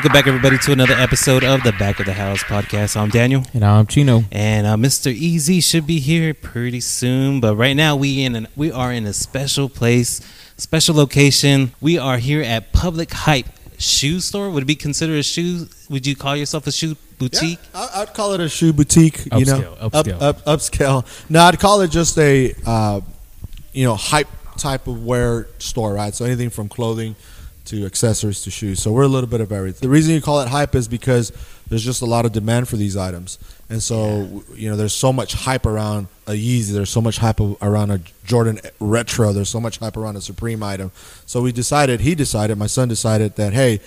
[0.00, 2.96] Welcome back, everybody, to another episode of the Back of the House podcast.
[2.96, 4.24] I'm Daniel, And I'm Chino.
[4.32, 5.12] and uh, Mr.
[5.12, 7.38] Easy should be here pretty soon.
[7.38, 10.22] But right now, we in an, we are in a special place,
[10.56, 11.72] special location.
[11.82, 13.44] We are here at Publik Hype
[13.76, 14.48] Shoe Store.
[14.48, 15.68] Would it be considered a shoe?
[15.90, 17.58] Would you call yourself a shoe boutique?
[17.74, 19.26] Yeah, I- I'd call it a shoe boutique.
[19.36, 20.22] you know, Upscale, upscale.
[20.22, 21.26] Up, up, upscale.
[21.28, 23.02] No, I'd call it just a, uh,
[23.74, 26.14] you know, hype type of wear store, right?
[26.14, 27.16] So anything from clothing
[27.66, 28.82] to accessories to shoes.
[28.82, 29.80] So we're a little bit of everything.
[29.86, 31.32] The reason you call it hype is because
[31.68, 35.12] there's just a lot of demand for these items, and so you know, there's so
[35.12, 36.72] much hype around a Yeezy.
[36.72, 39.32] There's so much hype around a Jordan Retro.
[39.32, 40.90] There's so much hype around a Supreme item.
[41.26, 43.80] So we decided, he decided, my son decided that hey,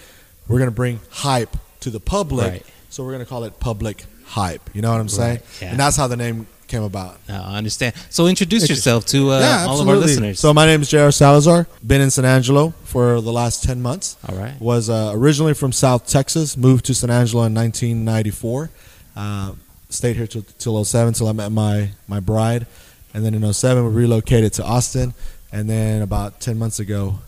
[0.47, 2.51] we're gonna bring hype to the public.
[2.51, 2.65] Right.
[2.89, 4.69] So we're gonna call it Publik Hype.
[4.73, 5.39] You know what I'm saying?
[5.61, 5.71] Yeah.
[5.71, 7.17] And that's how the name came about.
[7.29, 7.93] Uh, I understand.
[8.09, 10.39] So introduce yourself to uh, all of our listeners.
[10.39, 11.11] So my name is J.R.
[11.11, 11.67] Salazar.
[11.85, 14.17] Been in San Angelo for the last ten months.
[14.27, 14.59] all right.
[14.59, 16.57] Was uh, originally from South Texas.
[16.57, 18.71] Moved to San Angelo in 1994.
[19.15, 19.53] Uh,
[19.89, 22.65] stayed here till, till 07 till I met my my bride,
[23.13, 25.13] and then in 07 we relocated to Austin,
[25.51, 27.19] and then about ten months ago.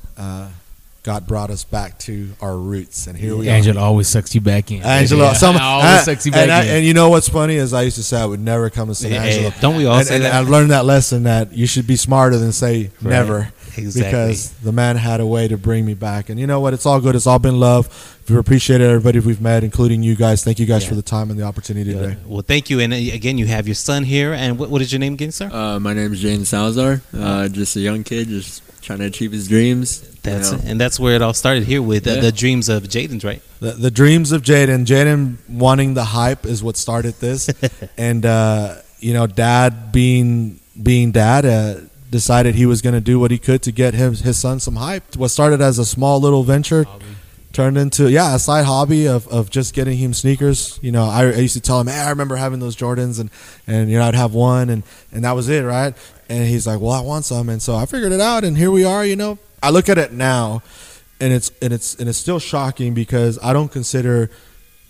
[1.06, 3.52] God brought us back to our roots, and here we are.
[3.52, 4.82] Angela always sucks you back in.
[4.82, 5.34] Angelo, Yeah.
[5.34, 6.70] some, always and, sucks you back and, I- in.
[6.78, 8.96] and you know what's funny is I used to say I would never come to
[8.96, 9.54] San Hey, Angelo.
[9.62, 10.34] don't we all and, say and that?
[10.34, 13.54] I've learned that lesson that you should be smarter than say never.
[13.78, 14.10] Exactly.
[14.10, 16.30] Because the man had a way to bring me back.
[16.30, 16.74] And you know what?
[16.74, 17.14] It's all good.
[17.14, 17.90] It's all been love.
[18.30, 20.44] We appreciate everybody we've met, including you guys.
[20.46, 20.90] Thank you guys Yeah.
[20.90, 22.16] for the time and the opportunity today.
[22.26, 22.80] Well, thank you.
[22.80, 24.34] And uh, again, you have your son here.
[24.34, 25.50] And what, what is your name again, sir?
[25.52, 27.02] Uh, my name is Jayden Salazar.
[27.14, 30.04] Uh, just a young kid, just trying to achieve his dreams.
[30.24, 30.60] you know.
[30.66, 32.22] and that's where it all started here with uh, Yeah.
[32.22, 33.42] the dreams of Jayden's, right?
[33.60, 34.86] The, the dreams of Jayden.
[34.86, 37.50] Jayden wanting the hype is what started this.
[37.98, 43.20] and, uh, you know, dad being, being dad, uh, decided he was going to do
[43.20, 45.16] what he could to get him, his son some hype.
[45.18, 46.86] What started as a small little venture
[47.56, 50.78] turned into yeah a side hobby of, of just getting him sneakers.
[50.82, 53.30] You know I, I used to tell him hey i remember having those jordans and
[53.66, 54.84] and you know i'd have one and
[55.14, 55.94] and that was it right?
[56.28, 57.48] And he's like well i want some.
[57.48, 59.40] And so i figured it out and here we are you know.
[59.64, 60.62] I look at it now
[61.22, 64.30] and it's and it's and it's still shocking because i don't consider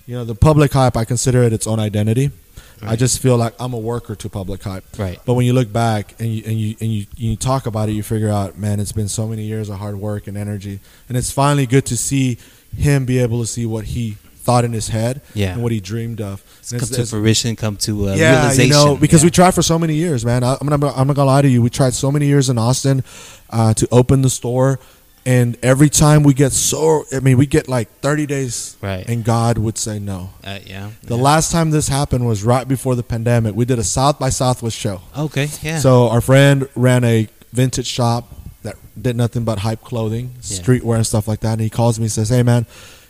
[0.08, 2.32] you know the Publik Hype i consider it its own identity
[2.82, 5.20] i just feel like i'm a worker to Publik Hype Right.
[5.26, 7.94] but when you look back and you and you and you, you talk about it,
[7.94, 11.18] you figure out, man, it's been so many years of hard work and energy, and
[11.18, 12.38] it's finally good to see
[12.78, 15.54] him be able to see what he thought in his head Yeah.
[15.54, 16.44] and what he dreamed of.
[16.60, 18.68] It's come to it's- fruition, come to uh, yeah, realization.
[18.68, 19.28] you know, because Yeah.
[19.28, 20.44] we tried for so many years, man.
[20.44, 21.62] I, I'm not, I'm not gonna lie to you.
[21.64, 23.04] We tried so many years in Austin
[23.50, 24.80] uh, to open the store,
[25.26, 29.08] and every time we get so, I mean, we get like 30 days, Right.
[29.08, 30.30] and God would say no.
[30.44, 30.92] Uh, yeah.
[31.04, 31.22] The yeah.
[31.24, 33.56] last time this happened was right before the pandemic.
[33.56, 35.02] We did a South by Southwest show.
[35.18, 35.50] Okay.
[35.64, 35.80] Yeah.
[35.80, 38.32] So our friend ran a vintage shop
[38.64, 40.60] that did nothing but hype clothing, Yeah.
[40.60, 41.54] streetwear and stuff like that.
[41.54, 42.66] And he calls me and says, "Hey man,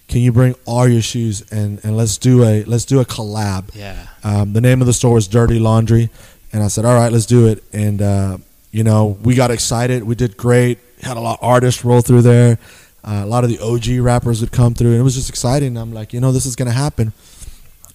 [0.07, 3.69] can you bring all your shoes and, and let's do a let's do a collab."
[3.73, 4.07] yeah.
[4.23, 6.09] Um, the name of the store was Dirty Laundry,
[6.53, 8.37] and I said, "All right, let's do it." And uh,
[8.75, 10.03] you know, we got excited.
[10.03, 10.79] We did great.
[11.01, 12.57] Had a lot of artists roll through there.
[13.05, 15.77] Uh, a lot of the OG rappers would come through, and it was just exciting.
[15.77, 17.13] I'm like, you know, this is gonna happen.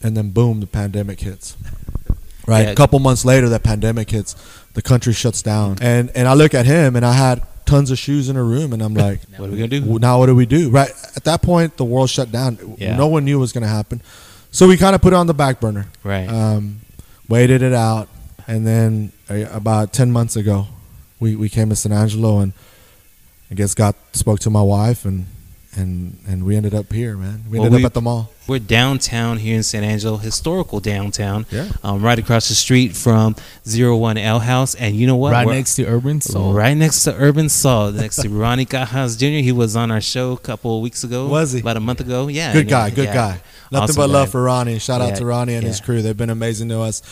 [0.03, 1.57] And then boom, the pandemic hits.
[2.47, 2.71] Right, Yeah.
[2.71, 4.35] a couple months later, that pandemic hits.
[4.73, 7.99] The country shuts down, and and I look at him, and I had tons of
[7.99, 9.99] shoes in a room, and I'm like, What are we gonna do?
[9.99, 10.71] Now what do we do?
[10.71, 12.59] Right at that point, the world shut down.
[12.79, 12.97] Yeah.
[12.97, 14.01] No one knew what was going to happen,
[14.51, 15.87] so we kind of put it on the back burner.
[16.03, 16.27] Right.
[16.29, 16.81] Um,
[17.29, 18.09] waited it out,
[18.47, 20.67] and then about ten months ago,
[21.19, 22.53] we, we came to San Angelo, and
[23.51, 25.27] I guess God spoke to my wife, and
[25.77, 27.45] and and we ended up here, man.
[27.49, 28.31] We Well, ended we- up at the mall.
[28.49, 31.47] We're downtown here in San Angelo, historical downtown.
[31.53, 31.69] Yeah.
[31.85, 33.37] Um, right across the street from
[33.69, 35.31] Zero One L House, and you know what?
[35.33, 36.53] right We're- next to Urban Soul.
[36.53, 39.45] Right next to Urban Soul, next to Ronnie Cajas Jr.
[39.45, 41.29] He was on our show a couple of weeks ago.
[41.29, 41.61] Was he?
[41.61, 42.27] About a month ago.
[42.27, 42.53] Yeah.
[42.53, 43.15] Good guy, good yeah.
[43.15, 43.41] guy.
[43.71, 44.33] Nothing Awesome but love guy.
[44.33, 44.79] for Ronnie.
[44.81, 46.03] Shout Yeah, out to Ronnie and his crew.
[46.03, 47.03] They've been amazing to us.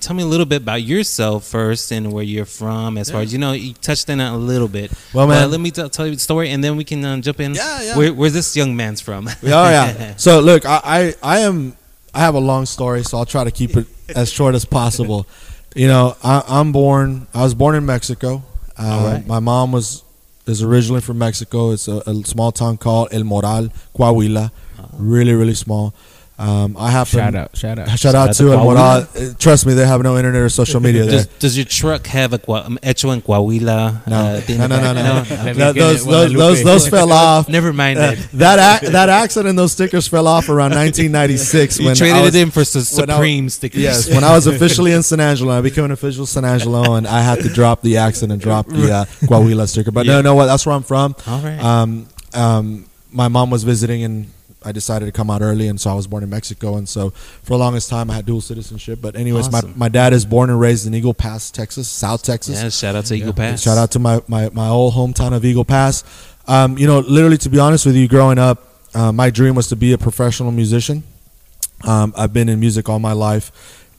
[0.00, 2.98] Tell me a little bit about yourself first and where you're from.
[2.98, 4.92] As far as you know, you touched on it a little bit.
[5.12, 5.50] Well, man.
[5.50, 7.54] let me t- tell you the story, and then we can um, jump in.
[7.54, 7.96] Yeah, yeah.
[7.96, 9.28] Where, where's this young man's from?
[9.28, 10.14] Oh yeah.
[10.16, 11.76] So look, I, I I am
[12.12, 13.86] I have a long story, so I'll try to keep it
[14.16, 15.26] as short as possible.
[15.74, 17.26] You know, I, I'm born.
[17.32, 18.42] I was born in Mexico.
[18.76, 19.26] Uh, right.
[19.26, 20.02] My mom was
[20.46, 21.70] is originally from Mexico.
[21.70, 24.50] It's a, a small town called El Moral, Coahuila.
[24.98, 25.94] Really, really small.
[26.36, 27.12] Um, I happen.
[27.20, 28.64] Shout out, shout out, Shout out to El Coahuila.
[28.64, 28.80] Moral.
[29.30, 31.12] Uh, Trust me, they have no internet or social media there.
[31.12, 34.04] Does, does your truck have a Gua- um, hecho en Coahuila?
[34.08, 34.16] No.
[34.16, 35.14] uh, thing No, in no, no, no.
[35.30, 37.48] Let me That- get those, those, those, those fell off.
[37.48, 38.28] Never mind Uh, that.
[38.58, 42.22] that ac- that accident and those stickers fell off around 1996 You when traded I
[42.22, 43.80] was, it in for some when I- Supreme stickers.
[43.80, 47.06] Yes, when I was officially in San Angelo, I became an official San Angelo, and
[47.06, 49.92] I had to drop the accent and drop the uh, Coahuila sticker.
[49.92, 50.14] But Yeah.
[50.14, 50.46] no, no, what?
[50.46, 51.14] That's where I'm from.
[51.28, 51.60] All right.
[51.62, 54.26] Um, um, my mom was visiting in
[54.64, 57.10] I decided to come out early, and so I was born in Mexico, and so
[57.10, 58.98] for the longest time I had dual citizenship.
[59.02, 59.70] But anyways, Awesome.
[59.70, 62.62] my my dad is born and raised in Eagle Pass, Texas, South Texas.
[62.62, 63.32] Yeah, shout out to Eagle Yeah.
[63.50, 63.62] Pass.
[63.62, 66.02] Shout out to my, my, my old hometown of Eagle Pass.
[66.46, 68.62] Um, you know, literally, to be honest with you, growing up,
[68.94, 71.02] uh, my dream was to be a professional musician.
[71.82, 73.50] Um, I've been in music all my life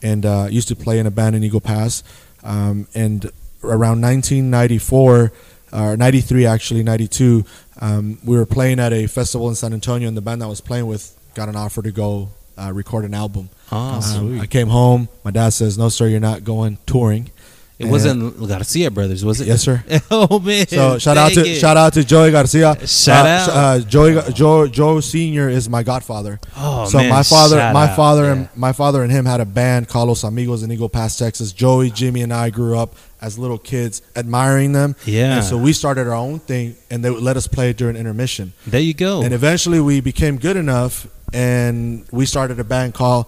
[0.02, 2.04] and uh, used to play in a band in Eagle Pass.
[2.44, 3.26] Um, and
[3.64, 5.32] around 1994,
[5.74, 7.44] or 93 actually, 92,
[7.82, 10.50] um, we were playing at a festival in San Antonio, and the band that I
[10.50, 13.50] was playing with got an offer to go uh, record an album.
[13.72, 15.10] Oh, Um, I came home.
[15.24, 17.32] My dad says, "No, sir, you're not going touring."
[17.78, 19.48] It wasn't Garcia Brothers, was it?
[19.48, 19.84] Yes, sir.
[20.12, 20.66] oh man.
[20.68, 21.60] So shout out to it.
[21.60, 22.76] shout out to Joey Garcia.
[22.88, 23.50] Shout Uh, out.
[23.50, 26.40] Uh, Joey Joe Joe Senior is my godfather.
[26.58, 27.96] Oh, so man, my father, my out.
[27.96, 28.32] father, Yeah.
[28.34, 31.52] and my father and him had a band Carlos Los Amigos in Eagle Pass, Texas.
[31.52, 34.96] Joey, Jimmy, and I grew up as little kids admiring them.
[35.06, 35.38] Yeah.
[35.38, 38.54] And so we started our own thing, and they would let us play during intermission.
[38.68, 39.22] There you go.
[39.24, 43.26] And eventually we became good enough, and we started a band called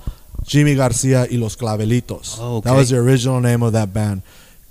[0.48, 2.38] Jimmy Garcia y Los Clavelitos.
[2.40, 2.70] Oh, okay.
[2.70, 4.24] That was the original name of that band.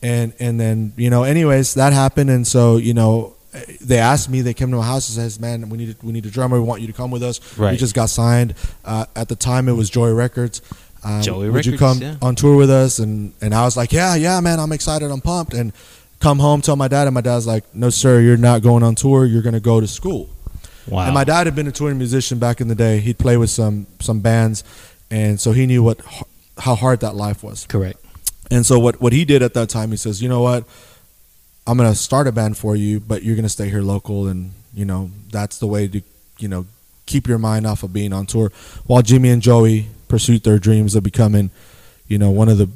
[0.03, 3.35] And and then you know, anyways, that happened, and so you know,
[3.81, 4.41] they asked me.
[4.41, 6.61] They came to my house and says, "Man, we need we need a drummer.
[6.61, 8.55] We want you to come with us." We just got signed.
[8.85, 10.63] Uh, at the time, it was Joey Records.
[11.05, 12.17] Um, Joey would you Records, come yeah.
[12.21, 12.99] on tour with us?
[12.99, 15.11] And and I was like, "Yeah, yeah, man, I'm excited.
[15.11, 15.73] I'm pumped." And
[16.21, 18.95] come home, tell my dad, and my dad's like, "No, sir, you're not going on
[18.95, 19.25] tour.
[19.25, 20.29] You're going to go to school."
[20.89, 21.05] wow.
[21.05, 23.01] And my dad had been a touring musician back in the day.
[23.01, 24.65] He'd play with some some bands,
[25.11, 26.01] and so he knew what
[26.59, 27.67] how hard that life was.
[27.67, 27.99] Correct.
[28.51, 30.65] And so what what he did at that time, he says, you know what,
[31.67, 34.85] I'm gonna start a band for you, but you're gonna stay here local, and you
[34.85, 36.03] know that's the way to
[36.39, 36.67] you know
[37.07, 38.51] keep your mind off of being on tour.
[38.87, 41.51] While Jimmy and Joey pursued their dreams of becoming,
[42.07, 42.69] you know, one of the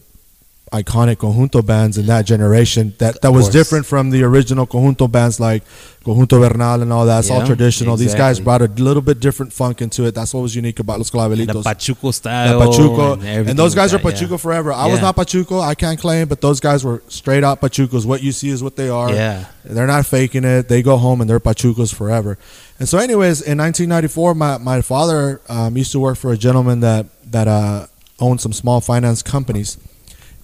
[0.72, 5.40] iconic conjunto bands in that generation that that was different from the original conjunto bands
[5.40, 5.64] like
[6.04, 9.18] conjunto bernal and all that it's all Yeah, traditional these guys brought a little bit
[9.18, 12.60] different funk into it that's what was unique about los the clavelitos Pachuco the style.
[12.60, 14.72] Pachuco, and, and, those guys like are that, Pachuco forever.
[14.72, 18.06] I was not Pachuco, I can't claim, but those guys were straight out Pachucos.
[18.06, 19.12] What you see is what they are.
[19.12, 19.46] Yeah.
[19.64, 20.68] They're not faking it.
[20.68, 22.38] They go home and they're Pachucos forever.
[22.78, 26.80] And so, anyways, in 1994, my my father um, used to work for a gentleman
[26.80, 27.86] that that uh,
[28.18, 29.76] owned some small finance companies.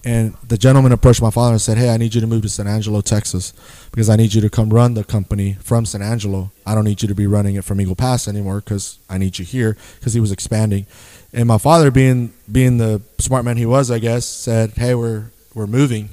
[0.05, 2.49] And the gentleman approached my father and said, "Hey, I need you to move to
[2.49, 3.51] San Angelo, Texas,
[3.91, 6.51] because I need you to come run the company from San Angelo.
[6.65, 9.37] I don't need you to be running it from Eagle Pass anymore because I need
[9.39, 10.85] you here." Because he was expanding,
[11.33, 15.25] and my father, being being the smart man he was, I guess, said, "Hey, we're
[15.53, 16.09] we're moving,"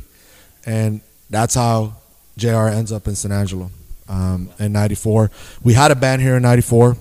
[0.66, 1.00] and
[1.30, 1.94] that's how
[2.36, 2.68] Jr.
[2.68, 3.70] ends up in San Angelo
[4.08, 5.30] um, in '94.
[5.62, 6.96] We had a band here in '94.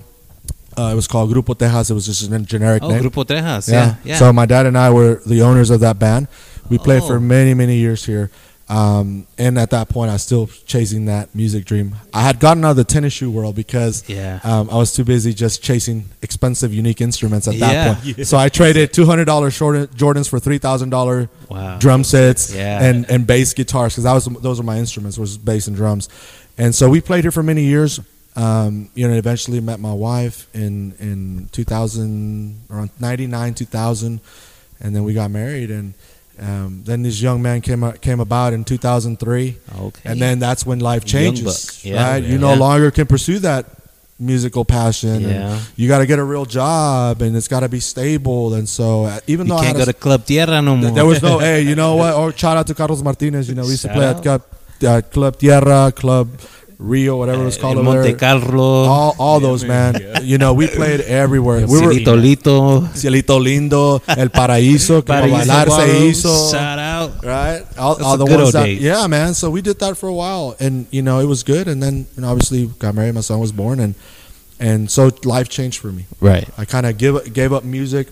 [0.76, 1.90] Uh, it was called Grupo Tejas.
[1.90, 3.02] It was just a generic Oh, name.
[3.02, 3.70] Grupo Tejas.
[3.70, 3.74] Yeah.
[3.86, 3.94] Yeah.
[4.04, 4.18] Yeah.
[4.18, 6.26] So my dad and I were the owners of that band.
[6.68, 7.06] We played Oh.
[7.08, 8.30] for many, many years here.
[8.66, 11.96] Um, and at that point, I was still chasing that music dream.
[12.14, 14.40] I had gotten out of the tennis shoe world because Yeah.
[14.42, 17.94] um, I was too busy just chasing expensive, unique instruments at that Yeah.
[18.14, 18.26] point.
[18.26, 21.76] So I traded two hundred dollars Jordans for three thousand dollar Wow.
[21.78, 22.82] drum sets Yeah.
[22.82, 26.08] and and bass guitars because that was those were my instruments was bass and drums.
[26.56, 28.00] And so we played here for many years.
[28.34, 34.20] Um, you know, eventually met my wife in in 2000 around 99 2000
[34.80, 35.92] and then we got married and
[36.40, 40.00] um, then this young man came came about in 2003 Okay.
[40.04, 41.84] and then that's when life changes.
[41.84, 42.02] Yeah.
[42.10, 43.66] right you no longer can pursue that
[44.18, 45.60] musical passion Yeah.
[45.76, 49.04] you got to get a real job and it's got to be stable and so
[49.04, 50.90] uh, even you though I can't go to Club Tierra no more.
[50.90, 52.14] There was no, hey, you know what?
[52.14, 53.48] Or shout out to Carlos Martinez.
[53.48, 54.24] You know, we used to play out.
[54.26, 54.42] at
[54.84, 56.28] uh, Club Tierra, Club
[56.78, 58.16] Rio, whatever it was called over Monte there.
[58.16, 58.84] Carlo.
[58.84, 59.94] All, all those, man.
[60.22, 61.66] You know, we played everywhere.
[61.66, 62.80] We were Cielito Lito.
[62.88, 66.50] Cielito Lindo, El Paraíso, que pa' Paraíso bailar se hizo.
[66.50, 67.24] Shout out.
[67.24, 68.80] Right, all, all the ones that, days.
[68.80, 69.34] yeah, man.
[69.34, 71.68] So we did that for a while, and you know it was good.
[71.68, 73.14] And then you know, obviously got married.
[73.14, 73.94] My son was born, and
[74.58, 76.06] and so life changed for me.
[76.20, 76.48] Right.
[76.58, 78.08] I kind of give gave up music,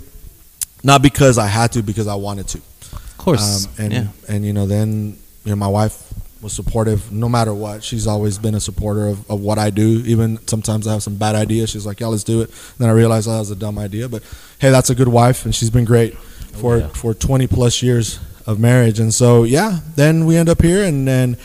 [0.82, 2.58] not because I had to, because I wanted to.
[2.58, 3.66] Of course.
[3.66, 4.06] Um, and yeah.
[4.28, 6.11] and you know then you know my wife
[6.42, 7.84] was supportive no matter what.
[7.84, 10.02] She's always been a supporter of, of what I do.
[10.04, 11.70] Even sometimes I have some bad ideas.
[11.70, 14.08] She's like, "Yeah, let's do it." then I realized oh, that was a dumb idea,
[14.08, 14.22] but
[14.58, 16.88] hey, that's a good wife, and she's been great oh, for yeah.
[16.88, 18.98] for 20 plus years of marriage.
[18.98, 21.36] And so yeah, then we end up here, and then.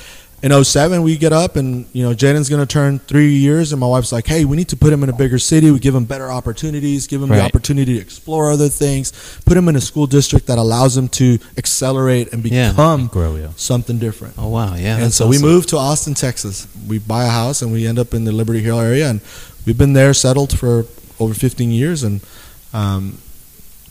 [0.44, 3.72] In 07, we get up and, you know, Jayden's going to turn three years.
[3.72, 5.72] And my wife's like, hey, we need to put him in a bigger city.
[5.72, 9.67] We give him better opportunities, give him the opportunity to explore other things, put him
[9.67, 12.70] in a school district that allows him to accelerate and Yeah.
[12.70, 13.48] become Grow, yeah.
[13.56, 14.36] something different.
[14.38, 14.75] Oh wow.
[14.75, 14.98] Yeah.
[14.98, 15.50] and so we awesome.
[15.50, 16.67] moved to Austin, Texas.
[16.88, 19.22] We buy a house and we end up in the Liberty Hill area, and
[19.65, 20.86] we've been there settled for
[21.20, 22.03] over 15 years.
[22.03, 22.22] And
[22.74, 23.17] um,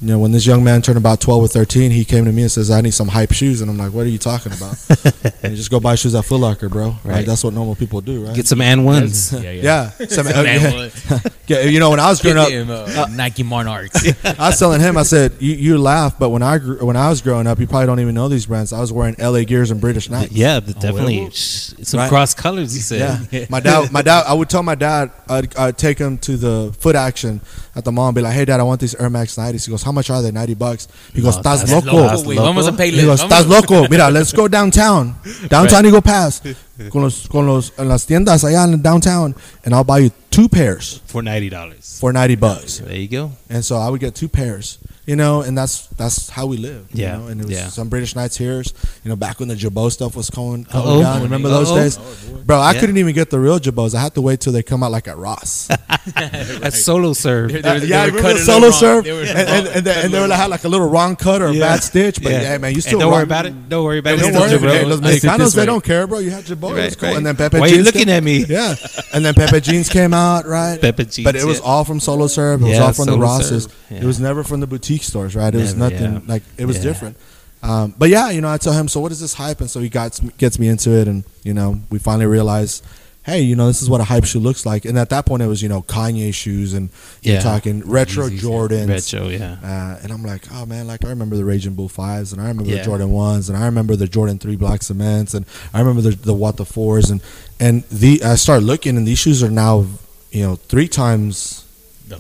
[0.01, 2.43] you know, when this young man turned about 12 or 13, he came to me
[2.43, 3.63] and says, I need some hype shoes.
[3.63, 4.77] And I'm like, what are you talking about?
[5.43, 6.89] and you just go buy shoes at Foot Locker, bro.
[7.03, 7.05] Right.
[7.05, 7.27] Right.
[7.27, 8.35] that's what normal people do, right?
[8.37, 9.33] Get some and ones.
[9.33, 9.91] Yeah, yeah.
[10.09, 10.73] Some- Man, yeah.
[11.13, 11.33] what?
[11.47, 14.05] Yeah, you know, when I was growing up, Get uh, Nike Monarchs.
[14.25, 17.09] I was telling him, I said, you, you laugh, but when I grew, when I
[17.09, 18.73] was growing up, you probably don't even know these brands.
[18.73, 20.33] I was wearing LA Gears and British Knights.
[20.33, 21.31] Yeah, but definitely well.
[21.31, 22.09] sh- some Right.
[22.09, 22.75] cross colors.
[22.75, 23.29] You said.
[23.31, 23.93] Yeah, my dad.
[23.93, 24.25] My dad.
[24.27, 25.13] I would tell my dad.
[25.29, 27.41] I'd, I'd take him to the foot action
[27.77, 29.71] at the mall and be like, "Hey, dad, I want these Air Max 90s." He
[29.71, 30.33] goes, "How much are they?
[30.33, 32.29] 90 bucks." He goes, No, "Estás that's loco." loco.
[32.29, 35.15] Wait, vamos a pay He goes, "Estás loco." Mira, let's go downtown.
[35.49, 36.45] Downtown you go past
[36.91, 40.49] con los con los en las tiendas allá in downtown, and I'll buy you two
[40.49, 41.97] pairs For ninety dollars.
[42.01, 42.83] for 90 bucks.
[42.85, 43.31] There you go.
[43.49, 46.89] And so I would get two pairs, you know, and that's that's how we live.
[46.93, 47.29] Yeah, You know?
[47.29, 47.69] And it was yeah.
[47.69, 48.63] some British Knights here,
[49.05, 51.01] you know, back when the Jabot stuff was going, going Uh-oh.
[51.03, 51.23] down.
[51.23, 51.77] Remember those Uh-oh.
[51.77, 51.99] days?
[52.01, 52.81] Oh, bro, I Yeah.
[52.81, 53.95] couldn't even get the real Jabos.
[53.95, 55.69] I had to wait till they come out like at Ross.
[56.15, 57.53] That's solo serve.
[57.53, 60.03] They were- they yeah, I were remember cutting solo serve, They and, and, and, they,
[60.05, 61.61] and they would have like a little wrong cut or a Yeah.
[61.69, 62.23] bad stitch.
[62.23, 62.43] But Yeah.
[62.43, 63.69] yeah, man, you And still don't worry about it.
[63.69, 64.21] Don't worry about it.
[64.23, 64.75] Don't worry, It's still man.
[64.85, 64.89] Jabot.
[64.89, 66.19] Los I sit this Mexicanos, they don't care, bro.
[66.19, 67.15] You had Jabot, Right, it's cool.
[67.17, 68.45] And then Pepe Why are you Jeans looking came- at me?
[68.49, 68.75] Yeah,
[69.13, 70.81] and then Pepe Jeans came out, right?
[70.81, 72.63] Pepe Jeans, but it was all from Solo Serve.
[72.63, 73.69] It was all from the Rosses.
[73.91, 75.55] It was never from the boutique stores, right?
[75.55, 76.21] It was Never, nothing yeah.
[76.27, 76.83] like it was Yeah.
[76.85, 77.17] different.
[77.63, 79.61] Um, but yeah, you know, I tell him, so what is this hype?
[79.61, 82.85] And so he got gets me into it, and you know, we finally realized,
[83.25, 84.85] hey, you know, this is what a hype shoe looks like.
[84.85, 86.91] And at that point, it was you know Kanye shoes, and
[87.23, 87.41] you're Yeah.
[87.43, 88.39] talking retro yeah.
[88.39, 88.89] Jordans.
[88.89, 89.57] Retro, yeah.
[89.65, 92.47] Uh, and I'm like, oh man, like I remember the Raging Bull fives, and I
[92.49, 96.03] remember the Jordan ones, and I remember the Jordan three black cements, and I remember
[96.03, 97.21] the the what the fours, and
[97.59, 99.87] and the I started looking, and these shoes are now,
[100.31, 101.65] you know, three times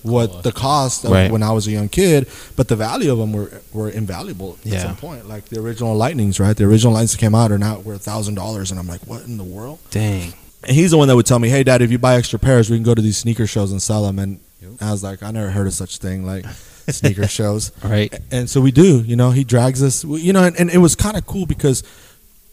[0.03, 1.31] what the cost of Right.
[1.31, 2.27] when I was a young kid,
[2.57, 4.83] but the value of them were were invaluable at Yeah.
[4.83, 5.29] some point.
[5.29, 6.57] Like the original Lightnings, right?
[6.57, 9.23] The original Lightnings that came out are now worth thousand dollars, and I'm like, what
[9.25, 9.79] in the world?
[9.91, 10.33] Dang.
[10.65, 12.69] And he's the one that would tell me, "Hey, Dad, if you buy extra pairs,
[12.71, 14.41] we can go to these sneaker shows and sell them." And
[14.81, 16.45] I was like, "I never heard of such thing, like
[16.89, 18.13] sneaker shows." Right.
[18.33, 19.05] And so we do.
[19.07, 20.03] You know, he drags us.
[20.03, 21.85] You know, and, and it was kind of cool because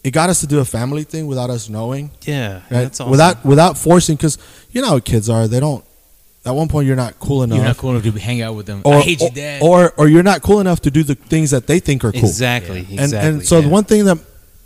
[0.04, 2.52] it got us to do a family thing without us knowing, Yeah.
[2.54, 2.62] right?
[2.70, 3.10] That's awesome.
[3.10, 4.38] Without without forcing, because
[4.70, 5.48] you know how kids are.
[5.48, 5.82] They don't.
[6.46, 7.56] At one point, you're not cool enough.
[7.56, 8.82] You're not cool enough to hang out with them.
[8.84, 9.62] Or, I hate you, or- Dad.
[9.62, 12.20] or or you're not cool enough to do the things that they think are cool.
[12.20, 12.80] Exactly.
[12.90, 13.28] And Exactly.
[13.30, 13.62] and so yeah.
[13.62, 14.18] the one thing that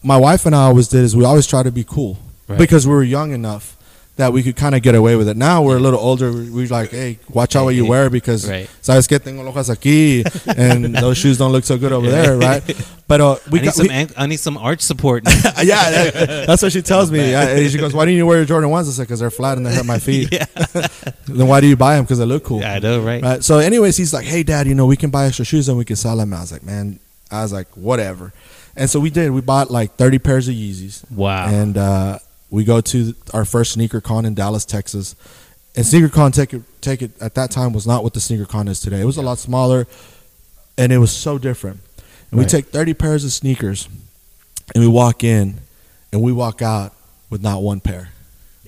[0.02, 2.18] my wife and I always did is we always try to be cool
[2.49, 2.58] Right.
[2.58, 3.76] because we were young enough
[4.18, 5.37] that we could kind of get away with it.
[5.37, 6.30] Now we're a little older.
[6.32, 8.68] we- We're like, hey, watch out what you wear because right.
[8.82, 10.22] sabes que tengo lojas aquí
[10.58, 12.62] and those shoes don't look so good over there, right?
[13.06, 13.87] But uh, we I need got some.
[13.88, 15.22] we, I need some arch support.
[15.62, 17.32] yeah, that- that's what she tells me.
[17.32, 19.56] And she goes, "Why didn't you wear your Jordan ones?" I said, "Because they're flat
[19.56, 20.28] and they hurt my feet."
[21.26, 22.04] then why do you buy them?
[22.04, 22.60] Because they look cool.
[22.60, 23.22] Yeah, I know, right?
[23.22, 23.44] Right.
[23.44, 25.84] So, anyways, he's like, "Hey, Dad, you know we can buy extra shoes and we
[25.84, 26.98] can sell them." I was like, "Man,"
[27.30, 28.32] I was like, "Whatever."
[28.76, 29.30] And so we did.
[29.30, 31.48] We bought like thirty pairs of Yeezys, Wow.
[31.48, 32.18] and uh,
[32.50, 35.14] we go to our first sneaker con in Dallas, Texas.
[35.76, 38.47] And sneaker con take it, take it at that time was not what the sneaker
[38.47, 39.00] con is today.
[39.00, 39.87] It was a lot smaller,
[40.76, 41.81] and it was so different.
[42.31, 43.88] And we take thirty pairs of sneakers,
[44.75, 45.59] and we walk in,
[46.12, 46.93] and we walk out
[47.31, 48.11] with not one pair.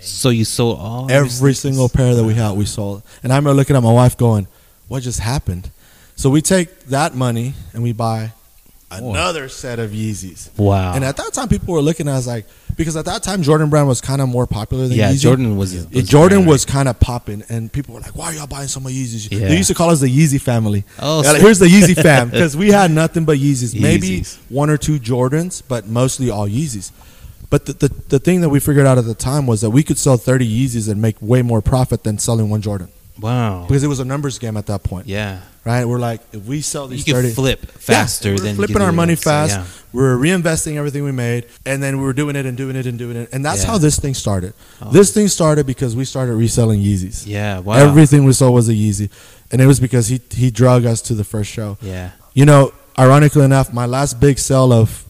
[0.01, 3.03] so you sold all Every single pair that we had, we sold.
[3.23, 4.47] And I remember looking at my wife going,
[4.89, 5.71] What just happened?
[6.17, 8.33] So we take that money and we buy
[8.91, 10.57] another set of Yeezys.
[10.59, 10.95] Wow.
[10.95, 13.69] And at that time, people were looking at us like, because at that time, Jordan
[13.71, 15.21] Brand was kind of more popular than yeah, Yeezy.
[15.23, 15.87] Jordan was.
[15.89, 18.81] Was Jordan was kind of popping, and people were like, "Why are y'all buying so
[18.81, 19.49] much Yeezys?" Yeah.
[19.49, 20.85] They used to call us the Yeezy family.
[20.99, 23.79] Oh, like, here's the Yeezy fam because we had nothing but Yeezys.
[23.79, 26.91] Maybe one or two Jordans, but mostly all Yeezys.
[27.51, 29.83] But the, the the thing that we figured out at the time was that we
[29.83, 32.89] could sell 30 Yeezys and make way more profit than selling one Jordan
[33.21, 33.67] Wow.
[33.67, 35.41] because it was a numbers game at that point, Yeah.
[35.65, 35.85] Right?
[35.85, 38.57] We're like, if we sell these, You these can 30, flip Yeah, faster we're than
[38.57, 39.19] flipping our money it.
[39.21, 39.57] So, fast.
[39.57, 39.65] yeah.
[39.93, 42.97] We're reinvesting everything we made, and then we were doing it and doing it and
[42.99, 43.71] doing it, and that's Yeah.
[43.73, 44.53] how this thing started.
[44.81, 44.91] Oh.
[44.91, 47.25] This thing started because we started reselling Yeezys.
[47.27, 47.59] Yeah.
[47.59, 47.75] Wow.
[47.75, 49.11] Everything we sold was a Yeezy,
[49.51, 51.77] and it was because he he drug us to the first show.
[51.83, 52.11] Yeah.
[52.35, 55.05] You know, ironically enough, my last big sell of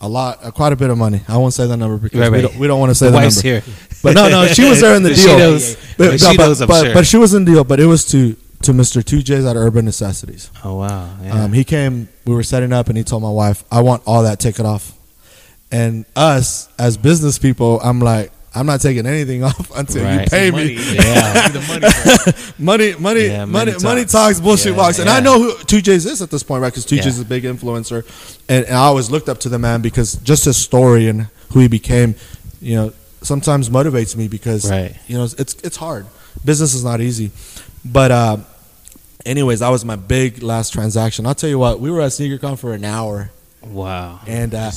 [0.00, 1.22] a lot, uh, quite a bit of money.
[1.26, 2.42] I won't say the number because Right, we right.
[2.50, 3.60] don't, we don't want to say The the, wife's number.
[3.66, 3.74] here.
[4.02, 5.38] But no, no, she was there in the She deal.
[5.38, 5.76] knows.
[5.96, 6.94] But, She no, but- knows, I'm but- sure.
[6.94, 7.64] but she was in the deal.
[7.64, 9.04] But it was to to Mr.
[9.04, 10.50] Two J's at Urban Necessities.
[10.64, 11.08] Oh wow.
[11.22, 11.44] Yeah.
[11.44, 12.08] Um, he came.
[12.26, 14.92] We were setting up, and he told my wife, "I want all that ticket off."
[15.70, 20.50] And us as business people, I'm like, I'm not taking anything off until you pay
[20.50, 20.76] Money.
[20.76, 20.76] me.
[20.96, 21.48] Yeah.
[21.48, 21.90] the money.
[21.90, 22.58] first.
[22.58, 24.12] money, money, Yeah, money, money money talks.
[24.12, 24.98] talks, bullshit Yeah, walks.
[24.98, 26.72] And I know who Two J's is at this point, right?
[26.72, 27.10] Because Two J's Yeah.
[27.12, 28.04] is a big influencer,
[28.48, 31.60] and, and I always looked up to the man because just his story and who
[31.60, 32.14] he became,
[32.62, 34.96] you know, sometimes motivates me because Right.
[35.06, 36.06] you know it's it's hard.
[36.44, 37.30] Business is not easy,
[37.84, 38.36] but uh,
[39.26, 41.26] anyways, that was my big last transaction.
[41.26, 43.30] I'll tell you what, we were at SneakerCon for an hour,
[43.62, 44.20] Wow.
[44.26, 44.70] and uh,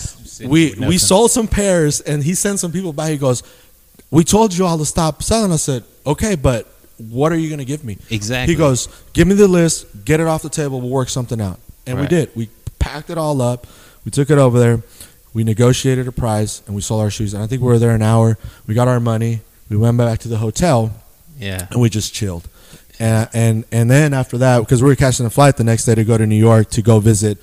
[0.45, 3.11] we we sold some pairs, and he sent some people by.
[3.11, 3.43] He goes,
[4.09, 6.67] "We told you all to stop selling." I said, "Okay, but
[7.09, 7.97] what are you going to give me?
[8.11, 8.53] Exactly.
[8.53, 11.59] He goes, give me the list, get it off the table, we'll work something out.
[11.87, 12.29] And we did.
[12.35, 13.65] We packed it all up.
[14.05, 14.83] We took it over there.
[15.33, 17.33] We negotiated a price, and we sold our shoes.
[17.33, 18.37] And I think we were there an hour.
[18.67, 19.41] We got our money.
[19.67, 20.91] We went back to the hotel,
[21.39, 21.65] Yeah.
[21.71, 22.47] and we just chilled.
[23.01, 25.95] And and and then after that, because we were catching a flight the next day
[25.95, 27.39] to go to New York to go visit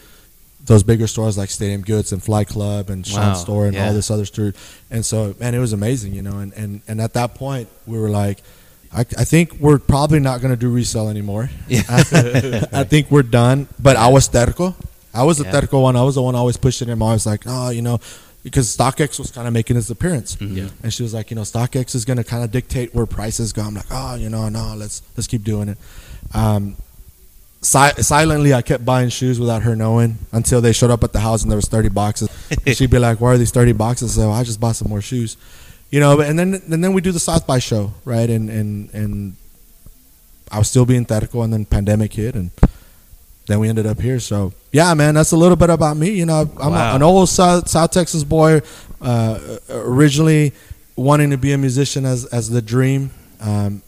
[0.64, 3.88] those bigger stores like Stadium Goods and Flight Club and Sean Wow, Store and yeah.
[3.88, 4.52] all this other store.
[4.90, 6.38] And so, man, it was amazing, you know.
[6.38, 8.38] And and, and at that point, we were like,
[8.92, 11.50] I, I think we're probably not going to do resale anymore.
[11.68, 11.82] Yeah.
[11.88, 13.66] I think we're done.
[13.80, 14.74] But I was terco.
[15.12, 15.60] I was the Yeah.
[15.60, 15.96] terco one.
[15.96, 17.02] I was the one always pushing him.
[17.02, 17.98] I was like, oh, you know,
[18.50, 20.36] because StockX was kind of making its appearance.
[20.36, 20.56] Mm-hmm.
[20.56, 20.68] Yeah.
[20.82, 23.52] And she was like, you know, StockX is going to kind of dictate where prices
[23.52, 23.62] go.
[23.62, 25.78] I'm like, oh, you know, no, let's let's keep doing it.
[26.34, 26.76] Um,
[27.60, 31.20] si- silently, I kept buying shoes without her knowing until they showed up at the
[31.20, 32.28] house and there was 30 boxes.
[32.66, 34.14] And she'd be like, why are these 30 boxes?
[34.14, 35.36] So I just bought some more shoes,
[35.90, 36.20] you know.
[36.20, 38.28] And then and then we do the South by show, right?
[38.28, 39.36] And and and
[40.50, 42.50] I was still being theatrical, and then pandemic hit, and
[43.48, 44.20] then we ended up here.
[44.20, 46.10] So yeah, man, that's a little bit about me.
[46.10, 46.92] You know, I'm Wow.
[46.92, 48.60] a, an old South, South Texas boy,
[49.02, 49.38] uh,
[49.70, 50.52] originally
[50.96, 53.10] wanting to be a musician as as the dream.
[53.40, 53.82] Um,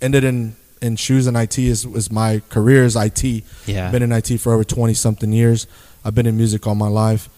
[0.00, 3.44] ended in in shoes and IT is was my career is IT.
[3.66, 3.90] Yeah.
[3.90, 5.66] Been in IT for over twenty something years.
[6.04, 7.28] I've been in music all my life,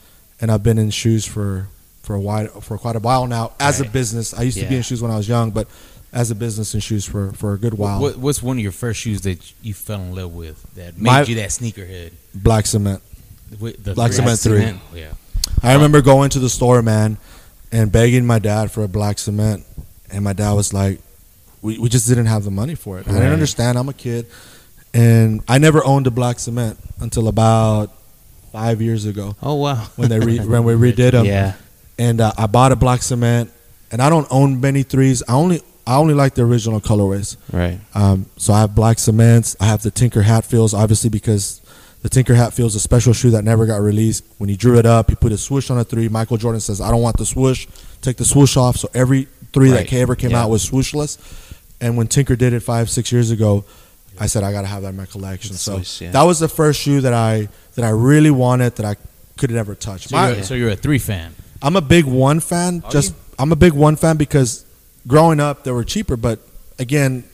[0.41, 1.69] and I've been in shoes for
[2.03, 4.35] for a while for quite a while now as a business.
[4.35, 5.69] I used to be in shoes when I was young, but
[6.13, 8.01] as a business in shoes for for a good while.
[8.01, 11.03] What, what's one of your first shoes that you fell in love with that made
[11.05, 12.13] My- you that sneakerhead?
[12.35, 13.03] Black cement.
[13.61, 14.65] With the Black three- Cement three.
[14.67, 15.13] Oh, yeah.
[15.63, 17.19] I remember going to the store, man,
[17.71, 19.65] and begging my dad for a black cement,
[20.11, 21.01] and my dad was like,
[21.61, 23.77] "We, we just didn't have the money for it." I didn't understand.
[23.79, 24.27] I'm a kid,
[24.95, 27.93] and I never owned a black cement until about
[28.53, 29.87] five years ago Oh wow.
[29.97, 31.25] when they re, when we redid them.
[31.27, 31.55] Yeah.
[31.99, 33.51] And uh, I bought a black cement,
[33.91, 35.23] and I don't own many threes.
[35.29, 37.37] I only I only like the original colorways.
[37.53, 37.81] Right.
[37.95, 39.57] Um, so I have black cements.
[39.61, 41.61] I have the Tinker Hatfields, obviously because
[42.03, 44.25] the Tinker Hatfield's a special shoe that never got released.
[44.39, 46.09] When he drew it up, he put a swoosh on a three.
[46.09, 47.67] Michael Jordan says, "I don't want the swoosh.
[48.01, 49.89] Take the swoosh off." So every three Right.
[49.89, 50.43] that ever came Yeah.
[50.45, 51.19] out was swooshless.
[51.81, 53.65] And when Tinker did it five six years ago,
[54.21, 55.53] I said I got to have that in my collection.
[55.53, 56.11] The So swoosh, yeah.
[56.13, 58.97] that was the first shoe that I that I really wanted that I
[59.37, 60.09] could never touch.
[60.09, 61.35] So, My- you're, so you're a three fan.
[61.61, 62.83] I'm a big one fan.
[62.85, 63.17] Are just you?
[63.39, 64.65] I'm a big one fan because
[65.07, 66.39] growing up they were cheaper, but
[66.79, 67.25] again,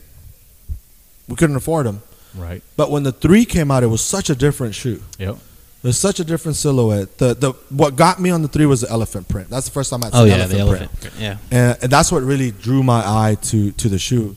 [1.28, 2.02] we couldn't afford them.
[2.36, 2.62] Right.
[2.76, 5.02] But when the three came out, it was such a different shoe.
[5.18, 5.38] Yep.
[5.82, 7.18] There's such a different silhouette.
[7.18, 9.48] The the what got me on the three was the elephant print.
[9.48, 11.14] That's the first time I saw Oh seen yeah, elephant, the print, elephant.
[11.20, 11.36] Yeah.
[11.50, 14.36] and, and that's what really drew my eye to to the shoe.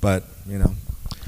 [0.00, 0.74] But you know,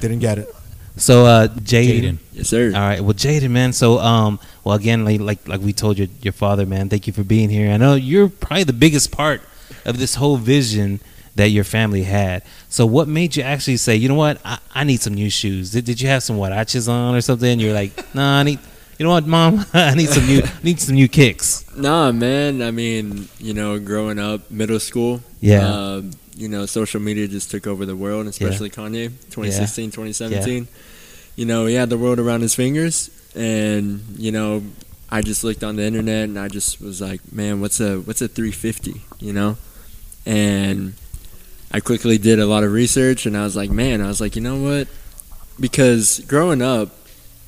[0.01, 0.49] didn't get it.
[0.97, 2.03] So uh Jayden.
[2.03, 2.19] Jayden.
[2.33, 2.67] Yes, sir.
[2.73, 3.01] All right.
[3.01, 3.73] Well, Jayden, man.
[3.73, 6.89] So, um, well, again, like like like we told your your father, man.
[6.89, 7.73] Thank you for being here.
[7.73, 9.43] I know you're probably the biggest part
[9.85, 11.01] of this whole vision
[11.37, 12.43] that your family had.
[12.69, 15.73] So, what made you actually say, you know what, I, I need some new shoes?
[15.73, 17.61] Did, did you have some huaraches on or something?
[17.61, 18.59] You're like, nah, I need.
[18.99, 19.65] You know what, mom?
[19.73, 21.65] I need some new need some new kicks.
[21.75, 22.61] Nah, man.
[22.61, 25.23] I mean, you know, growing up, middle school.
[25.41, 25.67] Yeah.
[25.67, 26.03] Uh,
[26.37, 30.69] you know, social media just took over the world, especially Kanye, 2016, 2017.
[31.37, 34.63] You know, he had the world around his fingers, and you know,
[35.11, 38.23] I just looked on the internet and I just was like, man, what's a what's
[38.23, 39.03] a 350?
[39.19, 39.57] You know,
[40.25, 40.95] and
[41.73, 44.37] I quickly did a lot of research, and I was like, man, I was like,
[44.37, 44.89] you know what?
[45.59, 46.91] Because growing up,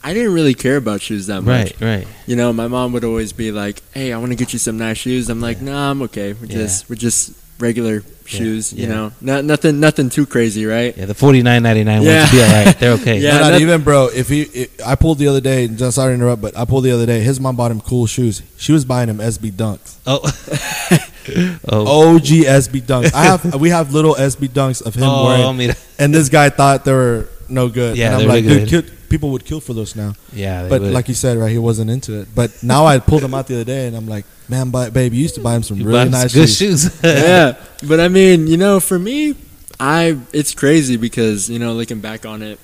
[0.05, 1.73] I didn't really care about shoes that much.
[1.81, 2.09] Right, right.
[2.27, 4.77] You know, my mom would always be like, "Hey, I want to get you some
[4.77, 6.33] nice shoes." I'm like, "Nah, I'm okay.
[6.33, 6.57] We're Yeah.
[6.57, 8.73] just we're just regular shoes.
[8.73, 8.95] You yeah.
[8.95, 12.21] know, not nothing nothing too crazy, right?" Yeah, the forty nine ninety nine Yeah.
[12.21, 12.79] ones will be all right.
[12.79, 13.19] They're okay.
[13.23, 14.09] Yeah, No, not even, bro.
[14.13, 15.69] If he, if, I pulled the other day.
[15.69, 17.21] Just sorry to interrupt, but I pulled the other day.
[17.21, 18.43] His mom bought him cool shoes.
[18.59, 19.97] She was buying him SB Dunks.
[20.07, 20.21] Oh.
[21.69, 22.15] oh.
[22.17, 23.15] OG SB Dunks.
[23.15, 26.29] I have we have little SB Dunks of him Oh, wearing, I mean, and this
[26.29, 27.97] guy thought they were no good.
[27.97, 28.99] Yeah, and I'm they're like, really dude, good.
[29.13, 30.15] Kill, people would kill for those now.
[30.33, 30.63] yeah.
[30.65, 30.93] They But would.
[30.93, 32.29] like you said, right, he wasn't into it.
[32.35, 35.13] But now I pulled him out the other day, and I'm like, man, but babe,
[35.13, 36.83] you used to buy him some You really nice good shoes.
[36.85, 37.01] shoes.
[37.05, 39.35] yeah, but I mean, you know, for me,
[39.81, 42.59] I it's crazy because you know, looking back on it,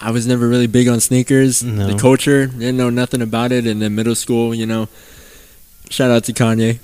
[0.00, 1.62] I was never really big on sneakers.
[1.62, 1.86] No.
[1.88, 4.88] The culture didn't know nothing about it, and then middle school, you know.
[5.90, 6.78] Shout out to Kanye.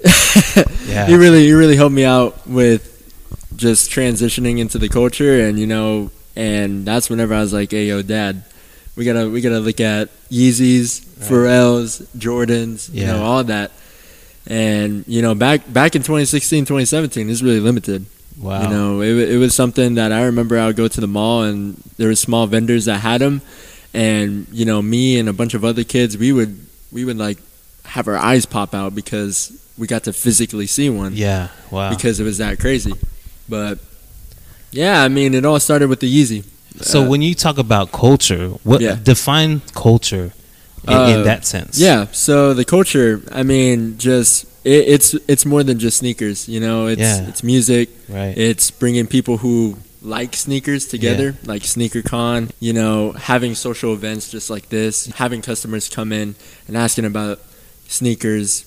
[0.89, 1.07] yeah.
[1.07, 2.95] he really he really helped me out with
[3.57, 7.87] just transitioning into the culture and you know and that's whenever I was like, Hey
[7.87, 8.45] yo dad,
[8.99, 11.29] we gotta we gotta look at Yeezys, Right.
[11.31, 13.71] Pharrells, Jordans, you know, all that.
[14.47, 18.07] And you know, back back in 2016, 2017, it's really limited.
[18.41, 18.63] wow.
[18.63, 21.43] You know, it, it was something that I remember I would go to the mall
[21.43, 23.41] and there were small vendors that had them,
[23.95, 26.59] and you know, me and a bunch of other kids, we would
[26.93, 27.39] we would like
[27.85, 31.49] have our eyes pop out because we got to physically see one Yeah.
[31.71, 31.91] Wow.
[31.91, 32.93] because it was that crazy.
[33.49, 33.79] But
[34.73, 36.45] Yeah, I mean, it all started with the Yeezy.
[36.83, 38.97] So Uh, when you talk about culture, what Yeah.
[39.03, 40.33] define culture
[40.87, 41.79] in, Uh, in that sense?
[41.79, 46.49] Yeah, so the culture, I mean, just it, it's it's more than just sneakers.
[46.49, 47.29] You know, it's Yeah.
[47.29, 47.89] it's music.
[48.09, 48.37] right.
[48.37, 52.51] It's bringing people who like sneakers together, like Sneaker Con.
[52.61, 56.35] You know, having social events just like this, having customers come in
[56.69, 57.41] and asking about
[57.89, 58.65] sneakers,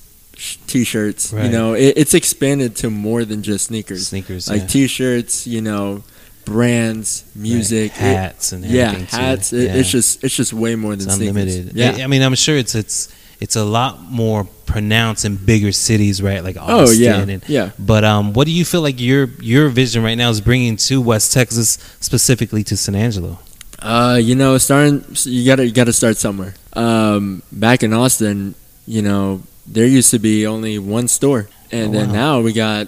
[0.67, 1.31] t-shirts.
[1.33, 1.45] Right.
[1.45, 4.07] You know, it, it's expanded to more than just sneakers.
[4.07, 4.67] Sneakers, like yeah.
[4.67, 5.47] t-shirts.
[5.47, 6.03] You know,
[6.45, 7.99] brands, music, Right.
[8.01, 9.53] hats, and yeah, hats.
[9.53, 9.75] It, Yeah.
[9.75, 11.35] It's just it's just way more than it's sneakers.
[11.55, 11.75] unlimited.
[11.75, 11.95] Yeah.
[11.97, 16.21] I, I mean, I'm sure it's it's it's a lot more pronounced in bigger cities,
[16.21, 16.43] right?
[16.43, 16.87] Like Austin.
[16.87, 17.71] oh yeah, And, yeah.
[17.79, 21.01] but um, what do you feel like your your vision right now is bringing to
[21.01, 23.39] West Texas, specifically to San Angelo?
[23.79, 26.53] Uh, you know, starting you gotta you gotta start somewhere.
[26.73, 28.53] Um, back in Austin,
[28.85, 32.13] you know, there used to be only one store, and Oh, then wow.
[32.37, 32.87] now we got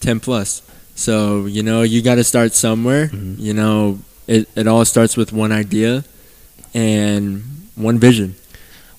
[0.00, 0.62] ten plus.
[0.94, 3.08] So you know, you got to start somewhere.
[3.08, 3.38] Mhm.
[3.38, 6.04] You know, it it all starts with one idea
[6.74, 7.42] and
[7.74, 8.34] one vision.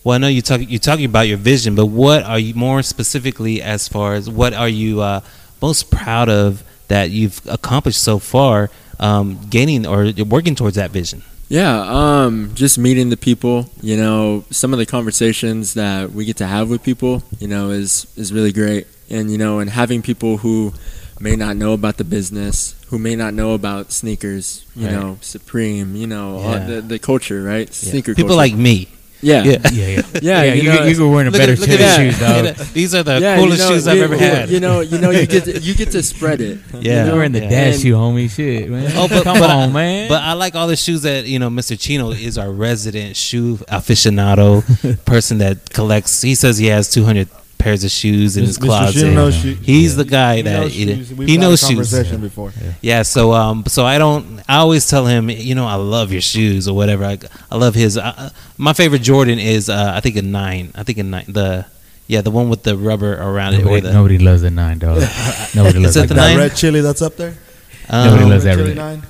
[0.03, 2.83] Well, I know you talk you're talking about your vision, but what are you more
[2.83, 5.21] specifically as far as what are you uh,
[5.61, 11.23] most proud of that you've accomplished so far, um, gaining or working towards that vision?
[11.49, 13.69] Yeah, um, just meeting the people.
[13.81, 17.69] You know, some of the conversations that we get to have with people, you know,
[17.71, 18.87] is is really great.
[19.09, 20.73] And you know, and having people who
[21.19, 24.93] may not know about the business, who may not know about sneakers, you Right.
[24.95, 26.65] know, Supreme, you know, all Yeah.
[26.67, 27.67] the the culture, right?
[27.71, 27.89] Yeah.
[27.91, 28.37] Sneaker People culture.
[28.37, 28.87] like me.
[29.21, 29.57] yeah, Yeah.
[29.71, 30.53] Yeah, yeah, Yeah, yeah.
[30.53, 32.35] you You, know, you, were wearing a better at- look set at of shoes, dog.
[32.35, 32.73] Look at that.
[32.73, 34.49] These are the Yeah, coolest you know, shoes I've you- ever had.
[34.49, 36.59] You know, you know, you get to, you get to spread it.
[36.81, 37.05] Yeah.
[37.07, 37.49] You were in the Yeah.
[37.49, 38.29] dash shoe, homie.
[38.29, 38.91] Shit, man.
[38.95, 40.09] Oh, but- come but on, I- man.
[40.09, 41.49] But I like all the shoes that you know.
[41.49, 41.79] Mr.
[41.79, 44.63] Chino is our resident shoe aficionado,
[45.05, 46.21] person that collects.
[46.21, 47.27] He says he has 200
[47.65, 48.65] pairs of shoes in his Mr.
[48.65, 49.05] closet.
[49.05, 51.13] Shino knows shoe- He's the guy he that knows you shoes.
[51.13, 51.91] We've he had knows a shoes.
[51.91, 52.53] Conversation before.
[52.81, 54.39] Yeah, so um, so I don't.
[54.47, 57.03] I always tell him, you know, I love your shoes or whatever.
[57.03, 57.17] I,
[57.51, 57.97] I love his.
[57.97, 60.71] Uh, my favorite Jordan is, uh, I think a nine.
[60.75, 61.25] I think a nine.
[61.27, 61.65] The
[62.07, 63.61] yeah, the one with the rubber around it.
[63.61, 65.01] Or nobody, the, nobody loves the nine, dog.
[65.55, 66.21] Nobody loves it like the that.
[66.21, 66.37] That nine?
[66.37, 67.33] red chili that's up there.
[67.91, 68.75] Nobody um, loves Red that chili really.
[68.75, 69.03] nine.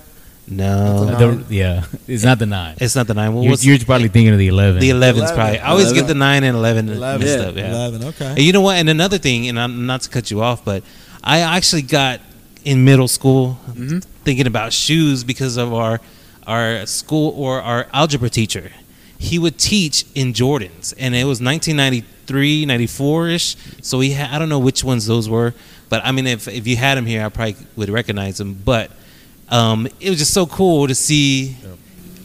[0.48, 2.76] No, The- yeah, it's not the nine.
[2.80, 3.34] it's not the nine.
[3.34, 4.80] What You're, you're probably thinking of the eleven.
[4.80, 5.36] the 11's 11.
[5.36, 5.60] probably.
[5.60, 7.22] I always get the nine and eleven, Eleven.
[7.22, 7.46] mixed Yeah.
[7.50, 7.56] up.
[7.56, 7.72] Yeah.
[7.72, 8.04] Eleven.
[8.10, 8.26] Okay.
[8.28, 8.78] And you know what?
[8.78, 10.84] And another thing, and I'm not to cut you off, but
[11.24, 12.22] I actually got
[12.64, 14.04] in middle school Mhm.
[14.24, 16.00] thinking about shoes because of our
[16.48, 18.72] our school or our algebra teacher.
[19.18, 23.56] He would teach in Jordans, and it was 1993, 94 ish.
[23.82, 25.54] So he had, I don't know which ones those were,
[25.90, 28.60] but I mean, if if you had him here, I probably would recognize him.
[28.64, 28.92] But
[29.50, 31.56] um, it was just so cool to see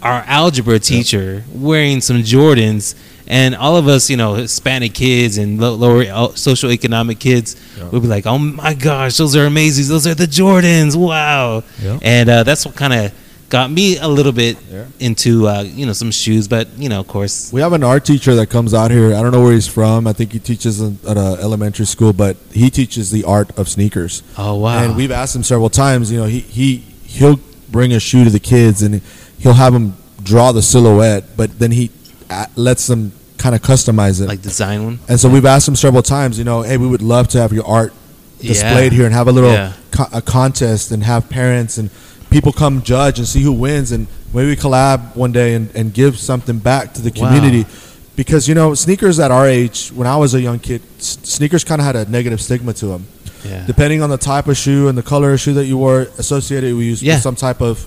[0.03, 2.95] our algebra teacher wearing some Jordans,
[3.27, 7.57] and all of us, you know, Hispanic kids and low, lower uh, socioeconomic kids,
[7.93, 9.89] would be like, "Oh my gosh, those are amazing!
[9.89, 10.97] Those are the Jordans!
[10.97, 11.63] Wow!"
[12.03, 13.13] And uh, that's what kind of
[13.51, 14.85] got me a little bit Yeah.
[15.01, 18.05] into uh, you know some shoes, but you know, of course, We have an art
[18.07, 19.15] teacher that comes out here.
[19.15, 20.07] I don't know where he's from.
[20.07, 23.69] I think he teaches in- at a elementary school, but he teaches the art of
[23.69, 24.23] sneakers.
[24.39, 26.11] oh wow, And we've asked him several times.
[26.11, 26.85] You know, he he
[27.17, 27.39] he'll
[27.71, 29.01] bring a shoe to the kids and
[29.39, 31.91] he'll have them draw the silhouette, but then he
[32.29, 34.27] uh, lets them kind of customize it.
[34.29, 34.99] like design one.
[35.09, 36.39] and so we've asked him several times.
[36.39, 37.93] You know, hey, we would love to have your art
[38.41, 38.97] displayed Yeah.
[38.99, 39.73] here and have a little Yeah.
[39.91, 41.91] co- a contest and have parents and
[42.31, 46.19] people come judge and see who wins and maybe collab one day and, and give
[46.19, 47.27] something back to the Wow.
[47.29, 47.67] community
[48.17, 51.65] because you know sneakers at our age when i was a young kid s- sneakers
[51.65, 53.07] kind of had a negative stigma to them
[53.45, 56.03] Yeah, depending on the type of shoe and the color of shoe that you wore
[56.19, 57.15] associated with, you Yeah.
[57.15, 57.85] with some type of,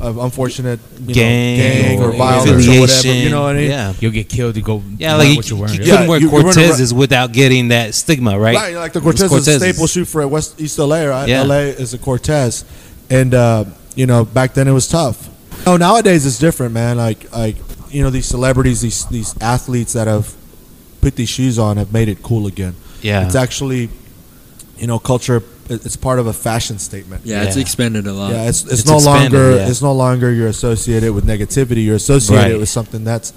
[0.00, 3.58] of unfortunate you gang, know, gang or or violence or whatever you know what i
[3.60, 4.56] mean Yeah, You'll get killed.
[4.56, 4.82] You go.
[4.98, 5.74] yeah, like you, what you're wearing.
[5.74, 5.90] you yeah.
[5.90, 8.54] couldn't Yeah, wear you- you run Cortezes without getting that stigma, right?
[8.56, 11.28] Right, like the Cortez, is a staple shoe for West East LA, right?
[11.28, 11.42] Yeah.
[11.42, 12.64] LA is a Cortez,
[13.10, 15.28] and uh, you know back then it was tough.
[15.66, 16.96] Oh, nowadays it's different, man.
[16.96, 17.56] Like like
[17.90, 20.34] you know these celebrities, these these athletes that have
[21.00, 22.74] put these shoes on have made it cool again.
[23.02, 23.88] Yeah, It's actually,
[24.78, 25.42] you know, culture.
[25.68, 27.22] It's part of a fashion statement.
[27.24, 28.32] Yeah, it's expanded a lot.
[28.32, 29.68] Yeah, it's, it's, It's no expanded, longer yeah.
[29.68, 31.84] it's no longer you're associated with negativity.
[31.84, 32.58] You're associated Right.
[32.60, 33.32] with something that's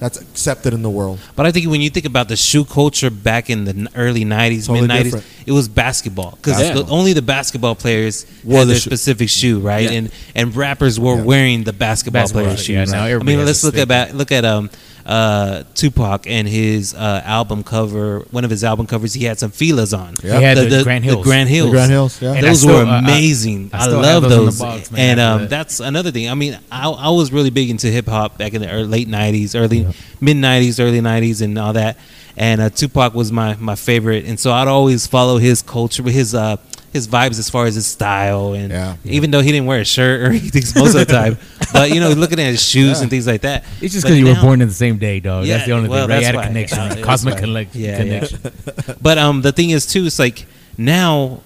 [0.00, 1.18] that's accepted in the world.
[1.36, 4.66] But I think when you think about the shoe culture back in the early '90s,
[4.66, 6.94] Totally mid '90s, it was basketball because Basketball.
[6.98, 8.90] only the basketball players Wore had the their shoe.
[8.90, 9.84] specific shoe, right?
[9.90, 9.96] Yeah.
[9.98, 11.22] And and rappers were Yeah.
[11.22, 12.92] wearing the basketball, Basketball, players' yeah, shoes.
[12.92, 13.90] now I mean, let's look stick.
[13.90, 14.70] at look at um
[15.06, 18.20] uh Tupac and his uh, album cover.
[18.30, 20.16] One of his album covers, he had some Fila's on.
[20.22, 20.38] Yeah.
[20.38, 21.18] He had the Grant Hills.
[21.18, 21.66] The Grant Hills.
[21.70, 22.40] The Grant Hills, yeah.
[22.40, 23.70] Those still- were I- I- amazing.
[23.72, 24.58] I I, love those those.
[24.60, 26.30] box, man, and um, that's another thing.
[26.30, 29.08] I mean, I, I was really big into hip hop back in the early, late
[29.08, 29.92] '90s, early Yeah.
[30.20, 31.98] mid '90s, early '90s, and all that.
[32.36, 36.34] And uh, Tupac was my my favorite, and so I'd always follow his culture, his
[36.34, 36.56] uh
[36.94, 38.96] his vibes as far as his style and Yeah.
[39.04, 41.36] even though he didn't wear a shirt or anything most of the time,
[41.74, 43.02] but you know, looking at his shoes Yeah.
[43.02, 43.64] and things like that.
[43.82, 45.44] It's just because you were born in the same day, dog.
[45.44, 46.16] Yeah, that's the only well, thing.
[46.16, 46.22] Right?
[46.22, 47.40] that's had a connection, Uh, cosmic why.
[47.40, 47.96] collect- Yeah, yeah.
[48.20, 48.96] connection.
[49.02, 50.46] But um, the thing is too, it's like
[50.78, 51.40] now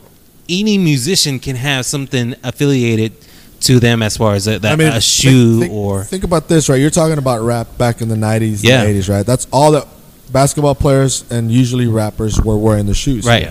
[0.49, 3.13] any musician can have something affiliated
[3.61, 6.77] to them as far as a, that, a shoe think, or think about this, right?
[6.81, 8.83] You're talking about rap back in the '90s, Yeah.
[8.83, 9.27] and '80s, right?
[9.27, 9.87] That's all that
[10.31, 13.25] basketball players and usually rappers were wearing the shoes.
[13.27, 13.49] right.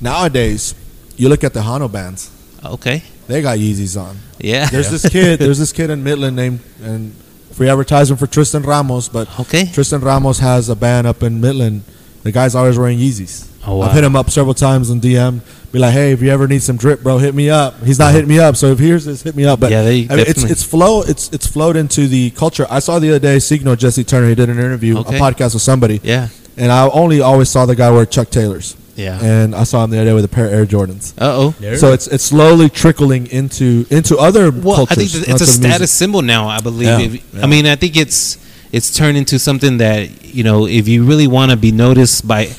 [0.00, 0.74] Nowadays,
[1.16, 2.30] you look at the Hano bands;
[2.64, 3.02] Okay.
[3.26, 4.16] they got Yeezys on.
[4.38, 4.66] Yeah.
[4.66, 5.38] There's this kid.
[5.38, 7.12] There's this kid in Midland named and
[7.52, 9.66] free advertisement for Tristan Ramos, but Okay.
[9.66, 11.82] Tristan Ramos has a band up in Midland.
[12.22, 13.50] The guy's always wearing Yeezys.
[13.66, 13.86] Oh, wow.
[13.86, 15.40] I've hit him up several times on DM.
[15.72, 17.80] Be like, hey, if you ever need some drip, bro, hit me up.
[17.82, 18.14] He's not uh-huh.
[18.14, 19.58] hitting me up, so if he hears this, hit me up.
[19.60, 21.02] But Yeah, they I mean, it's it's flow.
[21.02, 22.66] It's it's flowed into the culture.
[22.70, 24.28] I saw the other day Signal Jesse Turner.
[24.28, 25.16] He did an interview, Okay.
[25.16, 26.28] a podcast with somebody, Yeah.
[26.56, 28.76] and I only always saw the guy wear Chuck Taylors.
[28.96, 29.18] Yeah.
[29.22, 31.12] And I saw him the other day with a pair of Air Jordans.
[31.18, 31.76] Uh oh.
[31.76, 34.92] So it's it's slowly trickling into into other Well, cultures.
[34.92, 35.62] I think it's a to music.
[35.70, 36.48] status symbol now.
[36.48, 36.86] I believe.
[36.88, 37.42] Yeah, If- yeah.
[37.42, 38.38] I mean, I think it's
[38.72, 42.50] it's turned into something that you know, if you really want to be noticed by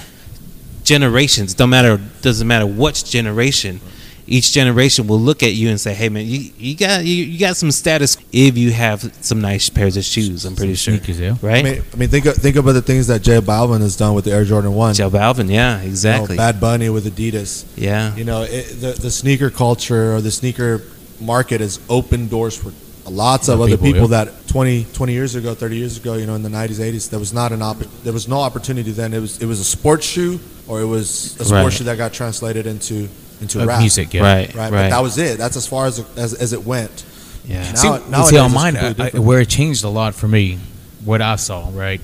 [0.84, 3.80] generations, don't matter doesn't matter what generation,
[4.28, 7.40] each generation will look at you and say, "Hey, man, you, you got you, you
[7.40, 11.20] got some status if you have some nice pairs of shoes." I'm pretty sure, Sneakers,
[11.20, 11.36] yeah.
[11.42, 11.60] right?
[11.66, 14.26] I mean, I mean, think think about the things that J Balvin has done with
[14.26, 14.94] the Air Jordan One.
[14.96, 17.66] Joe Balvin, yeah, You know, exactly, Bad Bunny with Adidas.
[17.76, 20.82] yeah, You know, it, the the sneaker culture or the sneaker
[21.22, 22.72] market has opened doors for
[23.10, 24.26] lots of Yeah, other people, people yeah.
[24.26, 27.20] that 20, 20 years ago, 30 years ago, you know, in the 90s, 80s, there
[27.20, 29.14] was not an opp- there was no opportunity then.
[29.14, 31.72] It was it was a sports shoe or it was a sports Right.
[31.74, 33.08] shoe that got translated into
[33.42, 33.80] into Uh, rap.
[33.80, 34.22] music, yeah.
[34.22, 35.38] right, Right, right, but that was it.
[35.38, 37.04] That's as far as as, as it went.
[37.46, 37.64] yeah.
[37.72, 40.58] Now- see, nowadays see, on mine, I, I, where it changed a lot for me,
[41.04, 42.02] what I saw, right,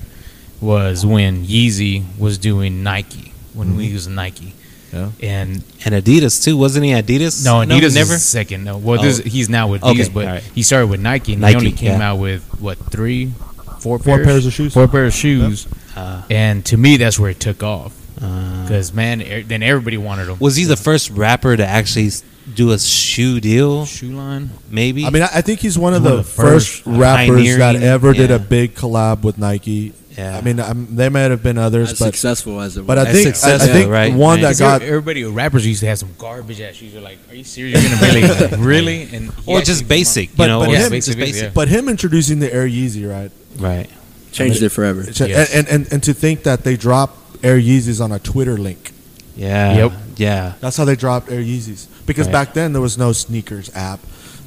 [0.59, 4.53] was when Yeezy was doing Nike, when we was Nike.
[4.93, 5.09] Yeah.
[5.23, 6.91] And and Adidas too, wasn't he?
[6.91, 7.45] Adidas?
[7.45, 8.15] no, Adidas never.
[8.15, 8.65] is second.
[8.65, 9.23] No, well, this, Oh.
[9.23, 10.43] he's now with Okay, Adidas, but alright.
[10.53, 12.11] he started with Nike, and Nike, he only came yeah.
[12.11, 13.31] out with what three,
[13.79, 14.73] four, Four pairs, pairs of shoes.
[14.73, 15.65] four pairs of shoes.
[15.95, 20.25] Uh, And to me, that's where it took off because man, er, then everybody wanted
[20.25, 20.37] them.
[20.39, 22.11] Was he the first rapper to actually
[22.53, 23.85] do a shoe deal?
[23.85, 24.51] shoe line?
[24.69, 25.05] Maybe.
[25.05, 27.57] I mean, I I think he's one of One the, of the first, first rappers
[27.57, 28.35] that pioneering, ever did yeah.
[28.35, 29.93] a big collab with Nike.
[30.17, 30.37] Yeah.
[30.37, 32.87] I mean, um, there may have been others, As but successful as it was.
[32.87, 34.41] but I As think I, I successful, think right, one right.
[34.41, 36.91] that 'Cause got everybody, rappers used to have some garbage ass shoes.
[36.93, 37.81] You're like, are you serious?
[37.81, 40.73] You're gonna really, like, really, and or actually just basic, you But- know, but or
[40.73, 41.43] him- just basic, basic.
[41.43, 41.51] yeah.
[41.55, 43.31] But him introducing the Air Yeezy, right?
[43.57, 43.89] Right.
[44.33, 45.01] Changed it forever.
[45.01, 45.53] And, Yes.
[45.53, 48.91] and, and and to think that they dropped Air Yeezys on a Twitter link.
[49.35, 49.75] Yeah.
[49.75, 49.91] Yep.
[50.17, 50.53] Yeah.
[50.59, 51.87] That's how they dropped Air Yeezys.
[52.05, 52.33] Because Right.
[52.33, 53.99] back then there was no sneakers app,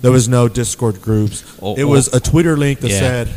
[0.03, 1.43] there was no Discord groups.
[1.63, 1.89] Oh, it oh.
[1.89, 2.99] was a Twitter link that Yeah.
[2.99, 3.29] said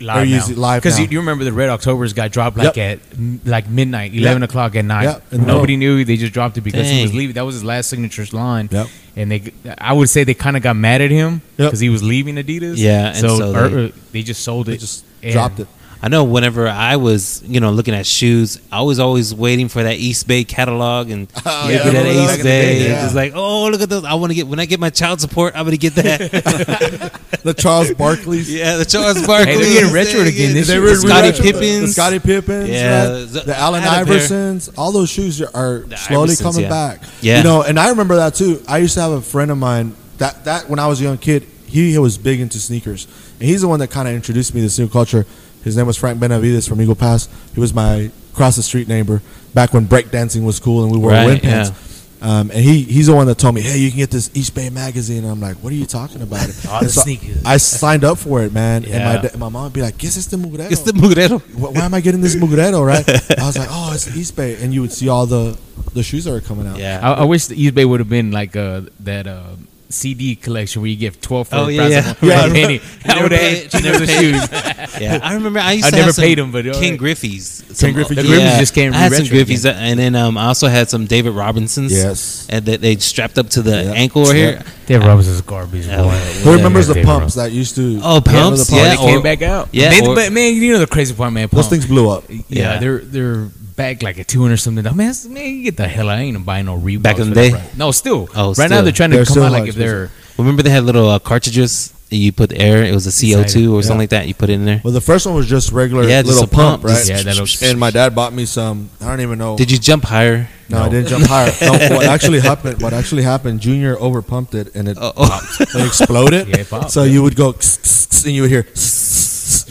[0.00, 0.60] live They're now.
[0.60, 4.12] live Because you, you remember the Red October's got dropped like at mm, like midnight,
[4.14, 4.50] eleven Yep.
[4.50, 5.04] o'clock at night.
[5.04, 5.22] Yep.
[5.32, 6.04] And Nobody knew.
[6.04, 7.34] They just dropped it because he was leaving.
[7.34, 8.68] That was his last signature line.
[8.70, 8.86] Yep.
[9.16, 11.68] And they, I would say they kind of got mad at him Yep.
[11.68, 12.76] because he was leaving Adidas.
[12.78, 14.72] Yeah, and So, so they- or they just sold it.
[14.72, 15.68] they just dropped it.
[16.04, 19.84] I know whenever I was, you know, looking at shoes, I was always waiting for
[19.84, 22.06] that East Bay catalog and Oh, looking yeah, at that?
[22.06, 22.78] East Back in the Bay.
[22.80, 23.04] day, yeah.
[23.06, 24.04] It's like, oh, look at those.
[24.04, 27.20] I want to get, when I get my child support, I'm going to get that.
[27.42, 28.52] The Charles Barkley's.
[28.52, 29.54] yeah, the Charles Barkley.
[29.54, 30.82] Hey, they're getting retro again this They year.
[30.82, 31.80] were The Scottie retro- Pippins.
[31.80, 33.18] the Scottie Pippens, Yeah, right?
[33.28, 34.18] the- the Allen I had a pair.
[34.18, 36.68] Iversons, all those shoes are, are The slowly Iversons, coming yeah.
[36.68, 37.02] back.
[37.20, 37.38] Yeah.
[37.38, 38.62] you know, and I remember that too.
[38.68, 41.18] I used to have a friend of mine that that when I was a young
[41.18, 43.06] kid, he was big into sneakers,
[43.40, 45.26] and he's the one that kind of introduced me to sneaker culture.
[45.64, 47.28] His name was Frank Benavides from Eagle Pass.
[47.54, 49.20] He was my cross the street neighbor
[49.54, 51.70] back when breakdancing was cool and we wore Right, wind pants.
[51.70, 51.76] yeah.
[52.24, 54.54] Um, and he he's the one that told me, "Hey, you can get this East
[54.54, 57.42] Bay magazine." And I'm like, "What are you talking about?" All And the sneakers.
[57.44, 58.84] I signed up for it, man.
[58.84, 59.22] And my Yeah.
[59.22, 61.40] da- my mom would be like, "Guess it's the Mugrero." It's the Mugrero.
[61.40, 63.04] Wh- Why am I getting this Mugrero, right?
[63.40, 65.58] I was like, "Oh, it's the East Bay," and you would see all the
[65.94, 66.78] the shoes that are coming out.
[66.78, 67.00] Yeah.
[67.02, 69.56] I, I wish the East Bay would have been like uh, that uh,
[69.92, 72.10] CD collection where you get twelve for Oh, the yeah, price yeah.
[72.10, 72.74] of Yeah, for penny.
[72.74, 74.48] You I never would have pay- had you never the shoes.
[75.00, 75.58] Yeah, I remember.
[75.58, 76.96] I used I to never have some paid 'em, but, King.
[76.96, 77.62] Griffey's.
[77.66, 78.28] King Some- Griffey The Yeah.
[78.28, 79.82] Griffey's just came I had some Griffey's, again.
[79.82, 81.92] and then um, I also had some David Robinsons.
[81.92, 82.46] Yes.
[82.50, 83.92] and they, they strapped up to the Yeah.
[83.92, 84.62] ankle over here.
[84.86, 85.86] David Robinson's garbage.
[85.86, 86.10] Boy.
[86.44, 87.42] Who remembers the David pumps Robinson.
[87.44, 88.00] that used to?
[88.02, 88.66] Oh, Remember pumps?
[88.68, 89.68] the Yeah, they came or- back out.
[89.72, 91.48] yeah, but man, you know the crazy part, man.
[91.50, 92.24] Those things blew up.
[92.28, 92.78] Yeah, Yeah.
[92.78, 93.48] they're they're
[93.82, 94.84] back like a two hundred something.
[94.84, 96.08] Man, that's- man, you get the hell.
[96.08, 96.18] out.
[96.18, 97.02] I ain't buying no Reeboks.
[97.02, 97.50] Back in the day?
[97.50, 97.76] price.
[97.76, 98.28] No, still.
[98.34, 98.68] Oh, right still.
[98.68, 100.10] now they're trying to They're come out like if they're.
[100.38, 102.84] Remember they had little uh, cartridges you put air.
[102.84, 104.28] It was a CO two or something like that.
[104.28, 104.80] You put it in there.
[104.84, 106.96] Well, the first one was just regular Yeah, just little a pump, pump, right?
[106.96, 108.90] just- Yeah, that little- and my dad bought me some.
[109.00, 109.56] I don't even know.
[109.56, 110.48] Did you jump higher?
[110.68, 110.84] no, No.
[110.84, 111.52] I didn't jump higher.
[111.62, 112.82] No, what actually happened?
[112.82, 113.60] What actually happened?
[113.60, 115.40] Junior over pumped it and it, Oh, oh.
[115.60, 116.48] it exploded.
[116.52, 117.12] Yeah, it popped, so yeah.
[117.12, 117.48] you would go
[118.26, 118.66] and you would hear.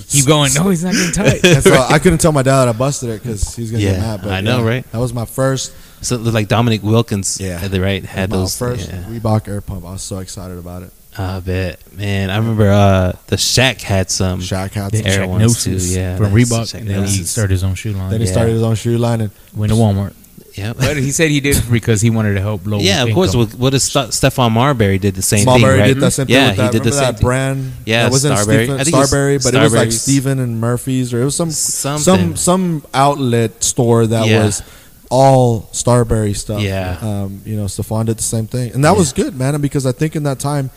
[0.10, 0.54] Keep going.
[0.54, 1.44] No, he's not getting tight.
[1.46, 3.92] And so I couldn't tell my dad that I busted it because he's gonna Yeah,
[3.94, 4.22] get mad.
[4.24, 4.90] But I know, right?
[4.92, 7.58] That was my first So like Dominique Wilkins, Yeah.
[7.58, 8.58] had the right had My those.
[8.58, 9.04] first yeah.
[9.04, 9.86] Reebok Air Pump.
[9.86, 10.92] I was so excited about it.
[11.18, 12.30] I bet, man.
[12.30, 14.40] I remember uh, the Shaq had some.
[14.40, 15.08] Shaq had The some.
[15.08, 16.62] Air Shaq ones Gnosis too, yeah, from that's Reebok.
[16.62, 17.30] Shaq And then he Gnosis.
[17.32, 18.12] started his own shoe line.
[18.12, 18.32] Then he Yeah.
[18.32, 20.14] started his own shoe line, and Went to Walmart.
[20.62, 20.78] Yep.
[20.78, 22.80] But he said he did it because he wanted to help low.
[22.80, 23.34] yeah, of course.
[23.34, 23.50] income.
[23.52, 25.88] What, what is St- Stephon Marbury did the same Smallberry thing, right?
[25.88, 26.74] did that same thing yeah, with that.
[26.74, 27.26] he did the same that thing.
[27.26, 27.72] brand?
[27.86, 28.66] Yeah, that wasn't Starbury.
[28.66, 31.26] Stephen, I think it's Starbury, but it was like Starbury's- Stephen and Murphy's, or it
[31.26, 32.36] was some some Something.
[32.36, 34.46] some outlet store that Yeah.
[34.46, 34.62] was
[35.10, 36.62] all Starbury stuff.
[36.62, 36.98] Yeah.
[37.02, 39.60] um, you know, Stefan did the same thing, and that was good, man.
[39.60, 40.70] Because I think in that time,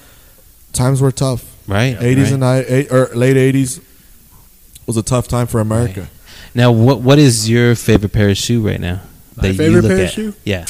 [0.72, 1.44] times were tough.
[1.68, 1.96] Right.
[2.00, 2.42] Eighties right.
[2.42, 3.80] and ni- eight, or late eighties
[4.86, 6.08] was a tough time for America.
[6.54, 9.00] Now, what what is your favorite pair of shoe right now?
[9.36, 10.34] My that you favorite look pair of shoe?
[10.44, 10.66] Yeah.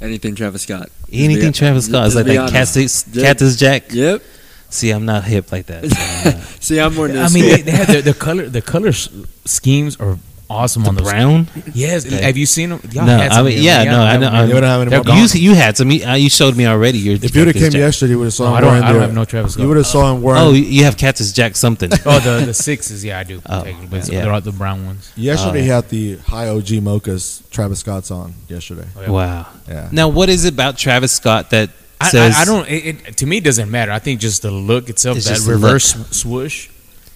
[0.00, 0.90] Anything Travis Scott.
[1.12, 2.50] Anything be- Travis Scott is just like that.
[2.50, 3.92] Cactus, Cactus Jack.
[3.92, 4.22] Yep.
[4.68, 5.86] See, I'm not hip like that.
[5.90, 6.30] so,
[6.60, 7.08] See, I'm more.
[7.08, 8.48] I mean, they, they had the, the color.
[8.48, 11.08] The color schemes are awesome on those.
[11.10, 11.48] brown.
[11.74, 12.06] Yes.
[12.06, 12.22] Okay.
[12.22, 12.80] Have you seen them?
[12.92, 14.24] Y'all No, had I mean, here, yeah, no, I know.
[14.30, 15.04] have I them You don't have any They're more?
[15.04, 15.18] gone.
[15.18, 15.88] You you had some.
[15.90, 16.98] Uh, you showed me already.
[16.98, 17.78] Your If you would have came Jack.
[17.80, 18.70] yesterday, you would have saw No, him I don't.
[18.70, 19.62] wearing I don't the- have no Travis Scott.
[19.62, 20.42] You would have saw him wearing.
[20.42, 21.90] Oh, you have Cactus Jack something.
[22.06, 23.04] Oh, the the sixes.
[23.04, 23.42] Yeah, I do.
[23.46, 24.22] Oh, but yeah.
[24.22, 25.12] they're all the brown ones.
[25.16, 28.34] Yesterday, Oh, he had the high OG mochas Travis Scott's on.
[28.48, 29.10] Yesterday, Oh, yeah.
[29.10, 29.46] Wow.
[29.68, 29.88] yeah.
[29.92, 32.68] Now, what is it about Travis Scott that I, says I, I don't.
[32.68, 33.90] It, it, to me, it doesn't matter.
[33.90, 36.68] I think just the look itself, It's that just the reverse swoosh,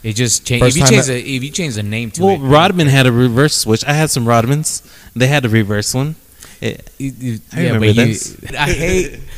[0.03, 0.63] it just change.
[0.63, 3.07] If you change that- the if you change the name to Well, it, Rodman had
[3.07, 3.85] a reverse switch.
[3.85, 4.83] I had some Rodmans.
[5.15, 6.17] They had a reverse one.
[6.61, 8.37] It, it- it- I yeah, remember but you, this.
[8.59, 9.21] I hate.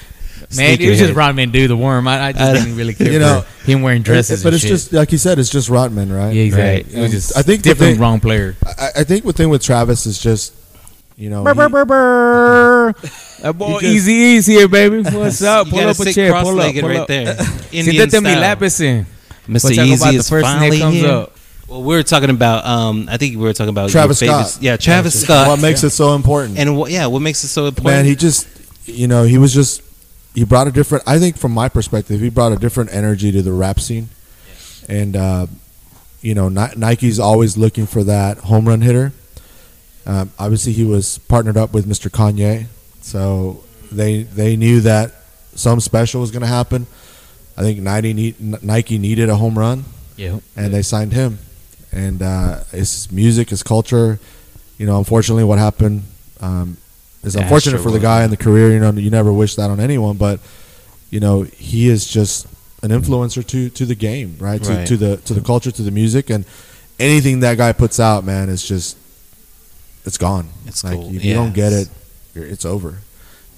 [0.54, 1.14] Man, Sneaker it was just.
[1.14, 2.06] Rodman do the worm.
[2.08, 4.42] I, I just I- didn't really care You for know, him wearing dresses.
[4.42, 4.70] but and it's shit.
[4.72, 6.34] just like you said, it's just Rodman, right?
[6.34, 6.92] yeah, exactly.
[6.92, 6.98] Right.
[6.98, 8.56] It was just I think different thing- wrong player.
[8.66, 10.52] I, I think the thing with Travis is just,
[11.16, 12.94] you know, Brr, he- brr, brr, brr.
[13.42, 15.02] That boy, just- easy, easy here, baby.
[15.16, 15.68] What's up?
[15.68, 16.30] Pull up a chair.
[16.32, 17.08] Pull up, cross-legged pull right up.
[17.08, 17.34] there.
[17.36, 18.56] Siéntate Indian mi style.
[18.56, 19.06] lápiz.
[19.46, 19.64] Mr.
[19.64, 21.10] We'll Easy about the is first finally comes here.
[21.10, 21.36] up.
[21.68, 22.66] Well, we were talking about.
[22.66, 24.52] Um, I think we were talking about Travis your favorites.
[24.52, 24.62] Scott.
[24.62, 25.48] Yeah, Travis Scott.
[25.48, 26.58] what makes it so important?
[26.58, 26.90] and what?
[26.90, 27.86] Yeah, what makes it so important?
[27.96, 28.46] Man, he just,
[28.86, 29.82] you know, he was just,
[30.34, 31.04] he brought a different.
[31.06, 34.08] I think from my perspective, he brought a different energy to the rap scene,
[34.88, 35.46] and uh,
[36.20, 39.12] you know, Nike's always looking for that home run hitter.
[40.04, 42.10] Um, obviously, he was partnered up with Mr.
[42.10, 42.66] Kanye,
[43.00, 45.12] so they they knew that
[45.54, 46.86] some special was going to happen.
[47.56, 49.84] I think Nike need, Nike needed a home run,
[50.16, 50.38] Yeah.
[50.56, 51.38] and they signed him.
[51.92, 54.18] And uh, his music, his culture,
[54.78, 56.04] you know, unfortunately, what happened
[56.40, 56.78] um,
[57.22, 58.72] is unfortunate sure for the guy and the career.
[58.72, 60.40] You know, you never wish that on anyone, but
[61.10, 62.46] you know, he is just
[62.82, 64.62] an influencer to to the game, right?
[64.62, 64.86] To, Right.
[64.88, 66.46] to the to the culture, to the music, and
[66.98, 68.96] anything that guy puts out, man, is just
[70.06, 70.48] it's gone.
[70.66, 71.14] It's like cool.
[71.14, 71.88] if you don't get it,
[72.34, 72.98] it's over.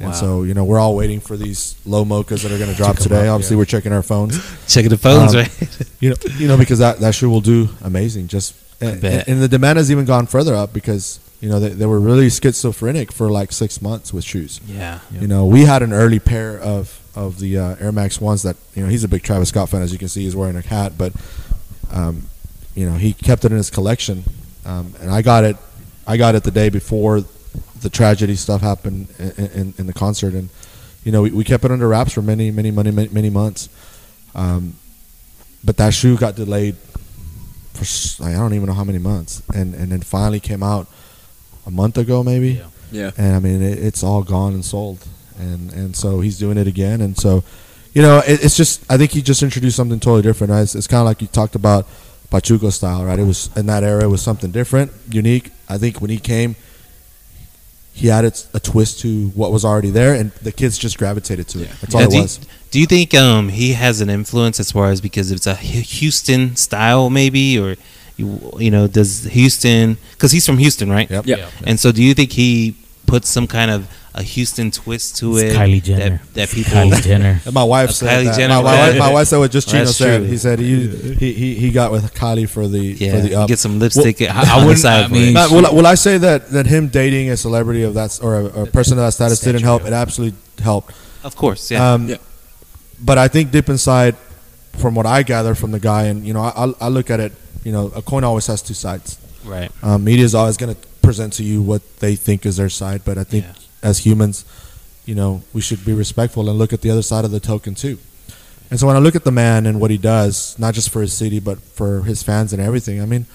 [0.01, 0.07] Wow.
[0.09, 2.77] And so, you know, we're all waiting for these low mochas that are going to
[2.77, 3.29] drop today.
[3.29, 3.59] up, Obviously, yeah.
[3.59, 4.37] we're checking our phones.
[4.67, 5.79] checking the phones, Um, right?
[6.01, 8.27] You know, you know, because that, that shoe will do amazing.
[8.29, 11.87] Just and, and the demand has even gone further up because you know they, they
[11.87, 14.61] were really schizophrenic for like six months with shoes.
[14.67, 14.99] yeah.
[15.13, 18.57] You know, we had an early pair of of the uh, Air Max ones that
[18.75, 20.61] you know he's a big Travis Scott fan as you can see he's wearing a
[20.61, 21.13] hat, but
[21.93, 22.25] um,
[22.75, 24.25] you know he kept it in his collection,
[24.67, 25.57] um, and I got it.
[26.07, 27.25] I got it the day before
[27.85, 30.49] the tragedy stuff happened in, in, in the concert, and
[31.05, 33.69] you know we, we kept it under wraps for many many many many, many months.
[34.35, 34.75] Um,
[35.63, 36.77] but that shoe got delayed
[37.75, 40.87] for s- I don't even know how many months, and and then finally came out
[41.67, 42.67] a month ago maybe Yeah.
[42.93, 43.11] Yeah.
[43.17, 44.99] and I mean it, it's all gone and sold,
[45.39, 47.45] and and so he's doing it again, and so
[47.95, 50.51] you know it, it's just I think he just introduced something totally different.
[50.53, 50.63] Right?
[50.63, 51.87] It's, it's kind of like you talked about
[52.31, 53.19] Pachuco style, right?
[53.19, 55.51] It was in that era, it was something different, unique.
[55.69, 56.57] I think when he came,
[57.95, 61.63] he added a twist to what was already there, and the kids just gravitated to
[61.63, 61.71] it.
[61.81, 62.41] That's all Yeah, it do, you, was.
[62.73, 66.57] do you think um, he has an influence as far as because it's a Houston
[66.57, 67.77] style, maybe, or
[68.17, 71.09] you, you know, does Houston because he's from Houston, right?
[71.09, 71.27] Yep.
[71.27, 71.49] Yeah.
[71.65, 72.77] And so, do you think he
[73.07, 75.57] puts some kind of a Houston twist to It's it?
[75.59, 76.19] Kylie Jenner.
[76.19, 76.73] That, that people.
[76.73, 77.41] Kylie Jenner.
[77.45, 78.37] And my wife said Kylie that.
[78.37, 80.19] Jenner my, was- wife, my wife said what just Chino said.
[80.19, 80.27] true.
[80.27, 80.87] He said he,
[81.17, 83.49] he he he got with Kylie for the Yeah, for the up.
[83.49, 85.33] get some lipstick I- on I wouldn't- side I mean- it.
[85.33, 88.37] Now, will, I- will I say that, that him dating a celebrity of that or
[88.41, 89.85] a, a person of that status didn't help?
[89.85, 90.93] It absolutely helped.
[91.25, 91.93] Of course, yeah.
[91.95, 92.17] Um, Yeah.
[93.03, 94.15] But I think deep inside,
[94.79, 97.33] from what I gather from the guy, and you know, I, I look at it.
[97.65, 99.19] You know, a coin always has two sides.
[99.45, 99.71] right.
[99.83, 103.03] Um, Media is always going to present to you what they think is their side,
[103.05, 103.53] but I think Yeah.
[103.85, 104.45] As humans,
[105.07, 107.75] you know, we should be respectful and look at the other side of the token
[107.77, 107.99] too.
[108.71, 111.01] And so when I look at the man and what he does, not just for
[111.03, 113.27] his city but for his fans and everything, I mean,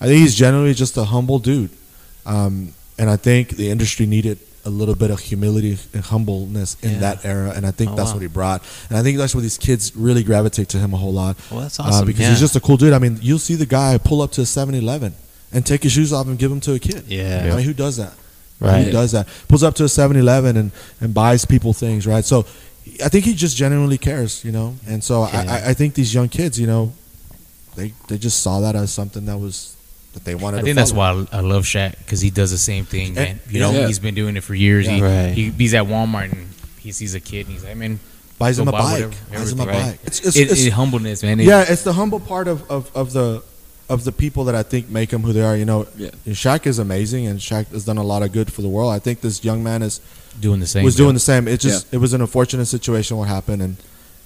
[0.00, 1.70] I think he's generally just a humble dude,
[2.26, 6.92] um, and I think the industry needed a little bit of humility and humbleness in
[6.92, 6.98] Yeah.
[7.00, 8.14] that era, and I think Oh, that's wow.
[8.14, 8.62] what he brought.
[8.88, 11.36] And I think that's what these kids really gravitate to him a whole lot.
[11.50, 12.06] Well, that's Uh, awesome.
[12.06, 12.30] because yeah.
[12.30, 12.92] he's just a cool dude.
[12.94, 15.12] I mean, you'll see the guy pull up to a 7-Eleven
[15.52, 17.04] and take his shoes off and give them to a kid.
[17.08, 17.50] Yeah.
[17.52, 18.12] I mean, who does that?
[18.66, 18.84] Right.
[18.86, 19.26] Who does that?
[19.48, 22.24] Pulls up to a 7-Eleven and and buys people things, right?
[22.24, 22.46] So
[23.04, 24.74] I think he just genuinely cares, you know.
[24.86, 25.40] And so Yeah.
[25.48, 26.92] I, I- I think these young kids, you know,
[27.76, 29.74] they they just saw that as something that was
[30.12, 30.58] that they wanted.
[30.58, 33.14] I to think that's why I, I love Shaq because he does the same thing,
[33.14, 33.40] man.
[33.48, 33.86] You know, Yeah.
[33.88, 34.86] he's been doing it for years.
[34.86, 35.32] He, Right.
[35.32, 36.48] he he's at Walmart and
[36.78, 37.98] he sees a kid and he's like, man,
[38.38, 38.92] buys him a buy bike.
[38.92, 40.00] whatever, buys him a everything, bike.
[40.04, 41.40] It's, it's, it, it's- it, humbleness, man.
[41.40, 43.42] It- yeah, it's the humble part of, of, of the
[43.88, 45.56] of the people that I think make them who they are.
[45.56, 46.10] You know, Yeah.
[46.28, 48.92] Shaq is amazing, and Shaq has done a lot of good for the world.
[48.92, 50.00] I think this young man is
[50.40, 50.84] doing the same.
[50.84, 51.04] was bro.
[51.06, 51.46] doing the same.
[51.48, 53.76] It just it was an unfortunate situation what happened, and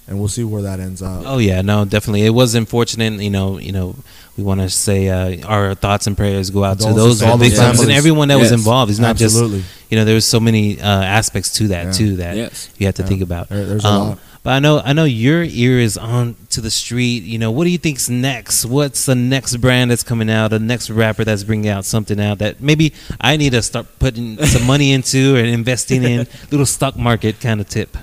[0.07, 1.23] and we'll see where that ends up.
[1.25, 2.25] Oh yeah, no, definitely.
[2.25, 3.21] It was unfortunate.
[3.21, 3.95] You know, you know,
[4.37, 7.37] we want to say uh, our thoughts and prayers go out to those to all
[7.37, 8.89] victims and everyone that was involved.
[8.89, 9.59] It's not Absolutely.
[9.59, 10.05] just you know.
[10.05, 11.91] There was so many uh, aspects to that Yeah.
[11.91, 12.69] too that Yes.
[12.77, 13.07] you have to Yeah.
[13.09, 13.49] think about.
[13.49, 14.19] There- there's a Um, lot.
[14.41, 17.23] But I know, I know your ear is on to the street.
[17.23, 18.65] You know, what do you think's next?
[18.65, 20.49] What's the next brand that's coming out?
[20.49, 24.37] The next rapper that's bringing out something out that maybe I need to start putting
[24.45, 26.25] some money into and investing in.
[26.51, 27.97] Little stock market kind of tip.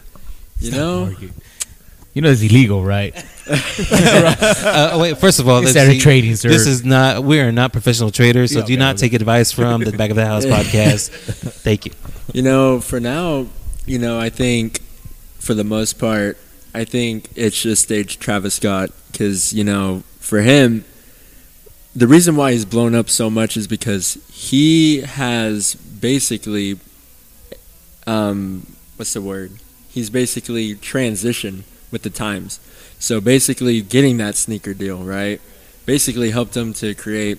[0.61, 1.15] You know,
[2.13, 3.15] You know, it's illegal, right?
[3.49, 6.49] Uh, wait, first of all, let's see, trading, sir.
[6.49, 7.25] This is not.
[7.25, 9.09] We are not professional traders, so Yeah, do okay, not okay.
[9.09, 11.11] take advice from the Back of the House podcast.
[11.63, 11.93] Thank you.
[12.33, 13.47] you know, for now,
[13.87, 14.81] you know, I think
[15.47, 16.37] for the most part,
[16.75, 20.85] I think it's just stage Travis Scott because you know, for him,
[21.95, 26.79] the reason why he's blown up so much is because he has basically,
[28.07, 28.67] um,
[28.97, 29.53] what's the word?
[29.89, 32.61] He's basically transitioned with the times.
[32.99, 35.41] So basically, getting that sneaker deal right,
[35.87, 37.39] basically helped him to create,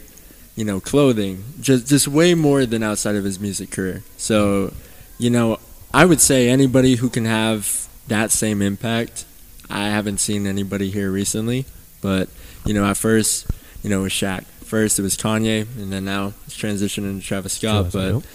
[0.55, 4.03] you know, clothing just just way more than outside of his music career.
[4.15, 4.73] So,
[5.19, 5.59] you know,
[5.93, 9.25] I would say anybody who can have that same impact.
[9.69, 11.65] I haven't seen anybody here recently,
[12.01, 12.29] but
[12.65, 13.47] you know, at first,
[13.83, 14.43] you know, it was Shaq.
[14.63, 17.91] First, it was Kanye, and then now it's transitioning to Travis Scott.
[17.91, 18.25] But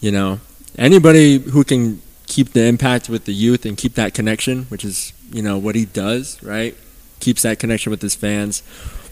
[0.00, 0.40] you know,
[0.76, 5.12] anybody who can keep the impact with the youth and keep that connection, which is
[5.30, 6.76] you know what he does, right?
[7.20, 8.62] Keeps that connection with his fans,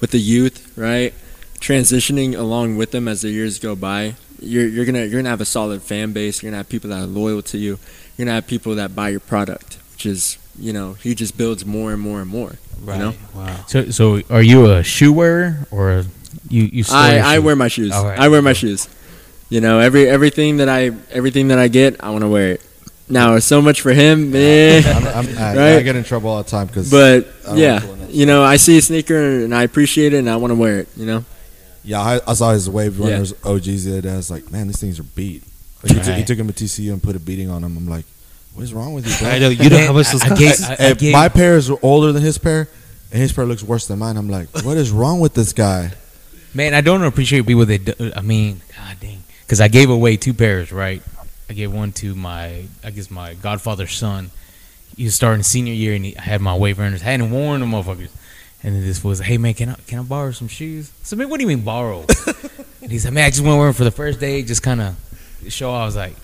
[0.01, 1.13] with the youth, right?
[1.61, 5.41] Transitioning along with them as the years go by, you're you're gonna you're gonna have
[5.41, 6.43] a solid fan base.
[6.43, 7.79] You're gonna have people that are loyal to you.
[8.17, 11.65] You're gonna have people that buy your product, which is you know he just builds
[11.65, 12.53] more and more and more.
[12.87, 13.65] You know, Wow.
[13.67, 16.05] So, so are you a shoe wearer or
[16.51, 16.83] you you?
[16.83, 17.93] store I, I wear my shoes.
[17.93, 18.19] All right.
[18.19, 18.89] I wear my shoes.
[19.49, 22.61] You know, every everything that I everything that I get, I want to wear it.
[23.09, 24.83] Now, so much for him, man.
[24.85, 25.77] I'm, I'm, I, Right?
[25.79, 26.91] I get in trouble all the time because.
[26.91, 28.11] but yeah, like doing that.
[28.11, 30.81] you know, I see a sneaker and I appreciate it and I want to wear
[30.81, 30.89] it.
[30.97, 31.25] You know,
[31.83, 33.13] Yeah, I, I saw his wave Yeah.
[33.13, 34.13] runners OGs the other day.
[34.13, 35.43] I was like, man, these things are beat.
[35.83, 37.77] Like, he, took, he took him to TCU and put a beating on him.
[37.77, 38.05] I'm like,
[38.57, 39.29] what is wrong with you, bro?
[39.29, 41.71] I know you don't have much I- I gave- I- Hey, gave- my pair is
[41.83, 42.69] older than his pair,
[43.13, 44.17] and his pair looks worse than mine.
[44.17, 45.93] I'm like, what is wrong with this guy?
[46.55, 47.85] Man, I don't appreciate people that.
[47.85, 51.03] do- I mean, god dang, because I gave away two pairs, right?
[51.49, 54.31] I gave one to my, I guess my godfather's son.
[54.97, 57.03] He was starting senior year, and he, I had my wave runners.
[57.03, 58.09] I hadn't worn them, motherfuckers.
[58.63, 60.91] And then this was, hey man, can I can I borrow some shoes?
[61.03, 62.05] So man, what do you mean borrow?
[62.83, 64.63] and he said, man, I just want to wear them for the first day, just
[64.63, 64.97] kind of
[65.51, 65.71] show.
[65.71, 66.17] off." I was like,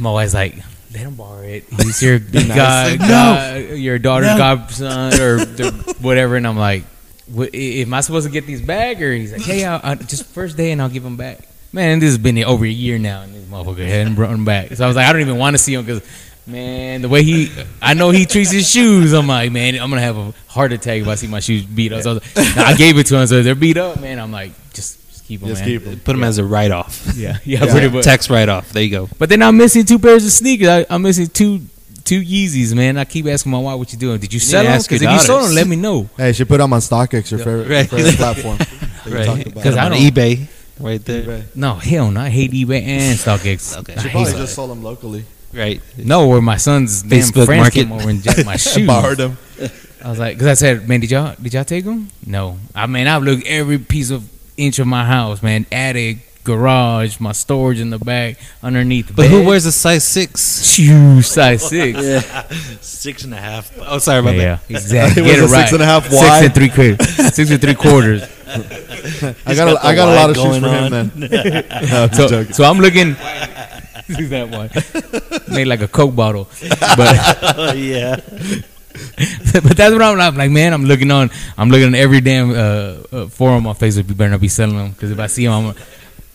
[0.00, 0.56] my wife's like,
[0.92, 1.64] let him borrow it.
[1.82, 2.18] He's your
[2.48, 4.38] god, god, your daughter's No.
[4.38, 5.40] godson or
[6.00, 6.36] whatever.
[6.36, 6.84] And I'm like,
[7.26, 9.00] "What- am I supposed to get these back?
[9.00, 11.48] Or he's like, hey, I'll, I'll, just first day and I'll give them back.
[11.72, 14.70] Man, this has been over a year now, and this motherfucker hadn't brought them back.
[14.74, 16.02] So I was like, I don't even want to see him because,
[16.46, 17.50] man, the way he,
[17.82, 19.12] I know he treats his shoes.
[19.12, 21.92] I'm like, man, I'm gonna have a heart attack if I see my shoes beat
[21.92, 22.02] up.
[22.02, 24.20] So I, was like, I gave it to him, so they're beat up, man.
[24.20, 25.68] I'm like, just, just keep them, Just man.
[25.68, 26.00] keep 'em.
[26.00, 27.12] Put them as a write off.
[27.16, 28.04] Yeah, yeah, pretty much.
[28.04, 28.72] Tax write off.
[28.72, 29.08] There you go.
[29.18, 30.68] But then I'm missing two pairs of sneakers.
[30.68, 31.60] I, I'm missing two
[32.04, 32.98] two Yeezys, man.
[32.98, 34.18] I keep asking my wife, "What you doing?
[34.18, 34.82] Did you sell to them?
[34.82, 37.30] Because if you sold them, let me know." Hey, you should put them on StockX,
[37.30, 37.90] your favorite, Right.
[37.90, 38.58] your favorite platform.
[38.58, 38.68] that
[39.06, 39.26] you Right.
[39.28, 39.54] about.
[39.54, 40.46] Because I on don't- eBay
[40.80, 41.22] right there.
[41.22, 41.42] eBay.
[41.54, 42.20] No, hell no.
[42.20, 43.76] I hate eBay and StockX.
[43.78, 43.92] Okay.
[43.94, 45.24] I You hate probably just sold them locally.
[45.52, 45.80] Right.
[45.96, 47.72] No, where my son's damn Facebook friends Market.
[47.84, 48.86] came over and jacked my shoes.
[48.86, 49.38] Borrowed them.
[50.04, 52.10] I was like, because I said, man, did y'all did y'all take them?
[52.26, 52.58] No.
[52.74, 55.66] I mean, I've looked every piece of inch of my house, man.
[55.72, 59.08] Attic, garage, my storage in the back, underneath.
[59.08, 60.64] The But who wears a size six?
[60.64, 61.98] shoes size six?
[62.02, 62.20] yeah,
[62.80, 63.72] Six and a half.
[63.80, 64.60] Oh, sorry about Yeah, that.
[64.70, 65.22] yeah, exactly.
[65.26, 65.72] It was Get it a six right.
[65.72, 67.08] and a half Six and three quarters.
[67.34, 68.22] Six and three quarters.
[69.46, 71.12] I got, a, I got a lot of shoes for him, man.
[71.16, 72.52] No, I'm So, joking.
[72.52, 73.14] so I'm looking.
[74.06, 74.70] See that one?
[75.54, 76.48] Made like a Coke bottle,
[76.96, 77.16] but
[77.58, 78.20] Oh, yeah.
[79.52, 80.34] but that's what I'm like.
[80.34, 81.30] Like man, I'm looking on.
[81.58, 84.08] I'm looking on every damn uh, uh, forum on Facebook.
[84.08, 85.84] You better not be selling them because if I see them, I'm, gonna-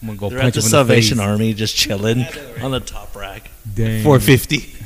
[0.01, 1.29] I'm gonna go They're at punch the them in Salvation the face.
[1.29, 2.25] Army just chilling
[2.61, 3.49] on the top rack.
[3.73, 4.03] Dang.
[4.03, 4.57] Four fifty.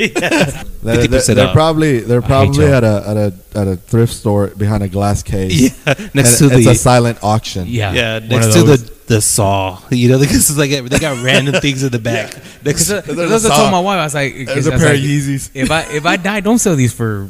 [0.84, 4.84] They're, they're, they're probably they're probably at a at a at a thrift store behind
[4.84, 5.54] a glass case.
[5.88, 5.94] Yeah.
[6.14, 7.66] Next And to it's the a silent auction.
[7.68, 9.80] Yeah, yeah next to the the saw.
[9.92, 12.34] You know, because it's like they got random things in the back.
[12.66, 13.58] Next, Because There's a I saw.
[13.58, 15.52] told my wife, I was like, There's a I was pair like, of Yeezys.
[15.54, 17.30] If I if I die, don't sell these for.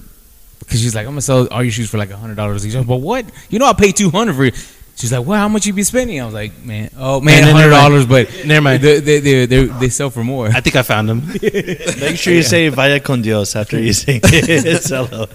[0.64, 2.76] Because she's like, I'm gonna sell all your shoes for like a hundred dollars each.
[2.88, 3.26] But what?
[3.50, 4.46] You know, I pay two hundred for.
[4.46, 4.56] it.
[4.96, 6.22] She's like, well, how much you be spending?
[6.22, 8.84] I was like, man, oh man, Man, hundred dollars, but Never mind.
[8.84, 10.50] They they, they, they, they sell for more.
[10.50, 11.26] I think I found them.
[11.42, 14.84] Make sure you say "Vaya con Dios" after you sing it.
[14.84, 15.26] Solo.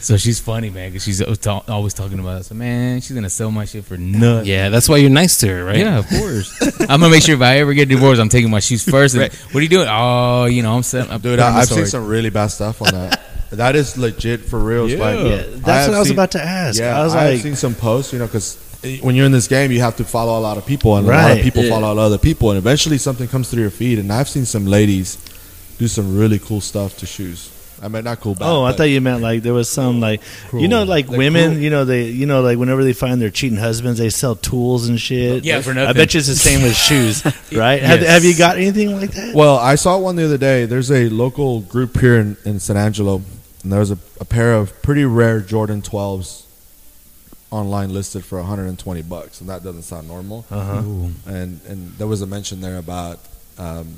[0.00, 2.44] So she's funny, man, because she's always talking about it.
[2.44, 4.46] So man, she's gonna sell my shit for nothing.
[4.46, 5.76] yeah, that's why you're nice to her, right?
[5.76, 6.80] Yeah, of course.
[6.80, 9.14] I'm gonna make sure if I ever get divorced, I'm taking my shoes first.
[9.14, 9.34] And, Right.
[9.34, 9.86] What are you doing?
[9.90, 11.20] Oh, you know, I'm selling.
[11.20, 13.21] Dude, I, I've seen some really bad stuff on that.
[13.52, 14.88] That is legit for real.
[14.88, 14.98] Yeah.
[14.98, 16.78] Like, Yeah, that's have what I was seen- about to ask.
[16.80, 18.56] Yeah, I was I've like, seen some posts, you know, because
[19.02, 21.10] when you're in this game, you have to follow a lot of people, and a
[21.10, 21.70] lot of people yeah.
[21.70, 23.98] follow other people, and eventually something comes through your feed.
[23.98, 25.18] And I've seen some ladies
[25.78, 27.50] do some really cool stuff to shoes.
[27.84, 28.36] I mean, not cool.
[28.36, 30.62] Bad, Oh, I but- thought you meant like there was some like Cruel.
[30.62, 31.62] you know like Like women cruel.
[31.64, 34.88] you know they you know like whenever they find their cheating husbands they sell tools
[34.88, 35.42] and shit.
[35.44, 35.88] Yeah, for nothing.
[35.88, 37.82] I bet you it's the same with shoes, right?
[37.82, 39.34] Have, have you got anything like that?
[39.34, 40.64] Well, I saw one the other day.
[40.64, 43.20] There's a local group here in, in San Angelo,
[43.62, 46.44] and was a, a pair of pretty rare Jordan 12s
[47.50, 50.44] online listed for 120 bucks, and that doesn't sound normal.
[50.50, 50.82] Uh huh.
[51.26, 53.18] And and there was a mention there about
[53.58, 53.94] um,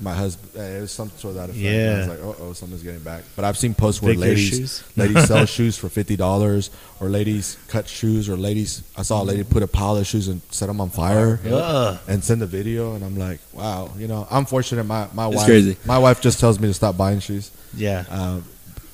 [0.00, 0.54] my husband.
[0.54, 1.58] It was some sort of that effect.
[1.58, 1.94] Yeah.
[1.94, 3.24] I was like, oh, oh, something's getting back.
[3.34, 4.84] But I've seen posts where Victor ladies shoes?
[4.96, 6.70] ladies sell shoes for fifty dollars,
[7.00, 8.82] or ladies cut shoes, or ladies.
[8.96, 11.98] I saw a lady put a pile of shoes and set them on fire Ugh.
[12.06, 15.36] and send a video and I'm like, wow, you know, I'm fortunate my, my It's
[15.36, 15.76] wife crazy.
[15.86, 17.50] my wife just tells me to stop buying shoes.
[17.74, 18.04] Yeah.
[18.10, 18.44] Um,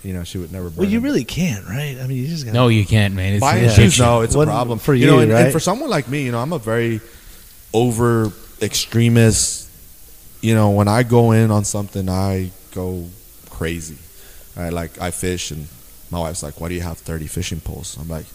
[0.04, 1.04] you know, she would never burn Well, you them.
[1.04, 1.96] really can't, right?
[2.00, 3.32] I mean, you just got No, you can't, man.
[3.34, 3.70] It's buying yeah.
[3.70, 5.52] shoes, no, it's What- a problem for you know, you, and, and right?
[5.52, 7.00] for someone like me, you know, I'm a very
[7.72, 8.30] over
[8.60, 9.68] extremist.
[10.40, 13.06] You know, when I go in on something, I go
[13.50, 13.96] crazy.
[14.56, 15.66] I like I fish, and
[16.10, 18.26] my wife's like, "Why do you have 30 fishing poles?" I'm like,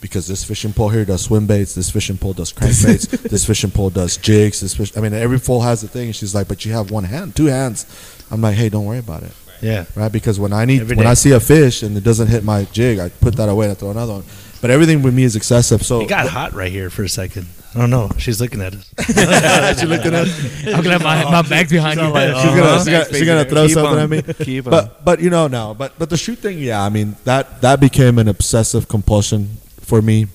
[0.00, 1.74] "Because this fishing pole here does swim baits.
[1.74, 3.10] This fishing pole does crankbaits.
[3.30, 4.60] this fishing pole does jigs.
[4.60, 4.96] This fish.
[4.96, 7.36] I mean, every pole has a thing." And she's like, "But you have one hand,
[7.36, 7.84] two hands."
[8.30, 9.84] I'm like, "Hey, don't worry about it." Yeah.
[9.94, 10.10] right?
[10.12, 11.10] Because when I need Every when day.
[11.10, 13.72] I see a fish and it doesn't hit my jig, I put that away and
[13.72, 14.24] I throw another one.
[14.60, 15.82] But everything with me is excessive.
[15.84, 17.46] So It got hot right here for a second.
[17.74, 18.10] I don't know.
[18.18, 18.90] She's looking at us.
[19.78, 20.26] she looking at
[20.74, 22.06] I'm gonna have my, my back's behind you.
[22.06, 22.78] She's like, she's gonna Uh-huh.
[22.78, 24.12] she's gonna, she's gonna throw Keep something on.
[24.12, 24.44] at me.
[24.44, 24.70] Keep on.
[24.70, 25.74] But but you know no.
[25.74, 26.82] But but the shoot thing, yeah.
[26.82, 30.26] I mean that that became an obsessive compulsion for me.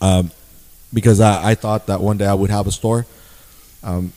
[0.00, 0.30] Um,
[0.92, 3.06] because I, I thought that one day I would have a store.
[3.82, 4.12] Um,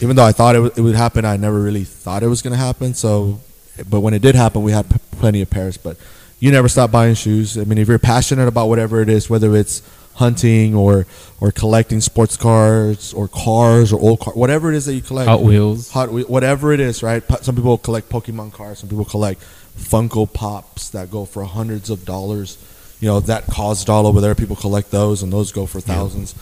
[0.00, 2.40] even though I thought it, would- it would happen, I never really thought it was
[2.40, 2.94] going to happen.
[2.94, 3.40] So,
[3.88, 5.76] but when it did happen, we had p- plenty of pairs.
[5.76, 5.96] But
[6.40, 7.56] you never stop buying shoes.
[7.58, 9.82] I mean, if you're passionate about whatever it is, whether it's
[10.14, 11.06] hunting or
[11.40, 15.28] or collecting sports cars or cars or old cars, whatever it is that you collect,
[15.28, 15.90] Hot Wheels.
[15.90, 17.22] Hot whatever it is, right?
[17.42, 18.80] Some people collect Pokemon cards.
[18.80, 19.42] Some people collect
[19.76, 22.58] Funko Pops that go for hundreds of dollars.
[23.00, 24.34] You know that cost dollar over there.
[24.34, 26.34] People collect those, and those go for thousands.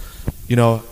[0.49, 0.83] You know,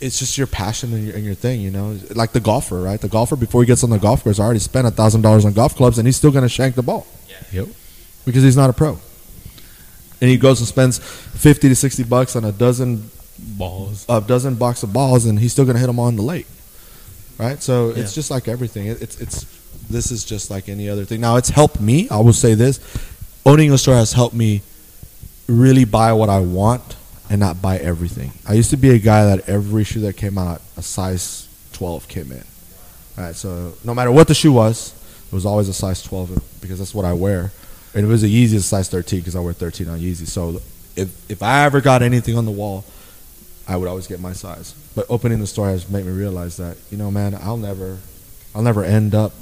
[0.00, 1.60] it's just your passion and your, and your thing.
[1.60, 3.00] You know, like the golfer, right?
[3.00, 5.52] The golfer before he gets on the golf course already spent a thousand dollars on
[5.52, 7.06] golf clubs, and he's still going to shank the ball
[7.52, 7.68] Yep.
[8.24, 8.98] because he's not a pro.
[10.20, 14.04] And he goes and spends fifty to sixty bucks on a dozen Balls.
[14.08, 16.46] a dozen box of balls and he's still going to hit them on the lake
[17.38, 18.02] right so Yeah.
[18.02, 19.44] it's just like everything it, it's it's
[19.88, 22.80] this is just like any other thing now it's helped me i will say this
[23.46, 24.62] owning a store has helped me
[25.46, 26.96] really buy what i want
[27.30, 30.38] and not buy everything i used to be a guy that every shoe that came
[30.38, 32.44] out a size 12 came in
[33.16, 34.94] all right so no matter what the shoe was
[35.26, 37.52] it was always a size 12 because that's what i wear
[37.94, 40.60] and it was the a size 13 because i wear 13 on Yeezy so
[40.96, 42.84] if if i ever got anything on the wall
[43.68, 44.74] I would always get my size.
[44.96, 47.98] But opening the store has made me realize that, you know, man, I'll never,
[48.54, 49.32] I'll never end up.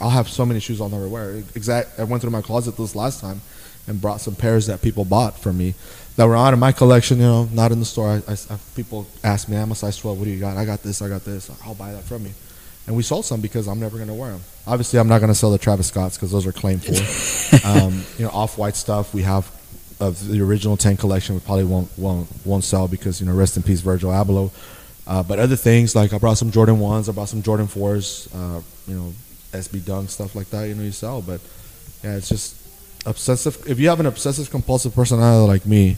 [0.00, 1.42] I'll have so many shoes I'll never wear.
[1.56, 1.98] Exact.
[1.98, 3.40] I went through my closet this last time,
[3.88, 5.74] and brought some pairs that people bought for me,
[6.16, 7.18] that were out of my collection.
[7.18, 8.08] You know, not in the store.
[8.08, 10.18] I, I, I- people ask me, I'm a size 12.
[10.18, 10.56] What do you got?
[10.56, 11.02] I got this.
[11.02, 11.50] I got this.
[11.64, 12.32] I'll buy that from you.
[12.86, 14.42] And we sold some because I'm never going to wear them.
[14.66, 17.66] Obviously, I'm not going to sell the Travis Scotts because those are claimed for.
[17.66, 19.50] um, you know, off white stuff we have
[20.00, 23.56] of the original 10 collection we probably won't won't won't sell because you know rest
[23.56, 24.50] in peace Virgil Abloh
[25.06, 28.28] uh, but other things like I brought some Jordan 1s I brought some Jordan 4s
[28.34, 29.12] uh, you know
[29.52, 31.40] SB Dunk stuff like that you know you sell but
[32.02, 32.56] yeah it's just
[33.06, 35.96] obsessive if you have an obsessive compulsive personality like me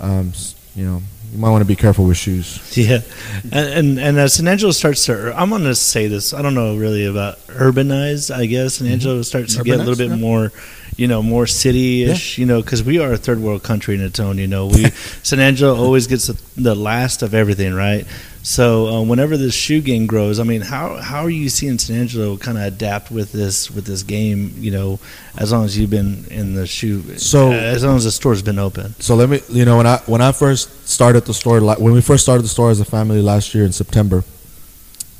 [0.00, 0.32] um,
[0.74, 3.00] you know you might want to be careful with shoes Yeah,
[3.44, 6.34] and and, and as San Angelo starts to, I'm going to say this.
[6.34, 8.34] I don't know really about urbanized.
[8.34, 10.16] I guess San Angelo starts to get a little bit yeah.
[10.16, 10.52] more,
[10.96, 12.38] you know, more city-ish.
[12.38, 14.38] You know, because we are a third world country in its own.
[14.38, 14.90] You know, we
[15.22, 18.06] San Angelo always gets the, the last of everything, right?
[18.42, 21.96] So uh, whenever this shoe game grows, I mean, how how are you seeing San
[21.96, 24.54] Angelo kind of adapt with this with this game?
[24.58, 24.98] You know,
[25.36, 28.58] as long as you've been in the shoe, So- as long as the store's been
[28.58, 28.94] open.
[28.98, 32.00] So let me, you know, when I when I first started the store, when we
[32.00, 34.24] first started the store as a family last year in September,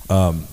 [0.08, 0.44] um,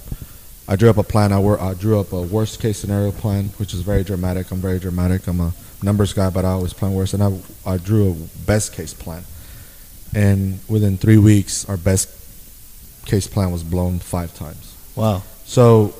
[0.67, 1.31] I drew up a plan.
[1.31, 4.51] I, wor- I drew up a worst case scenario plan, which is very dramatic.
[4.51, 5.25] I'm very dramatic.
[5.27, 7.13] I'm a numbers guy, but I always plan worse.
[7.13, 7.31] And I
[7.65, 8.13] I drew a
[8.45, 9.23] best case plan,
[10.13, 12.09] and within three weeks, our best
[13.07, 14.75] case plan was blown five times.
[14.95, 15.23] Wow.
[15.45, 15.93] So,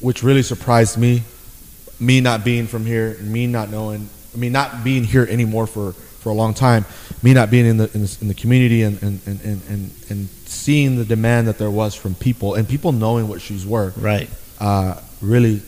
[0.00, 1.22] which really surprised me,
[1.98, 5.92] me not being from here, me not knowing, I mean, not being here anymore for,
[5.92, 6.84] for a long time,
[7.22, 9.90] me not being in the in the, in the community and and, and, and, and
[10.10, 13.92] and seeing the demand that there was from people and people knowing what shoes were,
[13.96, 14.28] Right.
[14.58, 15.62] uh, really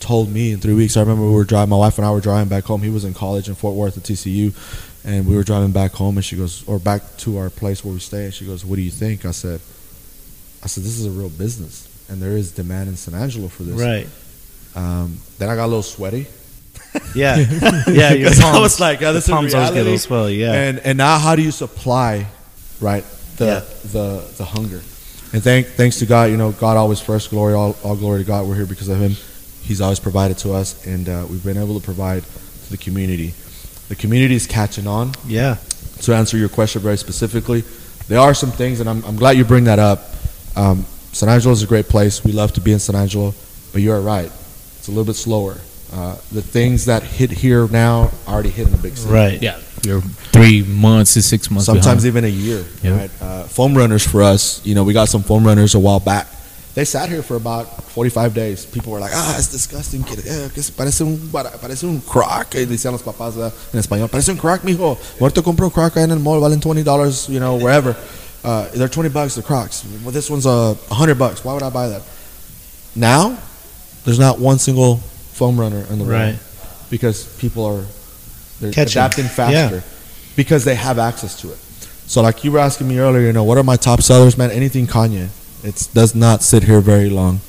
[0.00, 0.96] told me in three weeks.
[0.96, 2.82] I remember we were driving, my wife and I were driving back home.
[2.82, 4.52] He was in college in Fort Worth at TCU,
[5.04, 6.16] and we were driving back home.
[6.16, 8.24] And she goes, or back to our place where we stay.
[8.26, 9.60] And she goes, "What do you think?" I said,
[10.62, 13.62] "I said this is a real business, and there is demand in San Angelo for
[13.62, 14.06] this." Right.
[14.74, 16.26] Um, then I got a little sweaty.
[17.14, 17.36] Yeah.
[17.88, 18.12] yeah.
[18.12, 19.90] Your 'Cause I was like, yeah, this the is palms always get a reality.
[20.08, 20.38] little swelly.
[20.38, 20.52] Yeah.
[20.52, 22.26] And and now how do you supply,
[22.80, 23.04] right?
[23.36, 23.60] The Yeah.
[23.92, 24.80] the the hunger.
[25.32, 27.30] And thank thanks to God, you know, God always first.
[27.30, 28.46] Glory, all, all glory to God.
[28.48, 29.16] We're here because of Him.
[29.62, 33.34] He's always provided to us, and uh, we've been able to provide to the community.
[33.90, 35.12] The community is catching on.
[35.26, 35.56] yeah.
[36.02, 37.62] To answer your question very specifically,
[38.08, 40.00] there are some things, and I'm, I'm glad you bring that up.
[40.56, 42.24] Um, San Angelo is a great place.
[42.24, 43.34] We love to be in San Angelo,
[43.72, 44.30] but you're right.
[44.78, 45.56] It's a little bit slower.
[45.92, 49.12] Uh, the things that hit here now already hit in the big city.
[49.12, 49.42] Right.
[49.42, 51.66] Yeah, you're three months to six months.
[51.66, 52.06] Sometimes behind.
[52.06, 52.64] even a year.
[52.82, 52.96] Yeah.
[52.96, 53.10] Right?
[53.20, 56.28] Uh, foam runners for us, you know, we got some foam runners a while back.
[56.74, 58.64] They sat here for about 45 days.
[58.64, 60.02] People were like, ah, it's disgusting.
[60.04, 61.16] Eh, parece un,
[61.60, 62.54] parece un crack.
[62.54, 64.96] Y decían los papás eh, en español, parece un crack, mijo.
[65.18, 67.96] Muerto compro un crack en el mall, valen $20, you know, wherever.
[68.44, 69.84] Uh, they're 20 bucks, the crocs.
[70.04, 71.44] Well, this one's a uh, 100 bucks.
[71.44, 72.02] Why would I buy that?
[72.94, 73.36] Now,
[74.04, 74.96] there's not one single
[75.32, 76.38] foam runner in the world Right.
[76.88, 77.84] because people are
[78.60, 78.92] they're Catching.
[79.00, 79.80] adapting faster Yeah.
[80.36, 81.58] because they have access to it.
[82.06, 84.50] So, like you were asking me earlier, you know, what are my top sellers, man?
[84.50, 85.28] Anything Kanye.
[85.62, 87.40] It does not sit here very long.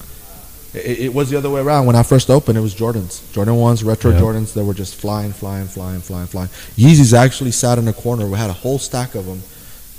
[0.73, 1.85] It, it was the other way around.
[1.85, 4.19] When I first opened, it was Jordans, Jordan ones, retro Yeah.
[4.19, 6.49] Jordans that were just flying, flying, flying, flying, flying.
[6.77, 8.25] Yeezys actually sat in a corner.
[8.27, 9.41] We had a whole stack of them.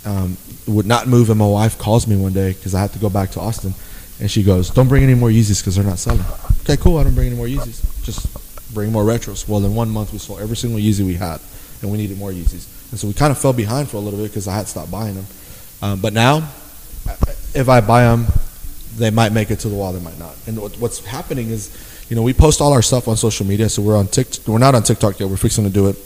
[0.04, 0.36] Um,
[0.66, 3.08] would not move, and my wife calls me one day because I had to go
[3.08, 3.72] back to Austin,
[4.18, 6.24] and she goes, "Don't bring any more Yeezys because they're not selling."
[6.62, 6.98] Okay, cool.
[6.98, 8.02] I don't bring any more Yeezys.
[8.02, 8.26] Just
[8.74, 9.46] bring more retros.
[9.46, 11.40] Well, in one month we sold every single Yeezy we had,
[11.82, 14.18] and we needed more Yeezys, and so we kind of fell behind for a little
[14.18, 15.26] bit because I had stopped buying them.
[15.82, 16.48] Um, but now,
[17.54, 18.26] if I buy them,
[18.96, 19.92] they might make it to the wall.
[19.92, 20.34] They might not.
[20.46, 23.68] And what's happening is, you know, we post all our stuff on social media.
[23.68, 24.46] So we're on TikTok.
[24.46, 25.28] We're not on TikTok yet.
[25.28, 25.96] We're fixing to do it.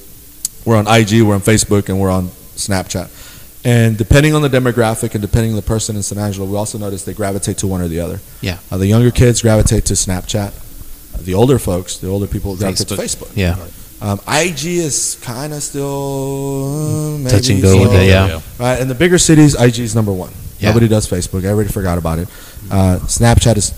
[0.65, 1.23] We're on IG.
[1.23, 3.11] We're on Facebook, and we're on Snapchat.
[3.65, 6.79] And depending on the demographic and depending on the person in San Angelo, we also
[6.79, 8.21] notice they gravitate to one or the other.
[8.41, 8.59] Yeah.
[8.71, 10.53] Uh, the younger kids gravitate to Snapchat.
[11.15, 13.33] Uh, the older folks, the older people gravitate to Facebook.
[13.35, 13.57] Yeah.
[14.01, 17.81] Um, IG is kind of still uh, maybe Touch and go so.
[17.81, 18.41] with it, yeah.
[18.61, 20.33] Right, in the bigger cities, IG is number one.
[20.59, 20.69] Yeah.
[20.71, 21.45] Nobody does Facebook.
[21.45, 22.29] Everybody forgot about it.
[22.71, 23.71] Uh, Snapchat is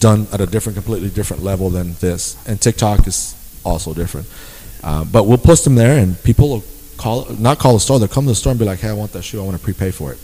[0.00, 4.26] done at a different, completely different level than this, and TikTok is also different.
[4.82, 6.64] Uh, but we'll post them there, and people will
[6.96, 7.98] call, not call the store.
[7.98, 9.40] They'll come to the store and be like, "Hey, I want that shoe.
[9.40, 10.18] I want to prepay for it."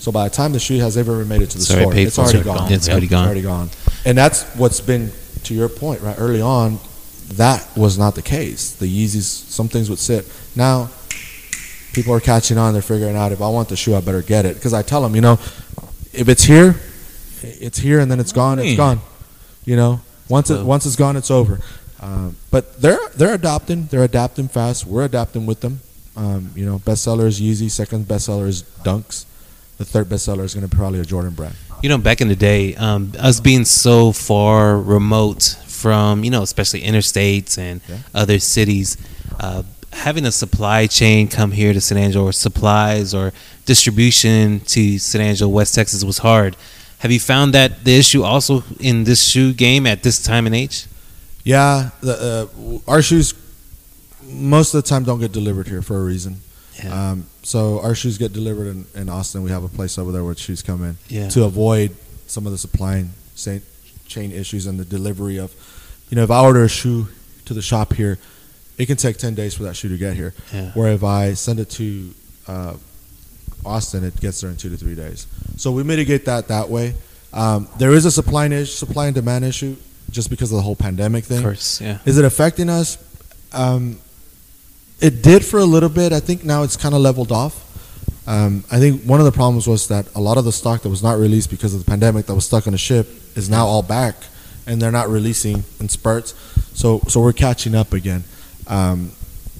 [0.00, 2.34] So by the time the shoe has ever made it to the already store, it's
[2.34, 2.72] already It's gone.
[2.72, 3.22] It's already gone.
[3.22, 3.70] It's already gone.
[4.04, 5.10] And that's what's been
[5.44, 6.14] to your point, right?
[6.18, 6.78] Early on,
[7.34, 8.72] that was not the case.
[8.72, 10.24] The Yeezys, some things would sit.
[10.54, 10.90] Now,
[11.98, 12.72] people are catching on.
[12.72, 14.54] They're figuring out if I want the shoe, I better get it.
[14.54, 15.32] Because I tell them, you know,
[16.12, 16.76] if it's here,
[17.42, 18.58] it's here, and then it's gone.
[18.60, 19.00] It's gone.
[19.64, 21.60] You know, once it once it's gone, it's over.
[22.00, 23.86] Um, but they're they're adapting.
[23.86, 24.86] They're adapting fast.
[24.86, 25.80] We're adapting with them.
[26.16, 27.70] Um, you know, bestseller is Yeezy.
[27.70, 29.24] Second bestseller is Dunks.
[29.78, 31.54] The third bestseller is going to be probably a Jordan brand.
[31.82, 36.42] You know, back in the day, um, us being so far remote from, you know,
[36.42, 37.98] especially interstates and Yeah.
[38.14, 38.96] other cities,
[39.38, 39.62] uh,
[39.98, 43.32] having a supply chain come here to San Angelo or supplies or
[43.66, 46.56] distribution to San Angelo, West Texas was hard.
[47.00, 50.54] Have you found that the issue also in this shoe game at this time and
[50.54, 50.86] age?
[51.44, 52.50] Yeah, the,
[52.86, 53.34] uh, our shoes
[54.24, 56.40] most of the time don't get delivered here for a reason.
[56.82, 57.10] Yeah.
[57.10, 59.42] Um, so our shoes get delivered in, in Austin.
[59.42, 61.28] We have a place over there where shoes come in Yeah.
[61.30, 61.96] to avoid
[62.26, 63.04] some of the supply
[63.36, 63.62] chain
[64.06, 65.52] chain issues and the delivery of.
[66.08, 67.08] You know, if I order a shoe
[67.44, 68.18] to the shop here,
[68.78, 70.32] it can take ten days for that shoe to get here.
[70.52, 70.70] Yeah.
[70.72, 72.14] Where if I send it to
[72.46, 72.74] uh,
[73.66, 75.26] Austin, it gets there in two to three days.
[75.56, 76.94] So we mitigate that that way.
[77.32, 79.76] Um, there is a supply and issue, supply and demand issue,
[80.10, 81.38] just because of the whole pandemic thing.
[81.38, 81.98] Of course, yeah.
[82.06, 82.96] Is it affecting us?
[83.52, 83.98] Um,
[85.00, 86.12] it did for a little bit.
[86.12, 87.64] I think now it's kind of leveled off.
[88.26, 90.88] Um, I think one of the problems was that a lot of the stock that
[90.90, 93.66] was not released because of the pandemic that was stuck on a ship is now
[93.66, 94.16] all back,
[94.66, 96.34] and they're not releasing in spurts.
[96.74, 98.24] So so we're catching up again.
[98.68, 99.12] Um,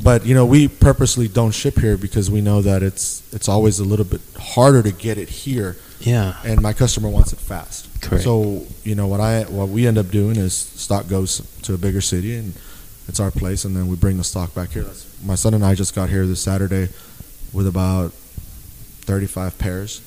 [0.02, 3.80] but you know we purposely don't ship here because we know that it's it's always
[3.80, 6.36] a little bit harder to get it here, Yeah.
[6.44, 7.88] and my customer wants it fast.
[8.00, 8.22] Correct.
[8.22, 11.78] So you know what I what we end up doing is stock goes to a
[11.78, 12.52] bigger city and
[13.08, 14.82] it's our place, and then we bring the stock back here.
[14.84, 16.90] That's, my son and I just got here this Saturday
[17.52, 18.12] with about
[19.06, 20.02] 35 pairs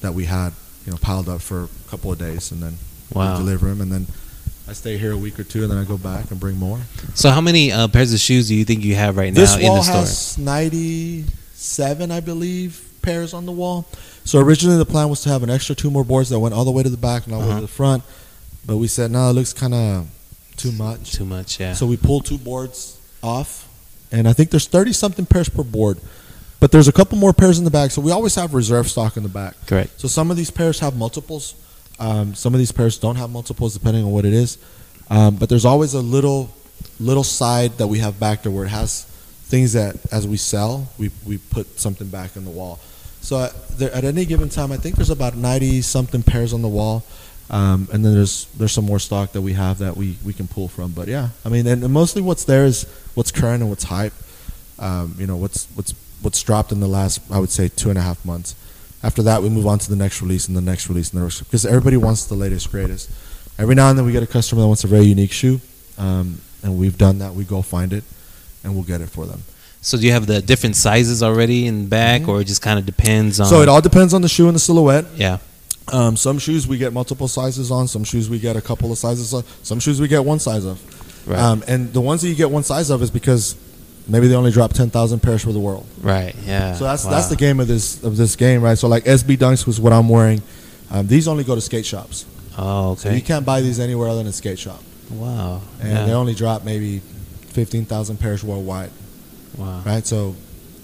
[0.00, 0.52] that we had
[0.86, 2.78] you know piled up for a couple of days, and then
[3.12, 3.32] Wow.
[3.34, 4.06] we deliver them, and then
[4.68, 6.78] I stay here a week or two, and then I go back and bring more.
[7.14, 9.54] So how many uh, pairs of shoes do you think you have right now This
[9.56, 9.76] in the store?
[9.76, 13.86] This wall has 97, I believe, pairs on the wall.
[14.24, 16.64] So originally the plan was to have an extra two more boards that went all
[16.64, 17.60] the way to the back and all the way Uh-huh.
[17.60, 18.02] to the front,
[18.66, 20.06] but we said no, it looks kind of
[20.56, 21.12] too much.
[21.12, 21.72] Too much, yeah.
[21.72, 23.66] So we pulled two boards off,
[24.12, 25.98] and I think there's 30 something pairs per board.
[26.60, 29.16] But there's a couple more pairs in the back, so we always have reserve stock
[29.16, 29.54] in the back.
[29.66, 29.98] Correct.
[30.00, 31.54] So some of these pairs have multiples.
[31.98, 34.58] Um, some of these pairs don't have multiples, depending on what it is.
[35.10, 36.50] Um, but there's always a little,
[37.00, 39.04] little side that we have back there where it has
[39.48, 42.78] things that, as we sell, we we put something back in the wall.
[43.20, 46.62] So at, there, at any given time, I think there's about 90 something pairs on
[46.62, 47.04] the wall.
[47.50, 50.46] Um, and then there's there's some more stock that we have that we, we can
[50.48, 50.92] pull from.
[50.92, 54.12] But yeah, I mean, and, and mostly what's there is what's current and what's hype.
[54.78, 57.98] Um, you know, what's what's what's dropped in the last I would say two and
[57.98, 58.54] a half months.
[59.02, 61.24] After that, we move on to the next release and the next release and the
[61.24, 63.10] next because everybody wants the latest greatest.
[63.58, 65.60] Every now and then we get a customer that wants a very unique shoe,
[65.98, 67.34] um, and we've done that.
[67.34, 68.04] We go find it,
[68.64, 69.42] and we'll get it for them.
[69.80, 72.28] So do you have the different sizes already in the back, Mhm.
[72.28, 73.46] or it just kind of depends on?
[73.48, 75.06] So it all depends on the shoe and the silhouette.
[75.16, 75.38] Yeah.
[75.92, 77.86] Um, some shoes we get multiple sizes on.
[77.88, 79.44] Some shoes we get a couple of sizes on.
[79.62, 80.78] Some shoes we get one size of.
[81.26, 81.38] Right.
[81.38, 83.54] Um, and the ones that you get one size of is because
[84.08, 85.86] maybe they only drop ten thousand pairs for the world.
[86.02, 86.34] right.
[86.46, 86.74] Yeah.
[86.74, 87.10] So that's Wow.
[87.12, 88.76] that's the game of this of this game, right?
[88.78, 90.42] So like SB Dunks was what I'm wearing.
[90.90, 92.24] Um, these only go to skate shops,
[92.56, 93.00] Oh, okay.
[93.00, 95.60] so you can't buy these anywhere other than a skate shop, Wow.
[95.80, 96.06] and yeah.
[96.06, 97.00] they only drop maybe
[97.48, 98.90] fifteen thousand pairs worldwide,
[99.58, 99.82] wow.
[99.84, 100.06] right?
[100.06, 100.34] So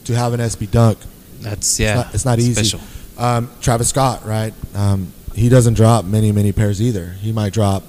[0.04, 0.98] to have an SB Dunk,
[1.40, 1.94] That's yeah.
[1.94, 2.78] not- it's not easy.
[3.16, 4.52] Um, Travis Scott, right?
[4.74, 7.14] Um, he doesn't drop many many pairs either.
[7.22, 7.82] He might drop,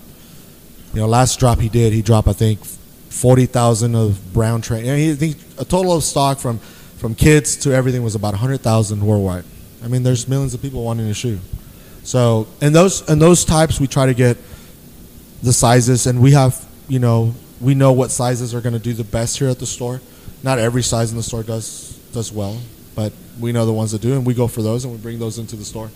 [0.94, 2.60] you know, last drop he did, he dropped I think
[3.16, 4.86] forty thousand of brown train.
[4.86, 6.60] And he, think a total of stock from
[6.98, 9.46] from kids to everything was about hundred thousand worldwide.
[9.84, 11.40] I mean, there's millions of people wanting a shoe.
[12.04, 14.38] So, and those and those types, we try to get
[15.42, 18.94] the sizes, and we have, you know, we know what sizes are going to do
[18.94, 20.02] the best here at the store.
[20.44, 22.60] Not every size in the store does does well,
[22.96, 25.20] but we know the ones that do, and we go for those, and we bring
[25.20, 25.90] those into the store.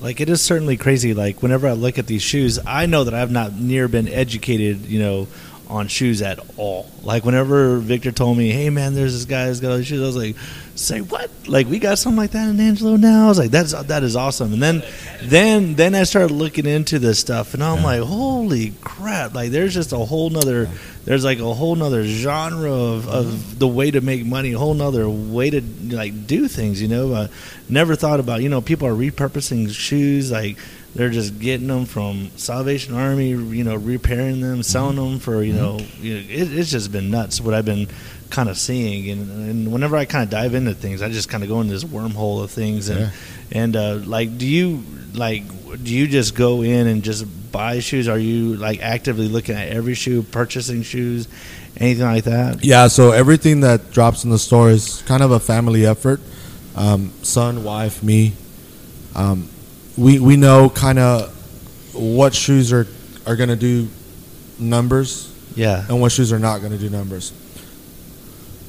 [0.00, 1.14] Like it is certainly crazy.
[1.14, 4.86] Like whenever I look at these shoes, I know that I've not near been educated,
[4.86, 5.28] you know,
[5.72, 6.88] on shoes at all.
[7.02, 10.02] Like whenever Victor told me, "Hey man, there's this guy who's got all these shoes,"
[10.02, 10.36] I was like,
[10.74, 11.30] "Say what?
[11.48, 14.14] Like we got something like that in Angelo now?" I was like, "That's that is
[14.14, 14.82] awesome." And then,
[15.22, 19.74] then, then I started looking into this stuff, and I'm like, "Holy crap!" Like there's
[19.74, 20.68] just a whole nother,
[21.04, 24.74] there's like a whole nother genre of, of the way to make money, a whole
[24.74, 26.82] nother way to like do things.
[26.82, 27.28] You know, uh,
[27.68, 28.42] never thought about.
[28.42, 30.58] You know, people are repurposing shoes like
[30.94, 35.54] they're just getting them from Salvation Army, you know, repairing them, selling them for, you
[35.54, 37.88] know, you know it, it's just been nuts what I've been
[38.30, 39.10] kind of seeing.
[39.10, 41.72] And, and whenever I kind of dive into things, I just kind of go into
[41.72, 42.88] this wormhole of things.
[42.88, 43.10] And, Yeah.
[43.52, 44.82] and uh, like, do you,
[45.14, 45.44] like,
[45.82, 48.08] do you just go in and just buy shoes?
[48.08, 51.26] Are you, like, actively looking at every shoe, purchasing shoes,
[51.78, 52.62] anything like that?
[52.62, 56.20] Yeah, so everything that drops in the store is kind of a family effort.
[56.76, 58.32] Um, son, wife, me.
[59.14, 59.48] Um,
[59.96, 61.30] we we know kind of
[61.94, 62.86] what shoes are
[63.26, 63.88] are going to do
[64.58, 65.84] numbers Yeah.
[65.88, 67.32] and what shoes are not going to do numbers.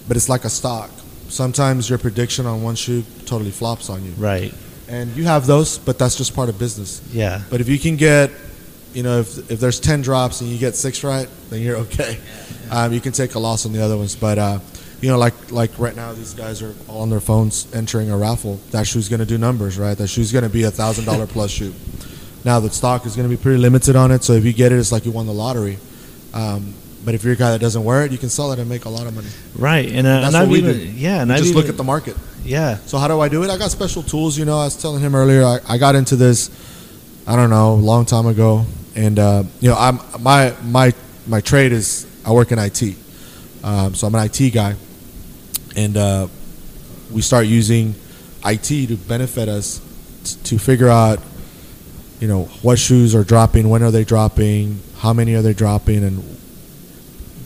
[0.07, 0.89] But it's like a stock.
[1.29, 4.53] Sometimes your prediction on one shoe totally flops on you, Right.
[4.87, 7.01] and you have those, but that's just part of business.
[7.11, 7.41] Yeah.
[7.49, 8.29] But if you can get,
[8.93, 12.19] you know, if, if there's 10 drops and you get six right, then you're okay.
[12.69, 14.15] Um, you can take a loss on the other ones.
[14.15, 14.59] But, uh,
[15.03, 18.17] you know, like like right now, these guys are all on their phones entering a
[18.17, 18.55] raffle.
[18.71, 19.97] That shoe's going to do numbers, right?
[19.97, 21.73] That shoe's going to be a $1,000 plus shoe.
[22.45, 24.23] Now, the stock is going to be pretty limited on it.
[24.23, 25.77] So if you get it, it's like you won the lottery.
[26.33, 26.73] Um,
[27.05, 28.85] but if you're a guy that doesn't wear it, you can sell it and make
[28.85, 29.27] a lot of money.
[29.55, 29.87] Right.
[29.91, 30.83] And, uh, That's and what I've we even, do.
[30.99, 31.21] yeah.
[31.21, 32.15] And I've just look at the market.
[32.43, 32.77] yeah.
[32.85, 33.49] So how do I do it?
[33.49, 34.37] I got special tools.
[34.37, 35.43] You know, I was telling him earlier.
[35.43, 36.49] I, I got into this.
[37.27, 40.93] I don't know, a long time ago, and uh, you know, I'm my my
[41.25, 42.81] my trade is I work in IT,
[43.63, 44.75] um, so I'm an IT guy,
[45.75, 46.27] and uh,
[47.11, 47.95] we start using
[48.45, 49.79] IT to benefit us
[50.23, 51.19] t- to figure out,
[52.19, 56.03] you know, what shoes are dropping, when are they dropping, how many are they dropping,
[56.03, 56.23] and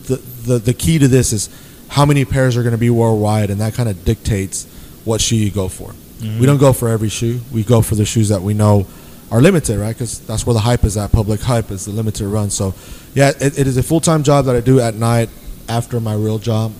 [0.04, 1.48] the the, the key to this is
[1.88, 4.66] how many pairs are going to be worldwide, and that kind of dictates
[5.04, 5.94] what shoe you go for.
[6.40, 7.40] We don't go for every shoe.
[7.52, 8.86] We go for the shoes that we know
[9.30, 9.94] are limited, right?
[9.94, 11.12] Because that's where the hype is at.
[11.12, 12.50] Publik Hype is the limited run.
[12.50, 12.74] So,
[13.14, 15.28] yeah, it, it is a full time job that I do at night
[15.68, 16.72] after my real job.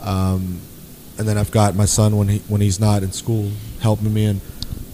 [0.00, 0.60] Um,
[1.20, 3.50] and then I've got my son when he when he's not in school
[3.80, 4.40] helping me, and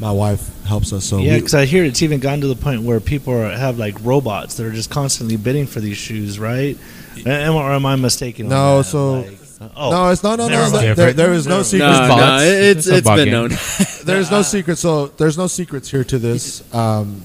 [0.00, 1.04] my wife helps us.
[1.04, 3.78] So yeah, because I hear it's even gotten to the point where people are, have
[3.78, 6.76] like robots that are just constantly bidding for these shoes, right?
[7.24, 8.46] Am, or am I mistaken?
[8.46, 8.84] on No, that?
[8.84, 9.38] so- Like,
[9.76, 10.38] oh, no, it's not.
[10.38, 10.78] No, never no.
[10.80, 11.86] There, there, there is no No, secret.
[11.86, 13.50] No, no, it's It's a it's been known.
[14.04, 14.76] There's no secret.
[14.78, 16.62] So there's no secrets here to this.
[16.74, 17.22] Um,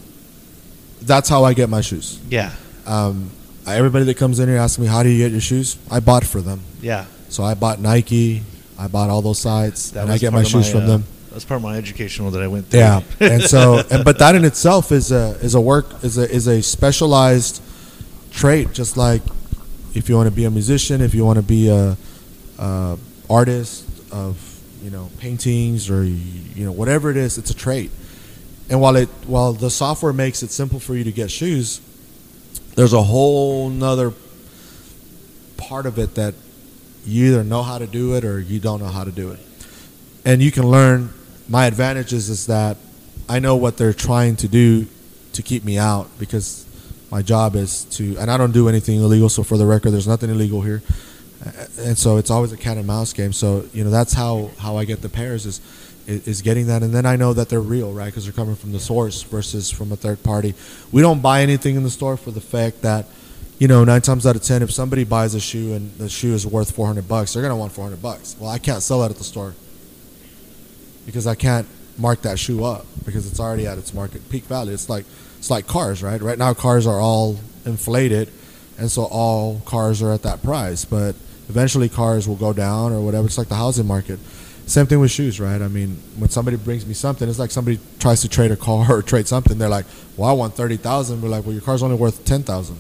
[1.02, 2.20] that's how I get my shoes.
[2.30, 2.52] yeah,
[2.86, 3.32] Um,
[3.68, 6.24] everybody that comes in here asks me, "How do you get your shoes?" I bought
[6.26, 6.62] for them.
[6.82, 7.06] yeah.
[7.30, 8.44] So I bought Nike.
[8.82, 10.82] I bought all those sites, That and I was get part my of shoes from
[10.82, 11.04] uh, them.
[11.30, 12.80] That's part of my educational that I went through.
[12.80, 16.28] Yeah, and so, and, but that in itself is a is a work is a
[16.28, 17.62] is a specialized
[18.32, 18.74] trait.
[18.74, 19.22] Just like
[19.94, 21.96] if you want to be a musician, if you want to be a,
[22.58, 22.98] a
[23.30, 27.92] artist of you know paintings or you know whatever it is, it's a trait.
[28.68, 31.82] And while it while the software makes it simple for you to get shoes,
[32.74, 34.12] there's a whole nother
[35.58, 36.34] part of it that
[37.06, 39.40] you either know how to do it or you don't know how to do it.
[40.26, 41.14] And you can learn.
[41.50, 42.78] My advantage is, is that
[43.28, 44.88] I know what they're trying to do
[45.34, 46.66] to keep me out because
[47.12, 49.30] my job is to, and I don't do anything illegal.
[49.30, 50.82] So for the record, there's nothing illegal here,
[51.80, 53.34] and so it's always a cat and mouse game.
[53.34, 55.60] So you know that's how how I get the pairs is
[56.08, 58.06] is getting that, and then I know that they're real, right?
[58.06, 60.56] Because they're coming from the source versus from a third party.
[60.92, 63.06] We don't buy anything in the store for the fact that
[63.62, 66.34] you know, nine times out of ten, if somebody buys a shoe and the shoe
[66.34, 68.36] is worth four hundred bucks, they're gonna want four hundred bucks.
[68.40, 69.54] Well, I can't sell that at the store
[71.06, 74.74] because I can't mark that shoe up because it's already at its market peak value.
[74.74, 75.06] It's like
[75.38, 76.20] it's like cars, right?
[76.20, 78.32] Right now, cars are all inflated,
[78.80, 80.84] and so all cars are at that price.
[80.84, 81.16] But
[81.48, 83.28] eventually, cars will go down or whatever.
[83.28, 84.18] It's like the housing market.
[84.66, 85.62] Same thing with shoes, right?
[85.62, 88.88] I mean, when somebody brings me something, it's like somebody tries to trade a car
[88.92, 89.60] or trade something.
[89.60, 89.86] They're like,
[90.18, 91.22] "Well, I want thirty thousand.
[91.22, 92.78] We're like, "Well, your car's only worth ten thousand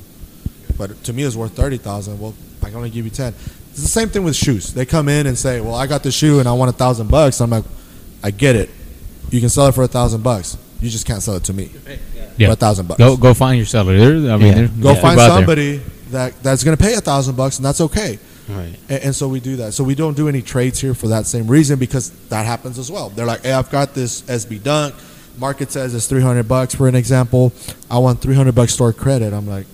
[0.77, 2.19] but to me it's worth thirty thousand.
[2.19, 3.33] Well, I can only give you ten.
[3.71, 4.73] It's the same thing with shoes.
[4.73, 7.09] They come in and say, "Well, I got the shoe and I want a thousand
[7.09, 7.63] bucks." I'm like,
[8.23, 8.69] "I get it.
[9.29, 10.57] You can sell it for a thousand bucks.
[10.81, 11.69] You just can't sell it to me
[12.37, 12.47] Yeah.
[12.47, 12.97] for a thousand bucks.
[12.97, 13.93] Go go find your seller.
[13.93, 14.67] I mean, Yeah.
[14.81, 15.29] Go yeah, find there.
[15.29, 18.19] somebody that that's going to pay a thousand bucks, and that's okay."
[18.49, 18.75] Right.
[18.89, 19.73] And, and so we do that.
[19.73, 22.91] So we don't do any trades here for that same reason because that happens as
[22.91, 23.09] well.
[23.09, 24.93] They're like, "Hey, I've got this SB Dunk.
[25.37, 27.53] Market says it's three hundred bucks for an example.
[27.89, 29.65] I want three hundred bucks store credit." I'm like,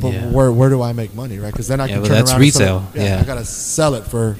[0.00, 0.26] "But Yeah.
[0.30, 1.52] where where do I make money, right?
[1.52, 3.04] Because then I Yeah, can turn that's around and sell it- retail.
[3.06, 3.20] Yeah.
[3.20, 4.36] I gotta sell it for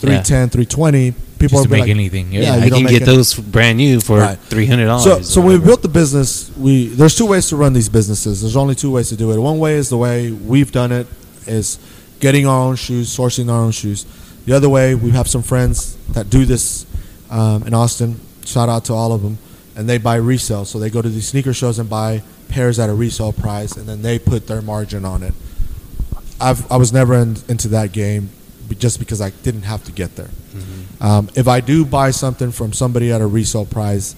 [0.00, 1.14] 310, 320.
[1.38, 2.32] People Just are to make like, anything.
[2.32, 2.56] Yeah.
[2.56, 4.38] Yeah, I can get it- those brand new for Right.
[4.48, 5.04] three hundred dollars.
[5.04, 8.40] So, so when we built the business, we there's two ways to run these businesses.
[8.40, 9.38] There's only two ways to do it.
[9.38, 11.06] One way is the way we've done it,
[11.46, 11.78] is
[12.20, 14.06] getting our own shoes, sourcing our own shoes.
[14.46, 16.86] The other way, we have some friends that do this
[17.30, 18.16] um, in Austin.
[18.46, 19.38] Shout out to all of them,
[19.76, 20.64] and they buy resale.
[20.64, 23.86] So they go to these sneaker shows and buy pairs at a resale price, and
[23.88, 25.34] then they put their margin on it.
[26.40, 28.30] I've I was never in, into that game,
[28.78, 30.30] just because I didn't have to get there.
[31.00, 34.14] Um, if I do buy something from somebody at a resale price,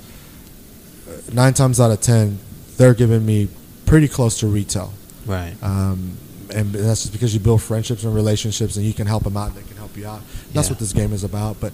[1.33, 2.39] nine times out of ten,
[2.77, 3.49] they're giving me
[3.87, 4.93] pretty close to retail.
[5.27, 5.55] right.
[5.62, 6.16] Um,
[6.55, 9.49] and that's just because you build friendships and relationships, and you can help them out,
[9.49, 10.20] and they can help you out.
[10.53, 10.72] That's Yeah.
[10.74, 11.59] what this game is about.
[11.61, 11.72] But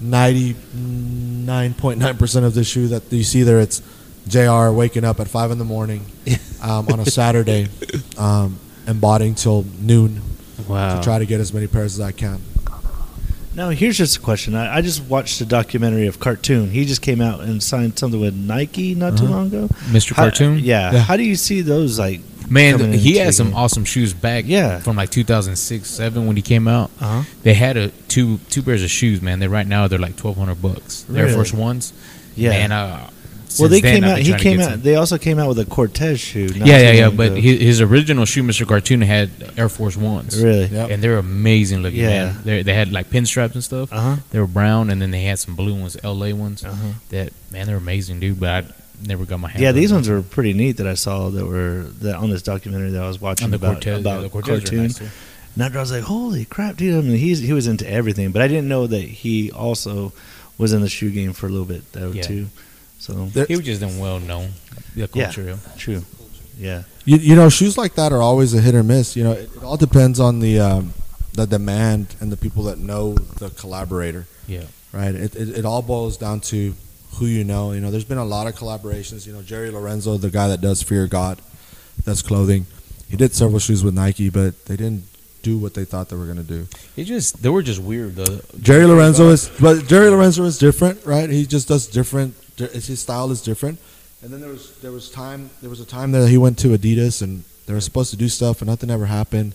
[0.00, 3.82] ninety-nine point nine percent of the shoe that you see there, it's
[4.28, 4.70] Jr.
[4.70, 6.06] waking up at five in the morning
[6.62, 7.68] um, on a Saturday,
[8.18, 10.20] um, and botting till noon
[10.68, 10.96] Wow.
[10.98, 12.40] to try to get as many pairs as I can.
[13.54, 14.54] Now, here's just a question.
[14.54, 16.70] I, I just watched a documentary of Cartoon.
[16.70, 19.34] He just came out and signed something with Nike not too Uh-huh.
[19.34, 19.68] long ago.
[19.90, 20.10] Mr.
[20.14, 20.58] How- Cartoon.
[20.60, 20.92] yeah.
[20.92, 20.98] Yeah.
[21.00, 22.20] How do you see those like?
[22.48, 24.44] Man, coming he had some awesome shoes back.
[24.46, 24.80] Yeah.
[24.80, 26.90] from like 2006, seven when he came out.
[27.00, 27.30] Uh huh.
[27.42, 29.38] They had a two two pairs of shoes, man.
[29.38, 31.02] They right now they're like 1,200 bucks.
[31.02, 31.34] The Air Really?
[31.36, 31.92] Force Ones.
[32.36, 32.50] Yeah.
[32.50, 33.10] Man, uh,
[33.60, 34.18] well, they then, came out.
[34.18, 34.70] He came out.
[34.70, 34.82] some.
[34.82, 36.46] They also came out with a Cortez shoe.
[36.48, 37.10] not Yeah, yeah, yeah.
[37.10, 37.34] But ago.
[37.36, 38.66] his, his original shoe, Mr.
[38.66, 40.40] Cartoon, had Air Force Ones.
[40.42, 40.66] really.
[40.66, 40.90] Yep.
[40.90, 42.08] And they're amazing looking, Yeah.
[42.32, 42.36] man.
[42.44, 43.92] They they had like pinstripes and stuff.
[43.92, 44.16] Uh huh.
[44.30, 46.64] They were brown, and then they had some blue ones, LA ones.
[46.64, 46.92] Uh-huh.
[47.10, 48.38] That man, they're amazing, dude.
[48.40, 48.72] But I
[49.06, 49.62] never got my hands.
[49.62, 52.90] Yeah, these ones were pretty neat that I saw that were that on this documentary
[52.92, 54.00] that I was watching on the about, Cortez.
[54.00, 54.82] about yeah, the Cortez are cartoon.
[54.84, 55.00] nice.
[55.00, 58.30] And after I was like, "Holy crap, dude!" I mean, he's he was into everything,
[58.32, 60.12] but I didn't know that he also
[60.58, 62.22] was in the shoe game for a little bit though Yeah.
[62.22, 62.46] too.
[63.02, 64.50] So There- He was just then well known.
[64.94, 65.06] The Yeah.
[65.08, 65.42] culture.
[65.42, 65.56] yeah.
[65.76, 66.02] true,
[66.58, 69.16] yeah, You, you know, shoes like that are always a hit or miss.
[69.16, 70.94] You know, it, it all depends on the um,
[71.34, 74.26] the demand and the people that know the collaborator.
[74.46, 74.64] Yeah.
[74.92, 75.14] right?
[75.14, 76.74] It, it, it all boils down to
[77.14, 77.72] who you know.
[77.72, 79.26] You know, there's been a lot of collaborations.
[79.26, 81.40] You know, Jerry Lorenzo, the guy that does Fear God,
[82.04, 82.66] that's clothing.
[83.10, 85.04] He did several shoes with Nike, but they didn't
[85.42, 86.68] do what they thought they were gonna do.
[86.96, 88.14] It just they were just weird.
[88.14, 91.28] The Jerry Lorenzo is, but Jerry Lorenzo is different, right?
[91.28, 92.34] He just does different.
[92.56, 93.78] His style is different.
[94.22, 96.68] And then there was there was time there was a time that he went to
[96.68, 99.54] Adidas and they were supposed to do stuff and nothing ever happened.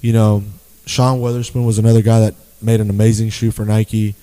[0.00, 0.42] You know,
[0.86, 4.14] Sean Wotherspoon was another guy that made an amazing shoe for Nike,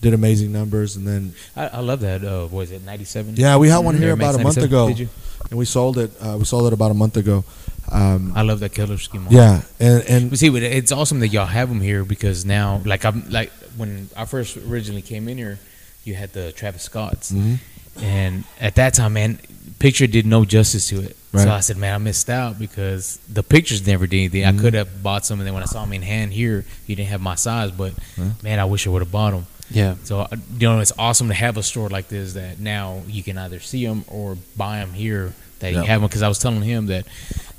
[0.00, 2.24] did amazing numbers, and then I, I love that.
[2.24, 3.36] Uh, was it ninety seven?
[3.36, 5.08] yeah, we had one here about a month ago, Did you?
[5.50, 6.10] and we sold it.
[6.20, 7.44] Uh, we sold it about a month ago.
[7.92, 9.26] Um, I love that killer scheme.
[9.30, 13.04] yeah, and and But see, it's awesome that y'all have them here because now, like
[13.04, 15.58] I'm like when I first originally came in here,
[16.06, 17.58] you had the Travis Scotts, Mhm.
[18.00, 19.38] and at that time, man,
[19.78, 21.16] picture did no justice to it.
[21.32, 21.42] Right.
[21.42, 24.42] So I said, man, I missed out because the pictures never did anything.
[24.42, 24.58] Mhm.
[24.58, 26.96] I could have bought some, and then when I saw them in hand here, you
[26.96, 28.30] didn't have my size, but Yeah.
[28.42, 29.46] man, I wish I would have bought them.
[29.70, 29.96] Yeah.
[30.04, 30.28] So uh,
[30.58, 33.58] you know, it's awesome to have a store like this that now you can either
[33.60, 35.34] see them or buy them here.
[35.58, 37.06] That you have them because I was telling him that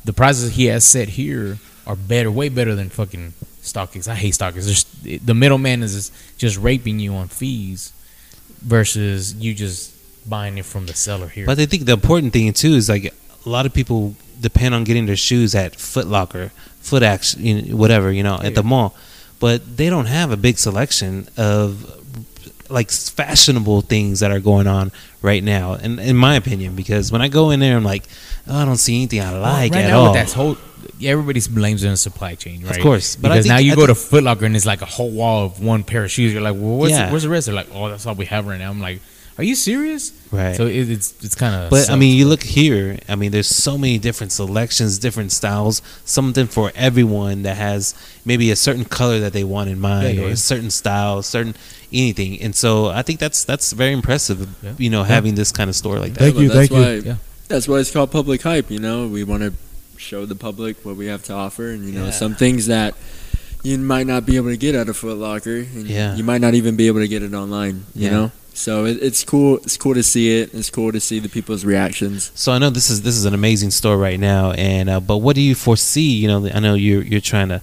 [0.06, 3.34] the prices he has set here are better, way better than fucking
[3.64, 4.08] StockX.
[4.08, 4.66] I hate StockX.
[4.66, 7.92] There's, the middleman is just raping you on fees
[8.62, 9.94] versus you just
[10.30, 11.46] buying it from the seller here.
[11.46, 13.06] But I think the important thing too is like
[13.46, 18.12] a lot of people depend on getting their shoes at Foot Locker, Foot Action, whatever
[18.12, 18.96] you know, at the mall,
[19.40, 21.94] but they don't have a big selection of
[22.70, 24.92] like fashionable things that are going on
[25.22, 25.74] right now.
[25.74, 28.04] And in my opinion, because when I go in there, I'm like,
[28.48, 30.12] oh, I don't see anything I Well, like right at now all.
[30.12, 30.58] with that whole
[31.00, 32.76] yeah, everybody blames it on the supply chain, right?
[32.78, 34.82] Of course, but because now you I go to think- Foot Locker and it's like
[34.82, 36.34] a whole wall of one pair of shoes.
[36.34, 37.06] You're like, well, what's Yeah.
[37.08, 37.46] the, where's the rest?
[37.48, 38.70] They're like, oh, that's all we have right now.
[38.70, 39.00] I'm like,
[39.40, 40.12] are you serious?
[40.32, 40.56] Right.
[40.56, 41.70] So it, it's it's kind of.
[41.70, 42.98] But I mean, you look here.
[43.08, 47.94] I mean, there's so many different selections, different styles, something for everyone that has
[48.26, 51.22] maybe a certain color that they want in mind, Yeah, yeah, or a certain style,
[51.22, 51.54] certain
[51.94, 52.42] anything.
[52.42, 54.50] And so I think that's that's very impressive.
[54.64, 54.74] Yeah.
[54.80, 56.20] You know, having this kind of store like that.
[56.20, 56.78] Thank but you, that's thank you.
[57.04, 57.16] why, Yeah.
[57.48, 58.72] That's why it's called Publik Hype.
[58.72, 59.54] You know, we want to
[59.98, 62.12] show the public what we have to offer, and you know, Yeah.
[62.12, 62.96] some things that
[63.64, 66.16] you might not be able to get at a Foot Locker, and Yeah.
[66.16, 67.86] you might not even be able to get it online.
[67.96, 68.12] You Yeah.
[68.12, 69.58] know, so it, it's cool.
[69.64, 70.52] It's cool to see it.
[70.54, 72.32] It's cool to see the people's reactions.
[72.36, 75.18] So I know this is this is an amazing store right now, and uh, but
[75.18, 76.12] what do you foresee?
[76.22, 77.62] You know, I know you're you're trying to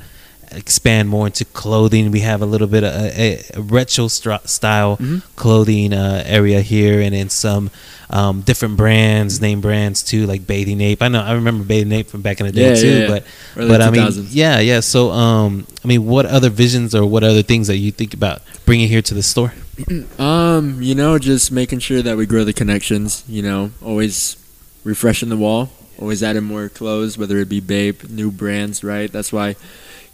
[0.53, 2.11] expand more into clothing.
[2.13, 5.23] We have a little bit of a, a retro style Mhm.
[5.37, 7.71] clothing uh, area here, and then some
[8.11, 11.03] um, different brands, name brands too, like Bathing Ape.
[11.03, 13.25] I know I remember Bathing Ape from back in the day Yeah, too, yeah, but
[13.57, 14.81] Early but I mean, yeah, yeah.
[14.81, 18.43] So um, I mean, what other visions or what other things that you think about
[18.65, 19.53] bringing here to the store?
[20.19, 23.25] Um, you know, just making sure that we grow the connections.
[23.27, 24.37] You know, always
[24.85, 29.11] refreshing the wall, always adding more clothes, whether it be BAPE, new brands, right?
[29.11, 29.57] That's why,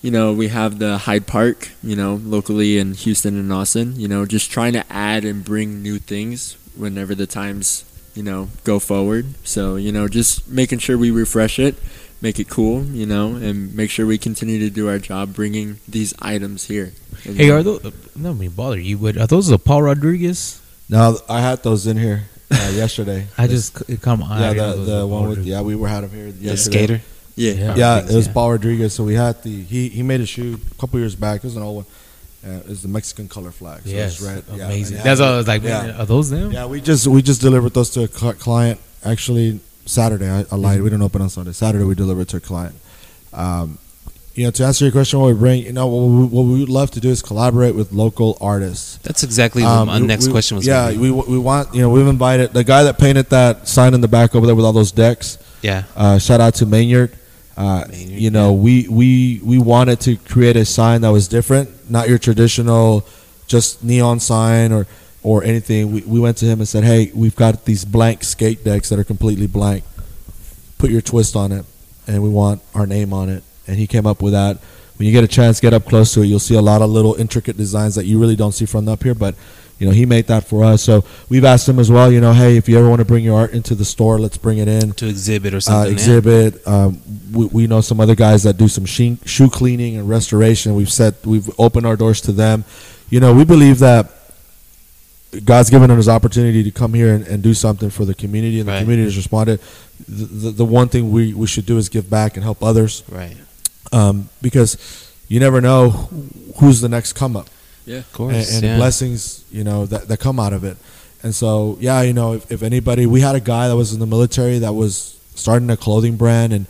[0.01, 4.01] you know, we have the Hyde Park, you know, locally in Houston and Austin.
[4.01, 8.49] You know, just trying to add and bring new things whenever the times, you know,
[8.65, 9.27] go forward.
[9.45, 11.77] So, you know, just making sure we refresh it,
[12.21, 15.79] make it cool, you know, and make sure we continue to do our job bringing
[15.87, 16.93] these items here.
[17.25, 17.93] And, Hey, are those?
[18.17, 20.61] No, me bother you, but are those the Paul Rodriguez?
[20.89, 23.29] now I had those in here uh, yesterday.
[23.39, 25.87] I just it caught my yeah, didn't the, the one Paul with yeah we were
[25.89, 27.01] had him here The skater.
[27.37, 27.53] yeah.
[27.53, 27.75] Yeah.
[27.77, 28.33] Yeah, it was yeah.
[28.33, 28.93] Paul Rodriguez.
[28.95, 31.37] So we had the he he made a shoe a couple years back.
[31.45, 31.87] It was an old one.
[32.45, 33.83] Uh, it the Mexican color flag.
[33.85, 34.45] So Yes, it's red.
[34.49, 34.97] Amazing.
[34.97, 35.63] and it That's had- all I was like.
[35.63, 35.83] Yeah.
[35.83, 36.53] man, Are those them?
[36.53, 40.29] Yeah, we just we just delivered those to a client actually Saturday.
[40.31, 40.81] I, I lied.
[40.83, 41.53] We didn't open on Sunday.
[41.53, 42.75] Saturday we delivered to a client.
[43.33, 43.79] Um,
[44.35, 46.61] you know, to answer your question, what we bring, you know, what we, what we
[46.61, 48.97] would love to do is collaborate with local artists.
[49.03, 50.67] That's exactly what Um, my we- next we- question was.
[50.67, 53.93] Yeah, gonna we we want you know we've invited the guy that painted that sign
[53.93, 55.37] in the back over there with all those decks.
[55.63, 55.83] yeah.
[55.95, 57.11] Uh, shout out to Maynard.
[57.57, 62.09] Uh, you know, we, we we wanted to create a sign that was different, not
[62.09, 63.07] your traditional,
[63.47, 64.87] just neon sign or
[65.23, 65.93] or anything.
[65.93, 68.99] We, we went to him and said, "Hey, we've got these blank skate decks that
[68.99, 69.85] are completely blank.
[70.79, 71.67] Put your twist on it,
[72.07, 74.59] and we want our name on it." And he came up with that.
[74.97, 76.27] When you get a chance, get up close to it.
[76.27, 79.03] You'll see a lot of little intricate designs that you really don't see from up
[79.03, 79.35] here, but.
[79.81, 80.83] You know, he made that for us.
[80.83, 82.13] So we've asked him as well.
[82.13, 84.37] You know, hey, if you ever want to bring your art into the store, let's
[84.37, 85.89] bring it in To exhibit or uh, something.
[85.89, 85.93] yeah.
[85.95, 86.69] exhibit.
[86.69, 87.01] Um,
[87.33, 90.75] we, we know some other guys that do some shoe, shoe cleaning and restoration.
[90.77, 92.65] We've said we've opened our doors to them.
[93.09, 94.13] You know, we believe that
[95.45, 98.69] God's given us opportunity to come here and, and do something for the community, and
[98.69, 98.81] the Right.
[98.81, 99.61] community has responded.
[100.09, 103.03] The, the, the one thing we, we should do is give back and help others,
[103.09, 103.37] Right.
[103.93, 104.77] um, because
[105.29, 105.91] you never know
[106.59, 107.49] who's the next come up
[107.87, 107.99] Yeah.
[107.99, 108.35] Of course.
[108.35, 108.77] and, and yeah.
[108.77, 110.77] blessings you know that, that come out of it
[111.23, 114.01] and so yeah you know if, if anybody we had a guy that was in
[114.01, 116.67] the military that was starting a clothing brand and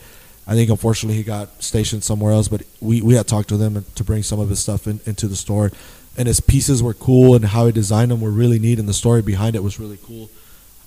[0.46, 3.84] i think unfortunately he got stationed somewhere else but we, we had talked to them
[3.94, 5.70] to bring some of his stuff in, into the store
[6.16, 8.94] and his pieces were cool and how he designed them were really neat and the
[8.94, 10.30] story behind it was really cool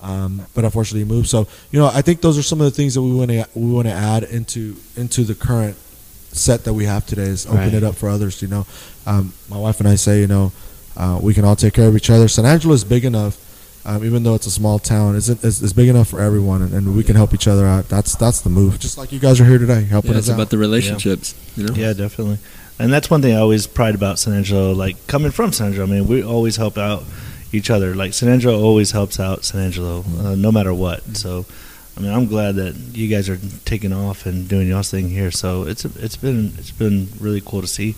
[0.01, 2.71] um, but unfortunately he moved so you know i think those are some of the
[2.71, 5.77] things that we want to we want to add into into the current
[6.33, 7.73] set that we have today is open Right.
[7.73, 8.41] it up for others.
[8.41, 8.65] You know,
[9.05, 10.51] um, my wife and I say, you know,
[10.97, 12.27] uh, we can all take care of each other.
[12.27, 13.37] San Angelo is big enough,
[13.85, 16.73] um, even though it's a small town, it's, it's, it's big enough for everyone, and,
[16.73, 17.89] and we can help each other out.
[17.89, 18.79] That's that's the move.
[18.79, 20.35] Just like you guys are here today, helping Yeah, us it's out.
[20.35, 21.33] about the relationships.
[21.55, 21.73] You know.
[21.75, 22.37] Yeah, definitely.
[22.79, 24.71] And that's one thing I always pride about San Angelo.
[24.73, 27.03] Like coming from San Angelo, I mean, we always help out
[27.51, 27.93] each other.
[27.93, 31.03] Like San Angelo always helps out San Angelo, uh, no matter what.
[31.17, 31.45] So,
[31.95, 35.29] I mean, I'm glad that you guys are taking off and doing y'all's thing here.
[35.31, 37.95] So it's it's been it's been really cool to see.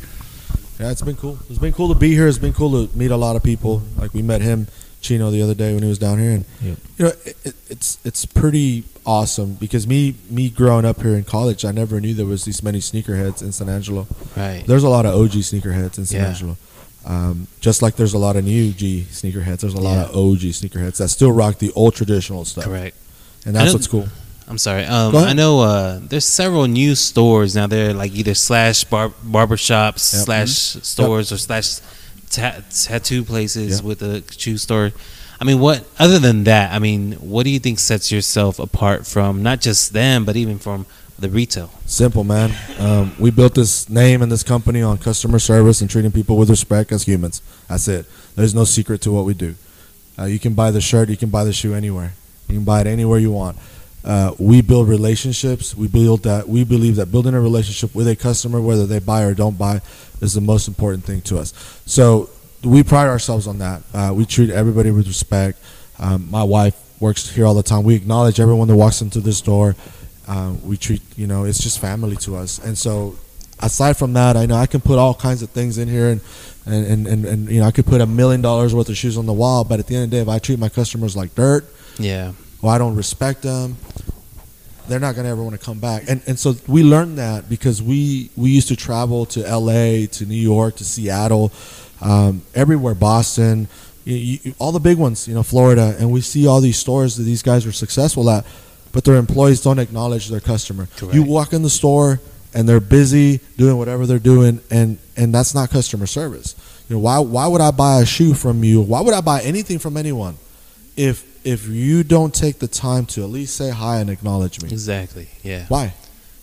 [0.79, 1.39] Yeah, it's been cool.
[1.49, 2.27] It's been cool to be here.
[2.27, 3.81] It's been cool to meet a lot of people.
[3.97, 4.67] Like we met him,
[4.99, 6.77] Chino, the other day when he was down here, and Yep.
[6.97, 11.23] you know, it, it, it's it's pretty awesome because me me growing up here in
[11.23, 14.05] college, I never knew there was these many sneakerheads in San Angelo.
[14.35, 14.65] Right.
[14.67, 16.27] There's a lot of OG sneakerheads in San Yeah.
[16.27, 16.57] Angelo.
[17.05, 20.03] Um, just like there's a lot of new G sneakerheads, there's a lot Yeah.
[20.09, 22.97] of OG sneakerheads that still rock the old traditional stuff, Correct.
[23.45, 24.07] And that's what's cool.
[24.47, 24.85] I'm sorry.
[24.85, 25.15] Um.
[25.15, 27.65] I know uh, there's several new stores now.
[27.67, 30.23] They're like either slash bar- barber shops, Yep.
[30.25, 30.51] slash
[30.83, 31.77] stores, or slash
[32.29, 33.83] ta- tattoo places Yep.
[33.83, 34.91] with a shoe store.
[35.41, 36.71] I mean, what other than that?
[36.73, 40.59] I mean, what do you think sets yourself apart from not just them, but even
[40.59, 40.85] from
[41.19, 41.71] the retail?
[41.87, 42.53] Simple, man.
[42.79, 46.49] Um, we built this name and this company on customer service and treating people with
[46.51, 47.41] respect as humans.
[47.67, 48.05] That's it.
[48.35, 49.55] There's no secret to what we do.
[50.19, 52.13] Uh, you can buy the shirt, you can buy the shoe anywhere.
[52.47, 53.57] You can buy it anywhere you want.
[54.03, 55.75] Uh, we build relationships.
[55.75, 56.47] We build that.
[56.47, 59.81] We believe that building a relationship with a customer, whether they buy or don't buy,
[60.21, 61.53] is the most important thing to us.
[61.87, 62.29] So
[62.63, 63.81] we pride ourselves on that.
[63.93, 65.59] Uh, we treat everybody with respect.
[65.97, 67.83] Um, my wife works here all the time.
[67.83, 69.75] We acknowledge everyone that walks into this door.
[70.27, 72.59] Um, we treat, you know, it's just family to us.
[72.59, 73.15] And so,
[73.59, 76.21] aside from that, I know I can put all kinds of things in here, and
[76.65, 79.17] and, and, and, and you know, I could put a million dollars worth of shoes
[79.17, 79.63] on the wall.
[79.63, 81.65] But at the end of the day, if I treat my customers like dirt,
[81.97, 82.33] Yeah.
[82.61, 83.77] Well, I don't respect them,
[84.87, 86.03] they're not going to ever want to come back.
[86.07, 90.25] And and so we learned that because we we used to travel to L.A., to
[90.25, 91.51] New York, to Seattle,
[92.01, 93.67] um, everywhere, Boston,
[94.03, 97.17] you, you, all the big ones, you know, Florida, and we see all these stores
[97.17, 98.45] that these guys are successful at,
[98.91, 100.87] but their employees don't acknowledge their customer.
[100.97, 101.15] Correct.
[101.15, 102.19] You walk in the store
[102.53, 106.55] and they're busy doing whatever they're doing, and and that's not customer service.
[106.87, 108.81] You know, why why would I buy a shoe from you?
[108.81, 110.37] Why would I buy anything from anyone
[110.95, 114.69] if if you don't take the time to at least say hi and acknowledge me?
[114.69, 115.29] Exactly.
[115.43, 115.65] Yeah.
[115.69, 115.93] Why?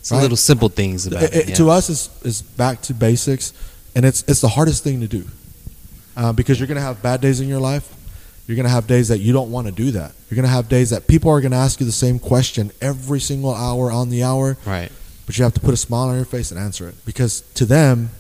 [0.00, 0.22] It's Right.
[0.22, 1.34] little simple things about it.
[1.34, 1.54] It- it- yeah.
[1.56, 3.52] To us, is is back to basics,
[3.94, 5.24] and it's it's the hardest thing to do
[6.16, 7.88] uh, because you're gonna have bad days in your life.
[8.46, 10.12] You're gonna have days that you don't want to do that.
[10.28, 13.54] You're gonna have days that people are gonna ask you the same question every single
[13.54, 14.90] hour on the hour, Right.
[15.26, 17.64] but you have to put a smile on your face and answer it because to
[17.64, 18.10] them,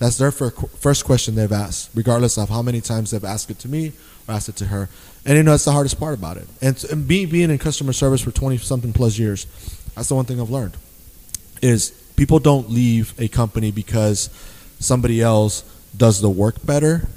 [0.00, 0.50] that's their fir-
[0.80, 3.92] first question they've asked, regardless of how many times they've asked it to me
[4.26, 4.88] or asked it to her.
[5.26, 6.48] And you know, that's the hardest part about it.
[6.62, 9.46] And, and being being in customer service for twenty something plus years,
[9.94, 10.76] that's the one thing I've learned
[11.62, 14.30] is people don't leave a company because
[14.78, 15.62] somebody else
[15.96, 17.08] does the work better.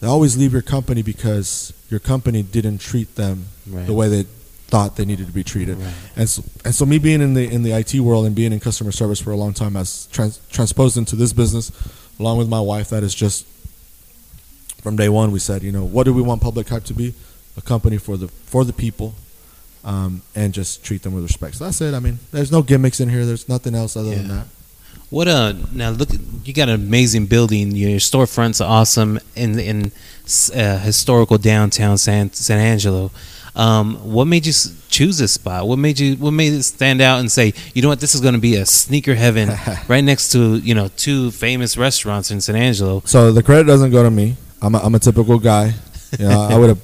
[0.00, 3.86] They always leave your company because your company didn't treat them Right.
[3.86, 4.24] the way they
[4.66, 5.78] thought they needed to be treated.
[5.78, 5.94] Right.
[6.16, 8.58] And so, and so me being in the in the IT world and being in
[8.60, 11.70] customer service for a long time has trans, transposed into this business,
[12.18, 12.90] along with my wife.
[12.90, 13.46] That is just
[14.82, 15.32] from day one.
[15.32, 17.14] We said, you know, what do we want Publik Hype to be?
[17.56, 19.14] A company for the for the people,
[19.84, 21.56] um, and just treat them with respect.
[21.56, 21.94] So that's it.
[21.94, 23.24] I mean, there's no gimmicks in here.
[23.24, 24.46] There's nothing else other than that.
[25.10, 26.08] What uh now look
[26.44, 27.72] you got an amazing building.
[27.72, 29.92] Your storefronts are awesome in in
[30.54, 33.10] uh, historical downtown San San Angelo.
[33.54, 34.54] Um, what made you
[34.88, 35.68] choose this spot?
[35.68, 38.22] What made you what made it stand out and say, you know what, this is
[38.22, 39.50] going to be a sneaker heaven
[39.88, 43.02] right next to you know two famous restaurants in San Angelo.
[43.04, 44.36] So the credit doesn't go to me.
[44.62, 45.74] I'm a, I'm a typical guy.
[46.18, 46.80] You know, I would have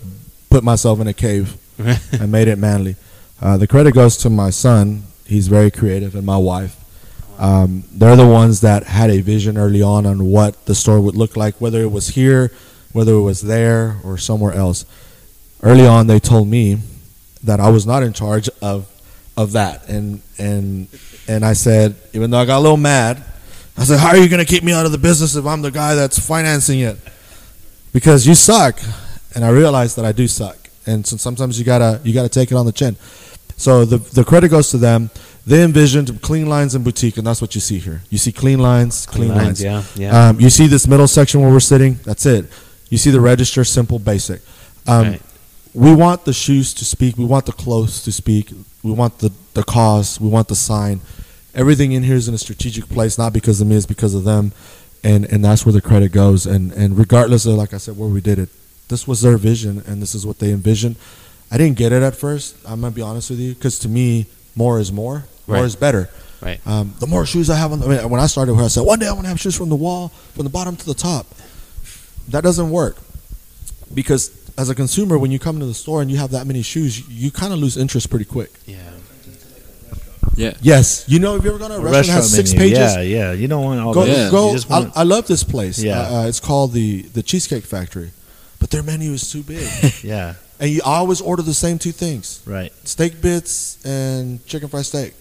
[0.51, 1.57] put myself in a cave
[2.13, 2.97] and made it manly.
[3.41, 5.05] Uh, the credit goes to my son.
[5.25, 6.75] He's very creative, and my wife.
[7.39, 11.15] Um, they're the ones that had a vision early on on what the store would
[11.15, 12.51] look like, whether it was here,
[12.93, 14.85] whether it was there, or somewhere else.
[15.63, 16.79] Early on, they told me
[17.45, 18.89] that I was not in charge of
[19.37, 20.89] of that, and and
[21.29, 23.23] and I said, even though I got a little mad,
[23.77, 25.63] I said, "How are you going to keep me out of the business if I'm
[25.63, 26.97] the guy that's financing it?"
[27.99, 28.81] Because you suck,
[29.35, 30.57] and I realized that I do suck,
[30.87, 32.95] and so sometimes you gotta you gotta take it on the chin.
[33.57, 35.11] So the the credit goes to them.
[35.45, 38.03] They envisioned clean lines and boutique, and that's what you see here.
[38.11, 39.61] You see clean lines, clean, lines.
[39.61, 40.29] yeah, yeah.
[40.29, 41.95] Um, you see this middle section where we're sitting.
[42.05, 42.45] That's it.
[42.89, 44.43] You see the register, simple, basic.
[44.87, 45.23] Um, Right.
[45.75, 47.19] We want the shoes to speak.
[47.19, 48.53] We want the clothes to speak.
[48.83, 50.21] We want the the cause.
[50.21, 51.01] We want the sign.
[51.55, 54.23] Everything in here is in a strategic place, not because of me, it's because of
[54.25, 54.53] them,
[55.05, 56.47] and and that's where the credit goes.
[56.47, 58.49] And and regardless of like I said, where we did it,
[58.89, 60.97] this was their vision, and this is what they envisioned.
[61.51, 62.57] I didn't get it at first.
[62.67, 65.25] I'm gonna be honest with you, because to me, more is more.
[65.47, 65.65] More Right.
[65.65, 66.11] is better.
[66.43, 66.61] Right.
[66.67, 68.69] Um, the more shoes I have on the, I mean, when I started here, I
[68.69, 70.87] said one day I want to have shoes from the wall, from the bottom to
[70.87, 71.27] the top.
[72.29, 72.99] That doesn't work
[73.95, 76.63] because as a consumer, when you come to the store and you have that many
[76.63, 78.51] shoes, you, you kind of lose interest pretty quick.
[78.67, 78.77] Yeah.
[80.39, 80.55] Yeah.
[80.61, 82.77] Yes, you know if you ever gone to a restaurant, that has six menu.
[82.77, 82.95] pages.
[82.95, 83.33] Yeah, yeah.
[83.33, 84.17] You don't want all Go, that.
[84.17, 84.31] Yeah.
[84.31, 84.53] go.
[84.53, 85.83] Just I, I love this place.
[85.83, 86.01] Yeah.
[86.01, 88.13] Uh, uh, it's called the the Cheesecake Factory,
[88.61, 89.69] but their menu is too big,
[90.05, 92.73] yeah, and you always order the same two things: right.
[92.85, 95.15] steak bits and chicken fried steak.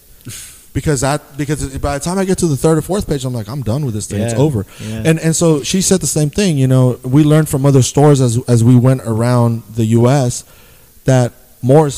[0.73, 3.33] Because that because by the time I get to the third or fourth page, I'm
[3.33, 4.21] like, I'm done with this thing.
[4.21, 4.63] It's over.
[4.79, 5.01] Yeah.
[5.05, 6.59] And and so she said the same thing.
[6.59, 10.43] You know, we learned from other stores as as we went around the U.S.
[11.05, 11.33] that
[11.63, 11.89] more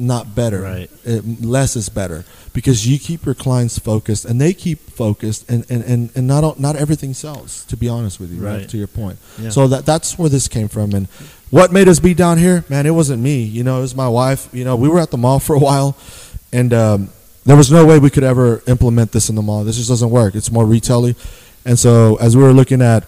[0.00, 0.62] not better.
[0.62, 0.90] Right.
[1.04, 5.64] It, less is better because you keep your clients focused and they keep focused and
[5.70, 7.64] and, and, and not all- not everything sells.
[7.66, 8.58] To be honest with you, right?
[8.60, 8.68] Right.
[8.70, 9.18] To your point.
[9.38, 9.50] Yeah.
[9.50, 11.06] So that that's where this came from and.
[11.50, 12.86] What made us be down here, man?
[12.86, 13.42] It wasn't me.
[13.42, 14.48] You know, it was my wife.
[14.52, 15.96] You know, we were at the mall for a while,
[16.52, 17.10] and um,
[17.44, 19.64] there was no way we could ever implement this in the mall.
[19.64, 20.36] This just doesn't work.
[20.36, 21.16] It's more retailing.
[21.64, 23.04] And so as we were looking at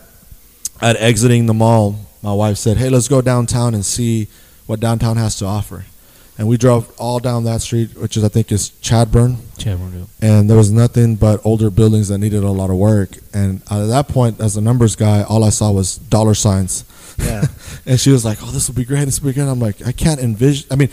[0.81, 4.27] at exiting the mall, my wife said, "Hey, let's go downtown and see
[4.67, 5.85] what downtown has to offer."
[6.39, 9.93] And we drove all down that street, which is I think is Chadbourne, Chadbourne.
[10.23, 10.39] yeah.
[10.39, 13.11] and there was nothing but older buildings that needed a lot of work.
[13.35, 16.85] And at that point, as a numbers guy, all I saw was dollar signs.
[17.19, 17.45] Yeah.
[17.87, 19.05] and she was like, "Oh, this will be great.
[19.05, 20.67] This will be great." I'm like, I can't envision.
[20.71, 20.89] I mean,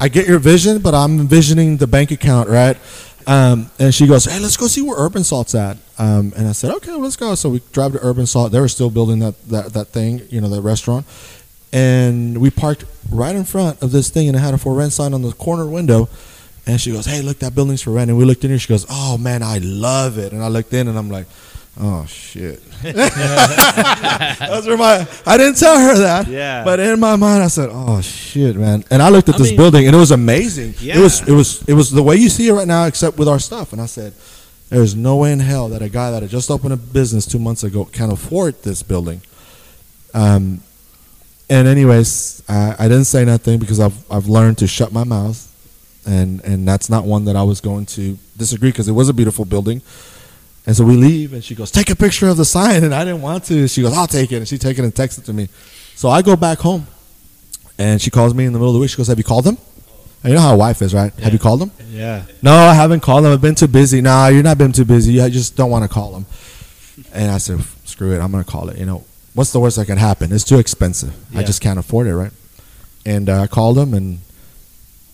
[0.00, 2.76] I get your vision, but I'm envisioning the bank account, right?
[3.26, 6.52] Um, and she goes, "Hey, let's go see where Urban Salt's at." Um, and I
[6.52, 8.52] said, "Okay, well, let's go." So we drive to Urban Salt.
[8.52, 11.04] They were still building that that that thing, you know, that restaurant.
[11.72, 14.92] And we parked right in front of this thing, and it had a for rent
[14.92, 16.08] sign on the corner window.
[16.66, 18.58] And she goes, "Hey, look, that building's for rent." And we looked in here.
[18.58, 21.26] She goes, "Oh man, I love it." And I looked in, and I'm like,
[21.80, 25.06] "Oh shit." Those were my.
[25.26, 26.26] I didn't tell her that.
[26.28, 26.64] Yeah.
[26.64, 29.48] But in my mind, I said, "Oh shit, man!" And I looked at I this
[29.48, 30.74] mean- building, and it was amazing.
[30.80, 30.98] yeah.
[30.98, 31.26] It was.
[31.28, 31.62] It was.
[31.68, 33.72] It was the way you see it right now, except with our stuff.
[33.72, 34.12] And I said,
[34.68, 37.38] "There's no way in hell that a guy that had just opened a business two
[37.38, 39.20] months ago can afford this building."
[40.14, 40.60] Um.
[41.50, 45.38] And anyways, I, I didn't say nothing because I've I've learned to shut my mouth,
[46.06, 49.14] and and that's not one that I was going to disagree because it was a
[49.14, 49.82] beautiful building.
[50.66, 53.04] And so we leave, and she goes, "Take a picture of the sign," and I
[53.04, 53.66] didn't want to.
[53.68, 55.48] She goes, "I'll take it," and she take it and text it to me.
[55.94, 56.86] So I go back home,
[57.78, 58.90] and she calls me in the middle of the week.
[58.90, 59.56] She goes, "Have you called them?"
[60.22, 61.12] And you know how a wife is, right?
[61.20, 61.70] Have you called them?
[61.90, 62.24] Yeah.
[62.42, 63.32] No, I haven't called them.
[63.32, 64.00] I've been too busy.
[64.00, 65.20] Nah, you're not been too busy.
[65.20, 66.26] I just don't want to call them.
[67.12, 68.18] And I said, screw it.
[68.18, 68.78] I'm going to call it.
[68.78, 69.04] You know,
[69.34, 70.32] what's the worst that can happen?
[70.32, 71.14] It's too expensive.
[71.36, 72.32] I just can't afford it, right?
[73.06, 74.18] And uh, I called them, and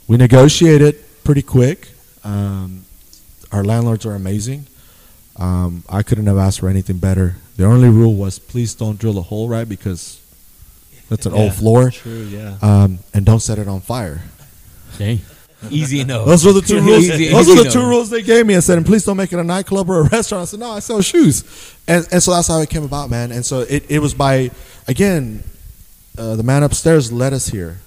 [0.09, 1.89] we negotiated pretty quick.
[2.25, 2.85] Um,
[3.53, 4.67] our landlords are amazing.
[5.37, 7.37] Um, I couldn't have asked for anything better.
[7.57, 9.69] The only rule was please don't drill a hole, right?
[9.69, 10.21] Because
[11.09, 11.41] that's an Yeah.
[11.43, 11.91] old floor.
[11.91, 12.23] True.
[12.25, 12.57] Yeah.
[12.63, 14.23] Um, and don't set it on fire.
[14.95, 15.21] Okay.
[15.73, 16.27] Easy enough.
[16.27, 17.05] Those were the two rules.
[17.09, 18.57] Easy- Those easy were the two rules they gave me.
[18.57, 20.43] I said, and please don't make it a nightclub or a restaurant.
[20.43, 21.45] I said, no, I sell shoes,
[21.89, 23.33] and and so that's how it came about, man.
[23.33, 24.51] And so it, it was by
[24.89, 25.43] again,
[26.19, 27.79] uh, the man upstairs led us here,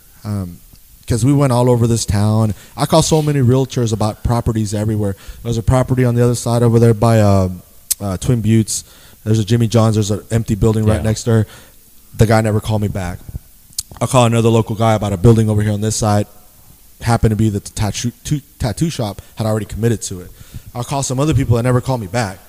[1.01, 2.53] because we went all over this town.
[2.75, 5.15] I call so many realtors about properties everywhere.
[5.43, 7.49] There's a property on the other side over there by uh,
[8.01, 8.83] uh, Twin Buttes.
[9.23, 9.95] There's a Jimmy John's.
[9.95, 11.01] There's an empty building right Yeah.
[11.03, 11.47] next there.
[12.15, 13.19] The guy never called me back.
[14.01, 16.27] I'll call another local guy about a building over here on this side
[17.01, 18.11] happened to be that the tattoo,
[18.59, 20.31] tattoo shop had already committed to it.
[20.73, 22.39] I'll call some other people that never called me back.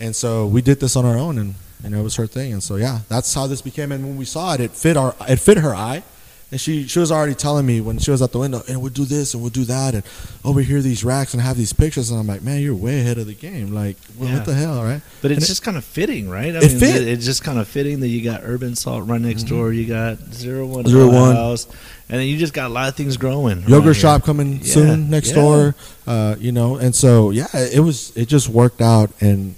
[0.00, 1.54] And so we did this on our own and,
[1.84, 2.52] and it was her thing.
[2.52, 5.14] And so yeah, that's how this became and when we saw it, it fit our
[5.28, 6.02] it fit her eye.
[6.50, 8.90] And she she was already telling me when she was at the window, and we'll
[8.90, 10.02] do this and we'll do that and
[10.46, 13.18] over here these racks and have these pictures and I'm like, Man, you're way ahead
[13.18, 13.74] of the game.
[13.74, 14.36] Like well, Yeah.
[14.36, 15.02] what the hell, right?
[15.20, 16.54] But it's And it- just kind of fitting, right?
[16.56, 17.06] I It fit.
[17.06, 19.74] It's just kind of fitting that you got Urban Salt right next door.
[19.74, 20.90] You got Zero One Mm-hmm.
[20.90, 21.36] Zero One.
[21.36, 21.66] House,
[22.08, 23.64] and then you just got a lot of things growing.
[23.68, 25.34] yogurt shop coming Yeah, soon next yeah.
[25.34, 25.74] door
[26.06, 29.54] uh, you know and so yeah it was it just worked out and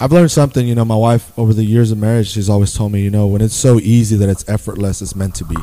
[0.00, 2.92] i've learned something you know my wife over the years of marriage she's always told
[2.92, 5.56] me you know when it's so easy that it's effortless it's meant to be.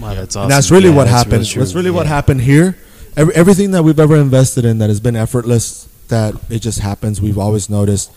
[0.00, 0.42] Wow, that's awesome.
[0.42, 1.60] and that's really Yeah, what that's happened true.
[1.60, 2.78] that's really what happened here.
[3.16, 7.20] Every, everything that we've ever invested in that has been effortless that it just happens
[7.20, 8.10] we've always noticed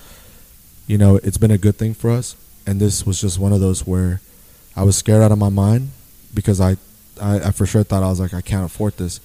[0.87, 2.35] you know it's been a good thing for us.
[2.67, 4.21] And this was just one of those where
[4.75, 5.89] i was scared out of my mind
[6.33, 6.77] because i
[7.19, 9.19] i, I for sure thought i was like i can't afford this.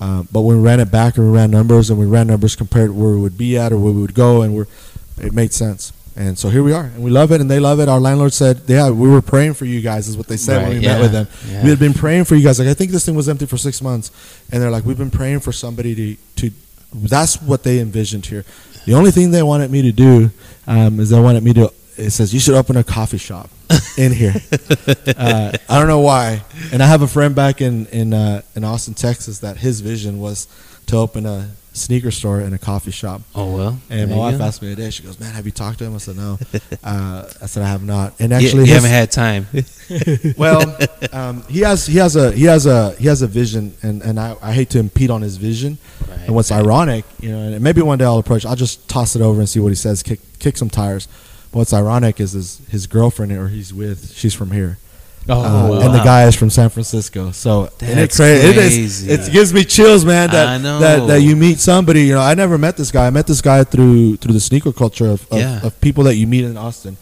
[0.00, 2.56] Uh, but when we ran it back and we ran numbers and we ran numbers
[2.56, 4.66] compared to where we would be at or where we would go and we're
[5.18, 7.80] it made sense and so here we are and we love it and they love
[7.80, 10.58] it our landlord said yeah we were praying for you guys is what they said
[10.62, 11.62] when Right, we met with them yeah.
[11.64, 13.56] we had been praying for you guys like i think this thing was empty for
[13.56, 14.10] six months
[14.52, 16.54] and they're like we've been praying for somebody to to
[16.94, 18.44] that's what they envisioned here
[18.84, 20.30] the only thing they wanted me to do
[20.66, 23.50] um, is they wanted me to it says you should open a coffee shop
[23.96, 24.34] in here.
[25.16, 26.42] uh, I don't know why.
[26.72, 30.18] And I have a friend back in in uh, in Austin, Texas, that his vision
[30.18, 30.46] was
[30.86, 33.22] to open a sneaker store and a coffee shop.
[33.34, 33.78] Oh well.
[33.90, 34.44] And my wife you go.
[34.44, 34.90] asked me today.
[34.90, 36.38] She goes, "Man, have you talked to him?" I said, "No."
[36.84, 39.46] uh, I said, "I have not." And You- actually, you, his- haven't had time.
[40.36, 40.76] well,
[41.12, 44.18] um, he has he has a he has a he has a vision, and and
[44.20, 45.78] I, I hate to impede on his vision.
[46.08, 46.64] Right, and what's right.
[46.64, 48.44] ironic, you know, and maybe one day I'll approach.
[48.44, 50.02] I'll just toss it over and see what he says.
[50.02, 51.08] Kick kick some tires.
[51.50, 54.12] But what's ironic is his his girlfriend or he's with.
[54.12, 54.78] She's from here.
[55.28, 55.80] Oh, Uh, wow.
[55.82, 57.30] and the guy is from San Francisco.
[57.30, 59.10] So it's cra- It, is, crazy.
[59.10, 60.30] it gives me chills, man.
[60.30, 62.02] That, that that you meet somebody.
[62.06, 63.06] You know, I never met this guy.
[63.06, 65.64] I met this guy through through the sneaker culture of of, Yeah.
[65.66, 66.96] of people that you meet in Austin,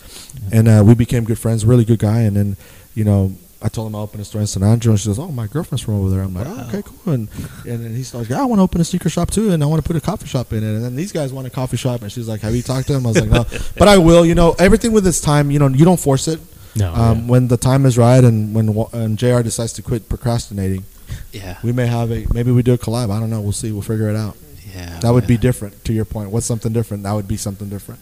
[0.53, 1.65] and uh, we became good friends.
[1.65, 2.21] Really good guy.
[2.21, 2.57] And then
[2.95, 3.33] you know.
[3.63, 4.87] I told him I opened a store in San Andreas.
[4.87, 6.57] And she goes, "Oh, my girlfriend's from over there." I'm like, Wow.
[6.65, 7.29] "Oh, okay, cool." And
[7.67, 9.67] and then he starts, "Yeah, I want to open a sneaker shop too, and I
[9.67, 11.77] want to put a coffee shop in it." And then these guys want a coffee
[11.77, 13.45] shop, and she's like, "Have you talked to him?" I was like, "No,"
[13.77, 14.25] but I will.
[14.25, 15.51] You know, everything with its time.
[15.51, 16.41] You know, you don't force it.
[16.77, 19.43] No, Um, When the time is right, and when and Jr.
[19.43, 20.85] decides to quit procrastinating,
[21.33, 21.59] yeah.
[21.63, 23.11] we may have a maybe we do a collab.
[23.11, 23.41] I don't know.
[23.41, 23.73] We'll see.
[23.73, 24.37] We'll figure it out.
[24.75, 25.01] Yeah.
[25.01, 25.85] That would be different.
[25.87, 27.03] To your point, what's something different?
[27.03, 28.01] That would be something different.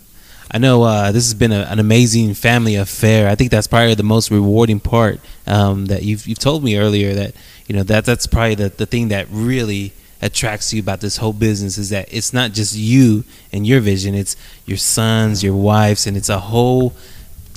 [0.50, 3.28] I know uh, this has been a, an amazing family affair.
[3.28, 7.14] I think that's probably the most rewarding part um, that you've you've told me earlier.
[7.14, 7.34] That
[7.66, 11.32] you know that that's probably the, the thing that really attracts you about this whole
[11.32, 14.14] business is that it's not just you and your vision.
[14.14, 14.36] It's
[14.66, 16.94] your sons, your wives, and it's a whole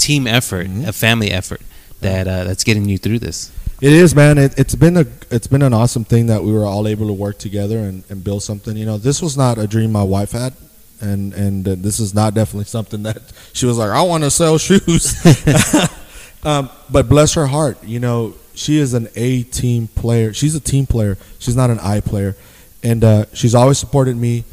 [0.08, 0.88] team effort, Mhm.
[0.88, 1.62] a family effort
[2.02, 3.52] that uh, that's getting you through this.
[3.82, 4.38] It is, man.
[4.38, 7.14] It, it's been a it's been an awesome thing that we were all able to
[7.14, 8.78] work together and, and build something.
[8.78, 10.54] You know, this was not a dream my wife had,
[11.02, 13.22] and and uh, this is not definitely something that
[13.54, 15.16] she was like, I want to sell shoes.
[16.44, 20.34] um, but bless her heart, you know, she is an A team player.
[20.34, 21.18] She's a team player.
[21.40, 22.36] She's not an I player,
[22.84, 24.44] and uh, she's always supported me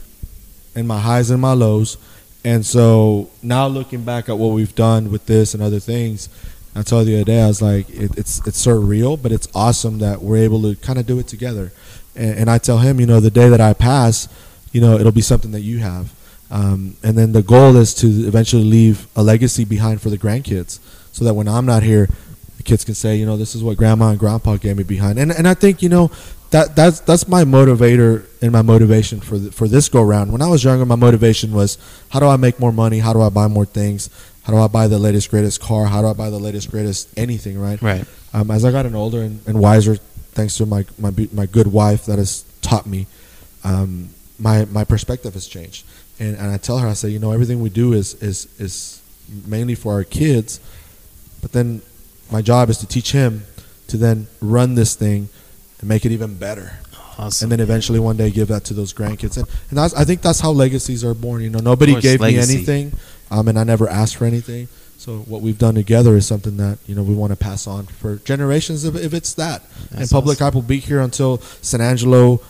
[0.74, 1.98] in my highs and my lows.
[2.48, 6.30] And so now looking back at what we've done with this and other things,
[6.74, 9.48] I told you the other day, I was like, it, it's it's surreal, but it's
[9.54, 11.72] awesome that we're able to kind of do it together.
[12.16, 14.28] And, and I tell him, you know, the day that I pass,
[14.72, 16.14] you know, it'll be something that you have.
[16.50, 20.78] Um, and then the goal is to eventually leave a legacy behind for the grandkids,
[21.12, 22.08] so that when I'm not here,
[22.56, 25.18] the kids can say, you know, this is what grandma and grandpa gave me behind.
[25.18, 26.10] And and I think you know
[26.50, 30.32] that that's that's my motivator and my motivation for the, for this go round.
[30.32, 31.78] When I was younger, my motivation was
[32.10, 33.00] how do I make more money?
[33.00, 34.08] How do I buy more things?
[34.42, 35.86] How do I buy the latest greatest car?
[35.86, 37.60] How do I buy the latest greatest anything?
[37.60, 37.80] Right.
[37.82, 38.04] Right.
[38.32, 41.66] Um, as I got an older and, and wiser, thanks to my, my my good
[41.66, 43.06] wife that has taught me,
[43.64, 44.08] um,
[44.38, 45.84] my my perspective has changed.
[46.20, 49.02] And, and I tell her, I say, you know, everything we do is is is
[49.46, 50.60] mainly for our kids,
[51.42, 51.82] but then
[52.32, 53.44] my job is to teach him
[53.88, 55.28] to then run this thing
[55.80, 56.78] and make it even better
[57.18, 57.46] Awesome.
[57.46, 59.36] and then eventually one day give that to those grandkids.
[59.36, 61.42] And, and that's, I think that's how legacies are born.
[61.42, 62.52] You know, nobody course, gave legacy.
[62.52, 62.92] me anything,
[63.30, 64.68] um, and I never asked for anything.
[64.98, 67.86] So what we've done together is something that you know we want to pass on
[67.86, 68.84] for generations.
[68.84, 70.44] If, if it's that, and Publik awesome.
[70.44, 72.40] Hype will be here until San Angelo,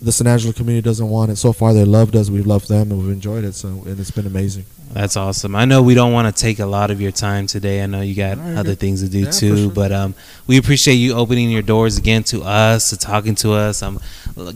[0.00, 1.36] the San Angelo community doesn't want it.
[1.36, 2.28] So far, they loved us.
[2.30, 3.54] We've loved them, and we've enjoyed it.
[3.54, 4.64] So and it's been amazing.
[4.92, 5.54] That's awesome.
[5.56, 7.82] I know we don't want to take a lot of your time today.
[7.82, 8.78] I know you got right, other good.
[8.78, 9.70] things to do Yeah, too, sure.
[9.70, 10.14] but um,
[10.46, 14.00] we appreciate you opening your doors again to us, to talking to us, um,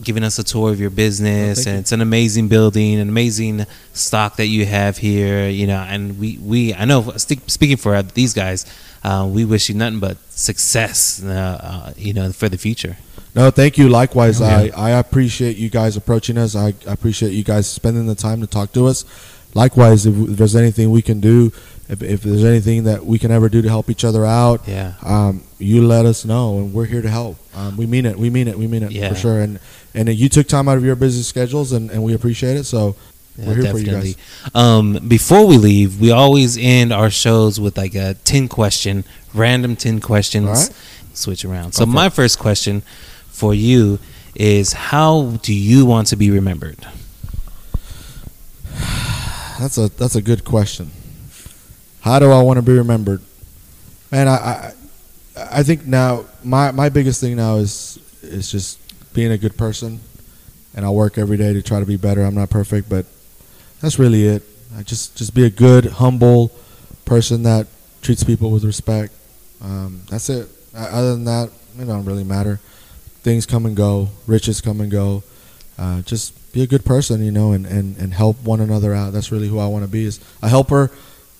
[0.03, 1.79] giving us a tour of your business, thank and you.
[1.81, 5.47] it's an amazing building, an amazing stock that you have here.
[5.49, 8.65] You know, and we, we I know speaking for these guys,
[9.03, 11.21] uh, we wish you nothing but success.
[11.23, 11.29] Uh,
[11.61, 12.97] uh, you know, for the future.
[13.33, 13.87] No, thank you.
[13.89, 14.47] Likewise, yeah.
[14.47, 16.55] I, I appreciate you guys approaching us.
[16.55, 19.05] I, I appreciate you guys spending the time to talk to us.
[19.53, 21.51] Likewise, if, if there's anything we can do,
[21.89, 24.93] if, if there's anything that we can ever do to help each other out, Yeah.
[25.03, 27.37] um, you let us know, and we're here to help.
[27.55, 28.17] Um, we mean it.
[28.17, 28.57] We mean it.
[28.57, 29.09] We mean it Yeah.
[29.09, 29.39] for sure.
[29.41, 29.59] And
[29.93, 32.63] and you took time out of your busy schedules, and, and we appreciate it.
[32.63, 32.95] So
[33.37, 34.15] we're here for you guys.
[34.55, 39.03] Um, before we leave, we always end our shows with like a ten question,
[39.33, 40.47] random ten questions.
[40.47, 40.69] Right.
[41.13, 41.73] Switch around.
[41.73, 42.83] So my first question
[43.31, 43.99] for you
[44.35, 46.85] is: How do you want to be remembered?
[49.59, 50.91] That's a that's a good question.
[52.01, 53.21] How do I want to be remembered?
[54.11, 54.73] Man, I I,
[55.51, 58.79] I think now my, my biggest thing now is is just
[59.13, 59.99] being a good person,
[60.75, 62.23] and I work every day to try to be better.
[62.23, 63.05] I'm not perfect, but
[63.81, 64.43] that's really it.
[64.75, 66.51] I just just be a good, humble
[67.05, 67.67] person that
[68.01, 69.13] treats people with respect.
[69.61, 70.49] Um, that's it.
[70.73, 72.59] Other than that, it don't really matter.
[73.21, 74.09] Things come and go.
[74.27, 75.23] Riches come and go.
[75.77, 79.13] Uh, just be a good person, you know, and, and, and help one another out.
[79.13, 80.91] That's really who I want to be is a helper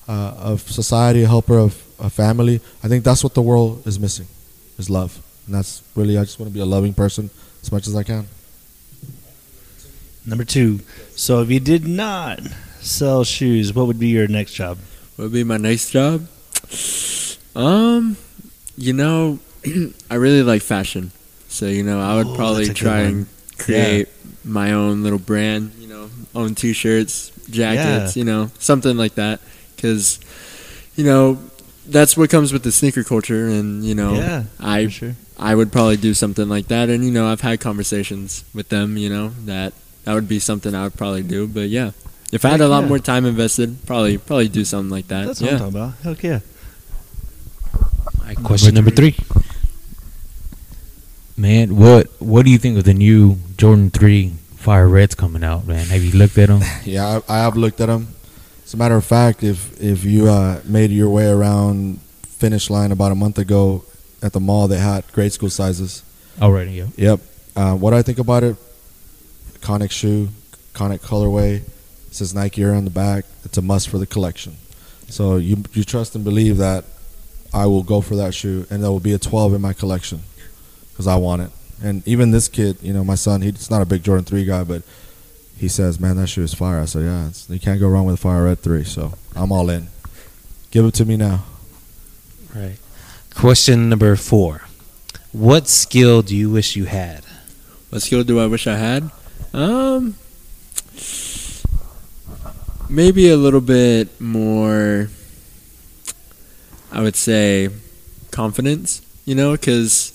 [0.07, 2.61] uh, of society, a helper of a family.
[2.83, 4.27] I think that's what the world is missing,
[4.77, 5.21] is love.
[5.45, 7.29] And that's really, I just want to be a loving person
[7.61, 8.27] as much as I can.
[10.25, 10.79] Number two.
[11.15, 12.41] So if you did not
[12.79, 14.77] sell shoes, what would be your next job?
[15.15, 16.27] What would be my next job?
[17.55, 18.17] Um,
[18.77, 19.39] you know,
[20.09, 21.11] I really like fashion,
[21.51, 24.07] so you know, I would Ooh, probably that's a good try and create
[24.43, 25.73] my own little brand.
[25.77, 29.41] You know, own T-shirts, jackets, you know, something like that.
[29.75, 30.19] Because,
[30.95, 31.39] you know,
[31.87, 35.15] that's what comes with the sneaker culture, and you know, yeah, I sure.
[35.37, 36.89] I would probably do something like that.
[36.89, 38.97] And you know, I've had conversations with them.
[38.97, 39.73] You know, that
[40.05, 41.47] that would be something I would probably do.
[41.47, 41.91] But yeah,
[42.31, 42.89] if I had a lot yeah.
[42.89, 45.25] more time invested, probably probably do something like that.
[45.27, 45.53] That's what yeah.
[45.53, 45.97] I'm talking about.
[45.99, 46.39] Heck yeah.
[47.73, 49.15] All right, question number three.
[51.37, 55.65] Man, what what do you think of the new Jordan Three Fire Reds coming out?
[55.65, 56.61] Man, have you looked at them?
[56.83, 58.09] Yeah, I, I have looked at them.
[58.63, 62.91] As a matter of fact, if if you uh, made your way around finish line
[62.91, 63.85] about a month ago
[64.21, 66.03] at the mall, they had grade school sizes.
[66.41, 66.87] Already, yeah.
[66.95, 67.19] Yep.
[67.55, 68.55] Uh, what do I think about it?
[69.61, 70.29] Conic shoe,
[70.73, 71.57] Conic colorway.
[72.07, 73.25] It says Nike Air on the back.
[73.45, 74.57] It's a must for the collection.
[75.07, 76.85] So you you trust and believe that
[77.53, 80.21] I will go for that shoe, and there will be a 12 in my collection
[81.01, 81.51] because I want it.
[81.83, 84.63] And even this kid, you know, my son, he's not a big Jordan 3 guy,
[84.63, 84.83] but
[85.57, 88.05] he says, "Man, that shoe is fire." I said, "Yeah, it's, you can't go wrong
[88.05, 89.87] with a Fire Red 3." So I'm all in.
[90.69, 91.43] Give it to me now.
[92.53, 92.77] Right.
[93.33, 94.61] Question number four.
[95.31, 97.23] What skill do you wish you had?
[97.89, 99.09] What skill do I wish I had?
[99.53, 100.15] Um,
[102.89, 105.09] maybe a little bit more.
[106.91, 107.69] I would say
[108.29, 109.01] confidence.
[109.25, 110.11] You know, because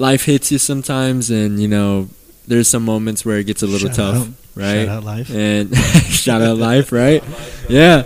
[0.00, 2.08] life hits you sometimes, and you know
[2.48, 4.34] there's some moments where it gets a little Shout tough, out.
[4.56, 4.86] right?
[4.86, 5.30] Shout out life.
[5.30, 5.76] and
[6.24, 7.22] shout out life, right?
[7.68, 8.04] Yeah,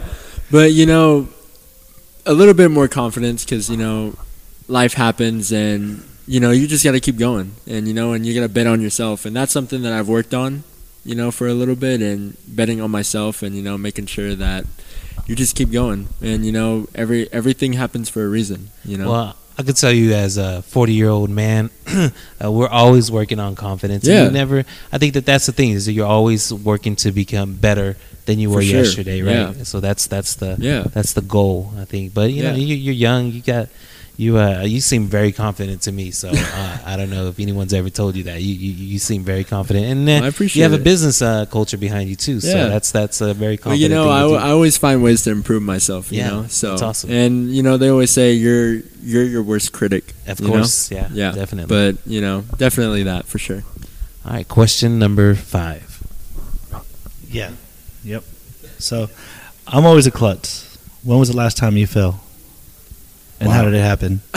[0.51, 1.29] but you know,
[2.27, 4.15] a little bit more confidence because you know,
[4.69, 8.27] life happens, and you know, you just got to keep going, and you know, and
[8.27, 10.65] you got to bet on yourself, and that's something that I've worked on,
[11.05, 14.35] you know, for a little bit, and betting on myself, and you know, making sure
[14.35, 14.67] that
[15.27, 19.11] you just keep going, and you know, every everything happens for a reason, you know.
[19.11, 23.39] Well, I could tell you as a 40 year old man, uh, we're always working
[23.39, 24.07] on confidence.
[24.07, 24.25] Yeah.
[24.25, 27.55] You never, I think that that's the thing is that you're always working to become
[27.55, 28.83] better than you For were sure.
[28.83, 29.57] yesterday, right?
[29.57, 29.63] Yeah.
[29.65, 32.15] So that's that's the yeah, that's the goal, I think.
[32.15, 33.31] But you know, you, you're young.
[33.31, 33.69] You got
[34.17, 34.39] you.
[34.39, 36.11] Uh, you seem very confident to me.
[36.11, 38.41] So uh, I don't know if anyone's ever told you that.
[38.43, 41.21] You you, you seem very confident, and uh, Well, I appreciate you have a business
[41.23, 42.41] uh, culture behind you too.
[42.41, 42.67] So Yeah.
[42.69, 43.71] that's that's a very confident.
[43.71, 44.35] Well, you know, thing I, to do.
[44.47, 46.13] I always find ways to improve myself.
[46.13, 47.11] You Yeah, know, so that's awesome.
[47.11, 50.15] And you know, they always say you're you're your worst critic.
[50.27, 50.53] of you know?
[50.55, 51.69] course, yeah, Yeah, definitely.
[51.75, 53.63] But you know, definitely that for sure.
[54.25, 56.03] All right, question number five.
[57.29, 57.51] Yeah.
[58.05, 58.23] Yep.
[58.79, 59.09] So,
[59.67, 60.79] I'm always a klutz.
[61.03, 62.21] When was the last time you fell?
[63.41, 64.21] And how did it happen?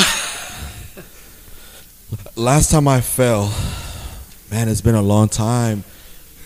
[2.36, 3.52] Last time I fell,
[4.52, 5.84] man, it's been a long time.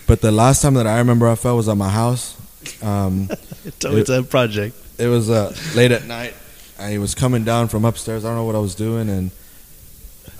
[0.06, 2.36] But the last time that I remember I fell was at my house.
[2.82, 3.28] Um,
[3.64, 4.74] It's always a project.
[4.98, 6.34] it was uh, late at night.
[6.80, 8.24] I was coming down from upstairs.
[8.24, 9.30] I don't know what I was doing, and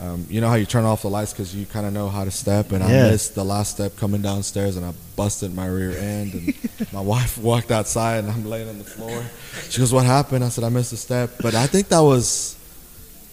[0.02, 2.24] um, you know how you turn off the lights because you kind of know how
[2.24, 2.72] to step.
[2.72, 6.34] And I missed the last step coming downstairs, and I busted my rear end.
[6.34, 9.24] And my wife walked outside, and I'm laying on the floor.
[9.70, 12.56] She goes, "What happened?" I said, "I missed a step." But I think that was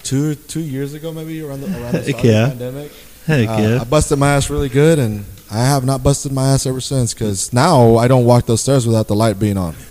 [0.03, 2.43] two two years ago, maybe around the around the start yeah.
[2.43, 2.91] of the pandemic.
[3.25, 3.81] Heck Uh, yeah.
[3.81, 7.15] I busted my ass really good, and I have not busted my ass ever since.
[7.15, 9.75] Because now I don't walk those stairs without the light being on.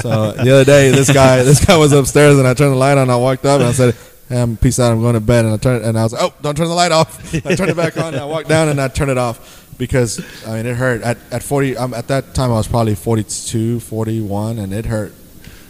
[0.00, 2.96] So the other day, this guy, this guy was upstairs, and I turned the light
[2.98, 3.10] on.
[3.10, 3.96] I walked up and I said,
[4.30, 4.92] I'm peace out.
[4.92, 5.44] I'm going to bed.
[5.44, 7.34] And I turned, and I was like, oh, don't turn the light off.
[7.46, 8.14] I turned it back on.
[8.14, 11.02] And I walked down and I turned it off because I mean it hurt.
[11.02, 15.12] At at 40, um, at that time I was probably 42, 41, and it hurt.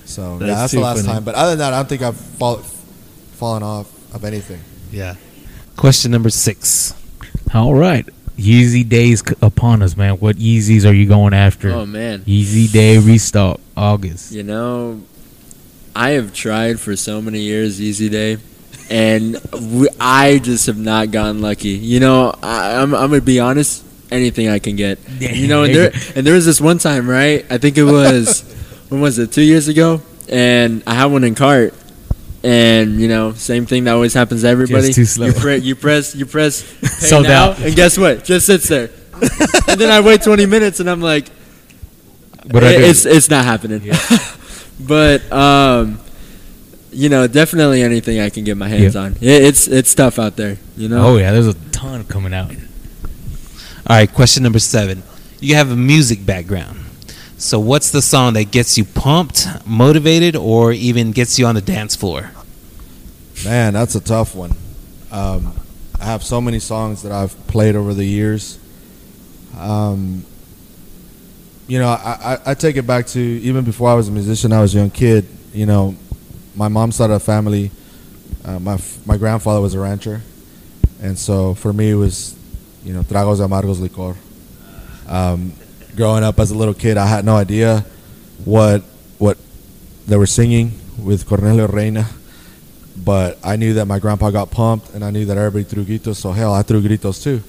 [0.05, 1.09] So yeah, That's that's the last funny.
[1.09, 1.25] time.
[1.25, 4.61] But other than that, I don't think I've fall, fallen off of anything.
[4.93, 5.15] Yeah.
[5.77, 6.93] Question number six.
[7.55, 8.07] All right.
[8.37, 10.15] Yeezy days upon us, man.
[10.17, 11.71] What Yeezys are you going after?
[11.71, 14.33] Oh man, Yeezy Day restock August.
[14.33, 15.03] you know,
[15.95, 18.39] I have tried for so many years Yeezy Day,
[18.91, 21.71] and we, I just have not gotten lucky.
[21.71, 23.85] You know, I, I'm I'm gonna be honest.
[24.11, 27.47] Anything I can get, you know, and there and there was this one time, right?
[27.49, 28.43] I think it was
[28.89, 29.31] when was it?
[29.31, 31.75] Two years ago, and I had one in cart.
[32.43, 34.93] And you know, same thing that always happens to everybody.
[34.93, 35.27] too slow.
[35.27, 36.55] You, pre- you press, you press,
[37.09, 37.61] Sold now, out.
[37.61, 38.25] and guess what?
[38.25, 38.91] Just sits there.
[39.69, 41.29] and then I wait 20 minutes, and I'm like,
[42.47, 43.93] But it- it's it's not happening.
[44.81, 46.01] but um,
[46.93, 49.03] you know, definitely anything I can get my hands Yeah.
[49.03, 49.13] on.
[49.21, 50.59] It, it's it's tough out there.
[50.77, 51.07] You know.
[51.07, 52.51] oh yeah, there's a ton coming out.
[52.51, 55.03] All right, question number seven.
[55.41, 56.79] You have a music background.
[57.39, 61.63] So, what's the song that gets you pumped, motivated, or even gets you on the
[61.63, 62.33] dance floor?
[63.45, 64.53] Man, that's a tough one.
[65.11, 65.55] Um,
[65.99, 68.59] I have so many songs that I've played over the years.
[69.59, 70.25] Um,
[71.67, 74.53] you know, I, I, I take it back to even before I was a musician.
[74.53, 75.27] I was a young kid.
[75.55, 75.95] You know,
[76.55, 77.71] my mom started a family.
[78.45, 80.23] Uh, my f- my grandfather was a rancher,
[81.03, 82.35] and so for me it was,
[82.85, 84.17] you know, tragos amargos licor.
[85.09, 85.53] Um,
[85.97, 87.85] growing up as a little kid, I had no idea
[88.45, 88.83] what
[89.19, 89.37] what
[90.07, 92.07] they were singing with Cornelio Reyna,
[92.97, 96.17] but I knew that my grandpa got pumped, and I knew that everybody threw gritos.
[96.17, 97.43] So hell, I threw gritos too.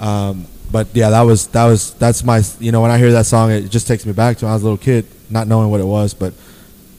[0.00, 3.26] Um, but yeah, that was that was that's my you know when I hear that
[3.26, 5.70] song, it just takes me back to when I was a little kid, not knowing
[5.70, 6.12] what it was.
[6.14, 6.34] But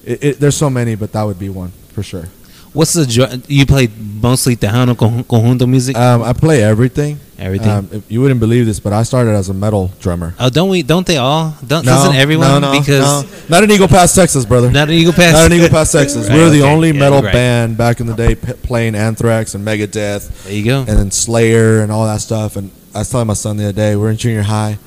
[0.05, 2.25] it, it, there's so many, but that would be one for sure.
[2.71, 5.95] What's the you play mostly Tejano conjunto music?
[5.97, 7.19] Um, I play everything.
[7.39, 7.69] Everything.
[7.69, 10.35] Um, you wouldn't believe this, but I started as a metal drummer.
[10.39, 10.83] oh, don't we?
[10.83, 11.55] Don't they all?
[11.65, 12.61] Don't doesn't everyone?
[12.61, 13.47] No, no, because no.
[13.49, 14.69] not in Eagle Pass, Texas, brother.
[14.69, 15.33] not an Eagle Pass.
[15.33, 16.27] Not in Eagle Pass, Texas.
[16.29, 16.71] Right, we were the okay.
[16.71, 17.33] only Yeah, metal right.
[17.33, 20.79] band back in the day p- playing Anthrax and Megadeth There you go.
[20.81, 22.55] and then Slayer and all that stuff.
[22.55, 24.77] And I was telling my son the other day, we're in junior high,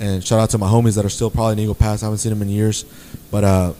[0.00, 2.02] and shout out to my homies that are still probably in Eagle Pass.
[2.02, 2.84] I haven't seen them in years,
[3.30, 3.72] but uh,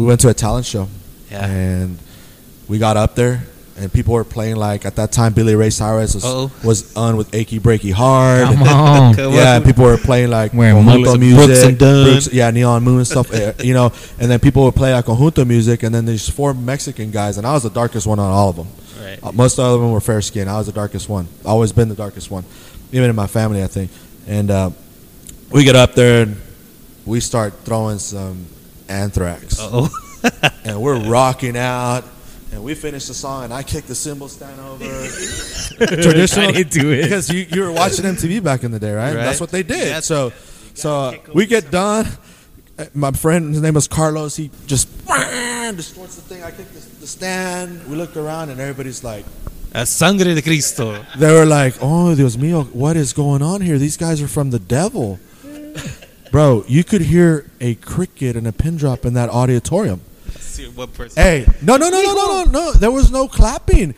[0.00, 0.88] we went to a talent show,
[1.30, 1.46] Yeah.
[1.46, 1.98] and
[2.68, 3.44] we got up there.
[3.76, 6.52] And people were playing like at that time Billy Ray Cyrus was, Uh-oh.
[6.62, 8.44] was on with Achy Breaky Heart.
[8.44, 9.16] Come on.
[9.18, 12.04] Yeah, and people were playing like Wearing conjunto music, Brooks and Dunn.
[12.04, 13.32] Brooks- yeah, Neon Moon and stuff.
[13.34, 13.86] eh, you know,
[14.18, 17.46] and then people would play like conjunto music, and then there's four Mexican guys, and
[17.46, 18.68] I was the darkest one on all of them.
[19.02, 19.18] Right.
[19.22, 20.46] Uh, most of them were fair skin.
[20.46, 21.26] I was the darkest one.
[21.46, 22.44] Always been the darkest one,
[22.92, 23.90] even in my family, I think.
[24.26, 24.70] And uh,
[25.50, 26.36] we get up there and
[27.06, 28.44] we start throwing some
[28.90, 29.88] Anthrax, Oh,
[30.64, 32.04] and we're rocking out.
[32.52, 34.84] And we finish the song, and I kick the cymbal stand over.
[36.02, 37.02] Traditional, Right into it.
[37.04, 39.14] because you, you were watching MTV back in the day, right?
[39.14, 39.22] Right.
[39.22, 39.86] That's what they did.
[39.86, 40.32] That's- so,
[40.74, 42.06] so uh, we get done.
[42.76, 44.34] Uh, My friend, his name was Carlos.
[44.34, 44.88] He just
[45.76, 46.42] distorts the thing.
[46.42, 47.86] I kick the, the stand.
[47.86, 49.24] We looked around, and everybody's like,
[49.72, 51.04] a sangre de Cristo.
[51.16, 53.78] they were like, "Oh, Dios mío, what is going on here?
[53.78, 55.20] These guys are from the devil."
[56.30, 60.00] Bro, you could hear a cricket and a pin drop in that auditorium.
[60.38, 61.20] See what person?
[61.22, 62.72] Hey, no, no, no, no, no, no, no.
[62.72, 63.94] There was no clapping.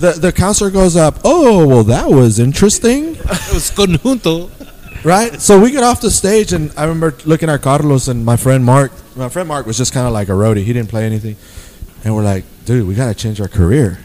[0.00, 1.18] The the counselor goes up.
[1.24, 4.50] Oh, well, that was interesting, It was conjunto.
[5.04, 5.40] right?
[5.40, 8.64] So we get off the stage, and I remember looking at Carlos and my friend
[8.64, 8.92] Mark.
[9.16, 10.64] My friend Mark was just kind of like a roadie.
[10.64, 11.36] He didn't play anything,
[12.04, 13.98] and we're like, dude, we gotta change our career.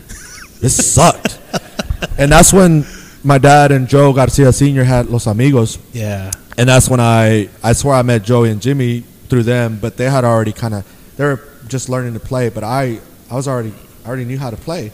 [0.62, 1.40] This sucked.
[2.18, 2.86] and that's when
[3.24, 5.78] my dad and Joe Garcia Senior had Los Amigos.
[5.92, 6.32] Yeah.
[6.58, 10.10] And that's when I I swear I met Joey and Jimmy through them, but they
[10.10, 10.86] had already kind of
[11.18, 13.00] they were just learning to play, but I
[13.30, 13.74] I was already
[14.06, 14.92] I already knew how to play,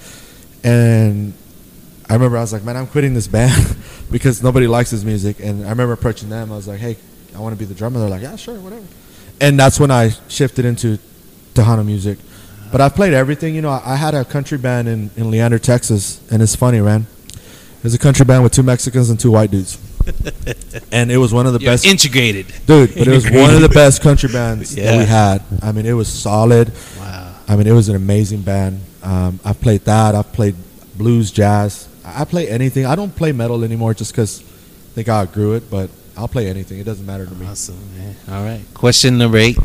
[0.64, 1.34] and
[2.10, 3.76] I remember I was like, man, I'm quitting this band
[4.11, 6.52] because nobody likes this music, and I remember approaching them.
[6.52, 6.98] I was like, hey,
[7.36, 7.99] I want to be the drummer.
[7.99, 8.86] They're like, yeah, sure, whatever,
[9.41, 10.99] and that's when I shifted into
[11.53, 12.19] Tejano music.
[12.72, 13.56] But I've played everything.
[13.56, 16.80] You know, I, I had a country band in, in Leander, Texas, and it's funny,
[16.80, 17.07] man.
[17.81, 19.80] There's a country band with two Mexicans and two white dudes.
[20.91, 22.48] and it was one of the You're best integrated.
[22.65, 22.94] dude.
[22.95, 25.44] But it was one of the best country bands that we had.
[25.61, 26.72] I mean, it was solid.
[26.98, 27.36] Wow.
[27.48, 28.81] I mean, it was an amazing band.
[29.03, 30.15] Um, I've played that.
[30.15, 30.56] I've played
[30.98, 31.88] blues, jazz.
[32.06, 32.86] I I play anything.
[32.86, 35.69] I don't play metal anymore just because I think I outgrew it.
[35.69, 36.80] But I'll play anything.
[36.80, 37.45] It doesn't matter to me.
[37.48, 38.15] Awesome, man.
[38.30, 38.61] All right.
[38.73, 39.57] Question number eight.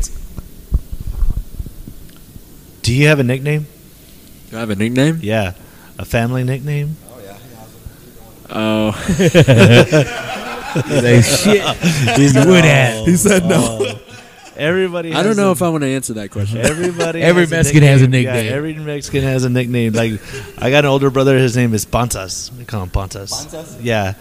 [2.81, 3.65] Do you have a nickname?
[4.49, 5.19] Do I have a nickname?
[5.23, 5.53] Yeah,
[5.97, 6.97] a family nickname.
[8.49, 8.91] Oh,
[10.75, 11.63] Like, shit.
[12.35, 13.05] You would have.
[13.05, 13.79] He said no.
[13.81, 13.99] Oh.
[14.57, 15.13] Everybody.
[15.13, 16.57] I don't know a- if I want to answer that question.
[16.59, 17.21] Everybody.
[17.21, 18.53] Every has Mexican has a Yeah, nickname.
[18.53, 19.93] every Mexican has a nickname.
[19.93, 20.19] Like,
[20.57, 21.37] I got an older brother.
[21.37, 22.51] His name is Pantas.
[22.57, 23.77] We call him Pantas.
[23.81, 24.13] Yeah,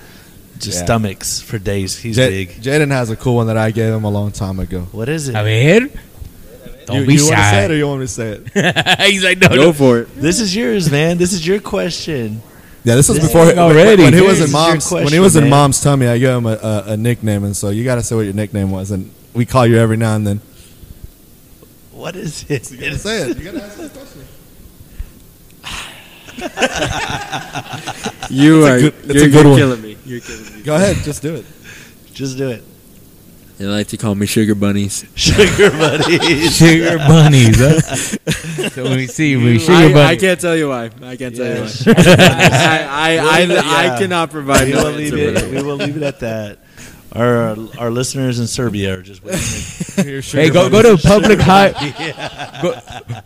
[0.59, 0.85] just Yeah.
[0.85, 1.97] stomachs for days.
[1.97, 2.63] He's J- big.
[2.63, 4.87] Jayden has a cool one that I gave him a long time ago.
[4.93, 5.35] What is it?
[5.35, 5.89] A ver.
[6.87, 9.01] Don't you be you want to say it or you want me to say it?
[9.11, 9.73] He's like, no, Go no.
[9.73, 10.15] for it.
[10.17, 11.17] This is yours, man.
[11.19, 12.43] This is your question.
[12.85, 14.03] Yeah, this was This before already.
[14.03, 15.51] when he was in is your mom's when he was in man.
[15.51, 16.07] mom's tummy.
[16.07, 18.35] I gave him a, a, a nickname, and so you got to say what your
[18.35, 20.41] nickname was, and we call you every now and then.
[21.93, 22.71] What is it?
[22.71, 23.39] You gotta say it.
[23.39, 24.25] You gotta answer the question.
[28.31, 28.81] You are.
[28.81, 29.59] good- it's you're a good you're one.
[29.59, 29.97] killing me.
[30.05, 30.63] You're killing me.
[30.63, 31.45] Go ahead, just do it.
[32.13, 32.63] Just do it.
[33.57, 35.05] They like to call me sugar bunnies.
[35.15, 36.57] Sugar buddies.
[36.57, 37.57] Sugar bunnies.
[37.57, 37.81] Huh?
[38.71, 40.21] so when we see we sugar I, I bunnies.
[40.21, 40.91] can't tell you why.
[41.03, 41.55] I can't tell Yeah.
[41.55, 41.95] you why.
[41.97, 43.63] I, I, I, Yeah.
[43.65, 45.51] I, cannot provide we no will leave it.
[45.53, 46.59] We will leave it at that.
[47.15, 49.41] Our our listeners in Serbia are just waiting.
[49.95, 51.71] Hey, go go to Publik high.
[52.61, 52.75] Go,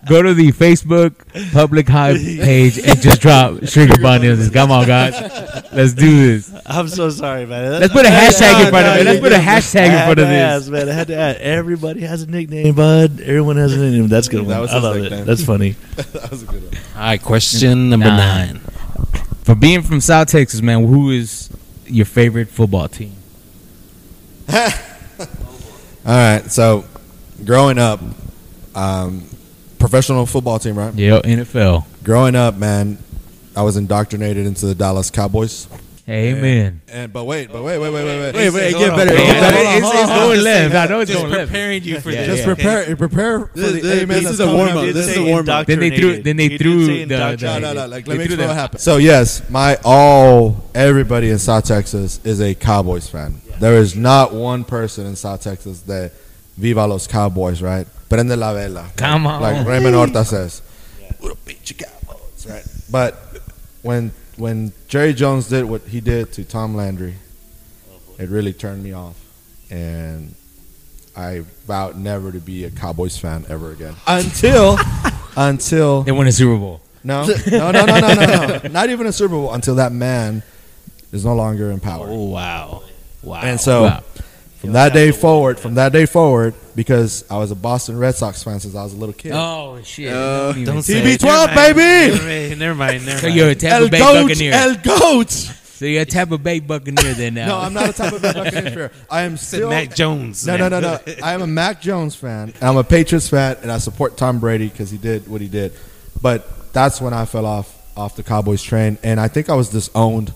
[0.07, 1.13] go to the Facebook
[1.53, 4.51] Publik high page and just drop sugar bunnies.
[4.51, 5.15] Come on, guys,
[5.73, 6.53] let's do this.
[6.67, 7.81] I'm so sorry, man.
[7.81, 9.05] Let's put a hashtag in No, front of it.
[9.07, 10.63] Let's put a hashtag in front of to this.
[10.63, 10.89] ask, man.
[10.91, 11.41] I had to ask.
[11.41, 13.21] Everybody has a nickname, bud.
[13.23, 14.09] Everyone has a nickname.
[14.09, 14.41] That's a good.
[14.41, 14.49] One.
[14.49, 15.21] That was I love nickname.
[15.21, 15.25] it.
[15.25, 15.71] That's funny.
[15.97, 16.75] that was a good one.
[16.97, 17.23] All right.
[17.23, 18.19] Question number Nine.
[18.19, 18.61] nine.
[19.45, 21.49] For being from South Texas, man, who is
[21.87, 23.15] your favorite football team?
[25.21, 25.27] All
[26.07, 26.43] right.
[26.51, 26.85] So,
[27.45, 28.01] growing up,
[28.75, 29.25] um,
[29.79, 30.95] professional football team, right?
[30.95, 31.85] Yeah, NFL.
[32.03, 32.99] Growing up, man,
[33.57, 35.67] I was indoctrinated into the Dallas Cowboys.
[36.09, 36.81] Amen.
[36.89, 38.35] And but wait, but wait, wait, wait, wait, wait.
[38.35, 39.15] Wait, wait, Hold get better.
[39.15, 39.57] hold on, Get better.
[39.57, 40.75] hold on, It's- hold it's on, going left.
[40.75, 41.51] I know it's just going left.
[41.51, 42.27] preparing you for Yeah, this.
[42.29, 42.55] Just yeah.
[42.55, 44.85] prepare, prepare for This- the this- amen this is a coming warm-up.
[44.87, 45.09] This this.
[45.09, 45.67] is a warm-up.
[45.67, 47.87] Then they threw- then they He did threw the- the- No, no, no.
[47.89, 48.81] Like, let me threw explain what happened.
[48.81, 53.35] So yes, my all everybody in South Texas is a Cowboys fan.
[53.61, 56.13] There is not one person in South Texas that
[56.57, 57.87] viva los Cowboys, right?
[58.09, 58.87] Prende la vela.
[58.97, 59.43] Come on.
[59.43, 60.63] Like Raymond Horta says,
[61.21, 62.65] "We'll beat you Cowboys," right?
[62.91, 63.15] But
[63.83, 67.15] when when Jerry Jones did what he did to Tom Landry,
[68.19, 69.17] it really turned me off,
[69.71, 70.35] and
[71.17, 74.79] I vowed never to be a Cowboys fan ever again until
[75.37, 76.81] until They won a Super Bowl.
[77.05, 78.69] no, no, no, no, no, no, no.
[78.71, 80.43] Not even a Super Bowl until that man
[81.13, 82.07] is no longer in power.
[82.09, 82.83] Oh wow,
[83.29, 83.41] wow.
[83.43, 84.03] And so Wow.
[84.61, 88.43] from that day forward, from that day forward, because I was a Boston Red Sox
[88.43, 89.33] fan since I was a little kid.
[89.35, 90.13] Oh shit!
[90.13, 91.21] Uh, Don't even don't say say it.
[91.21, 91.77] TB12, Never mind.
[91.77, 92.11] baby!
[92.11, 93.07] Never mind, Never mind.
[93.07, 93.37] Never So mind.
[93.39, 94.53] you're a Tampa El Bay Goat, Buccaneer.
[94.53, 95.31] El Goat.
[95.31, 97.47] so you're a Tampa Bay Buccaneer then now.
[97.49, 98.91] No, I'm not a type of Buccaneer fan.
[99.11, 99.71] I am still.
[99.71, 100.47] Mac Jones.
[100.47, 100.99] No, no, no, no.
[101.23, 102.53] I am a Mac Jones fan.
[102.55, 105.47] and I'm a Patriots fan, and I support Tom Brady because he did what he
[105.49, 105.73] did.
[106.21, 109.69] But that's when I fell off off the Cowboys train, and I think I was
[109.71, 110.33] disowned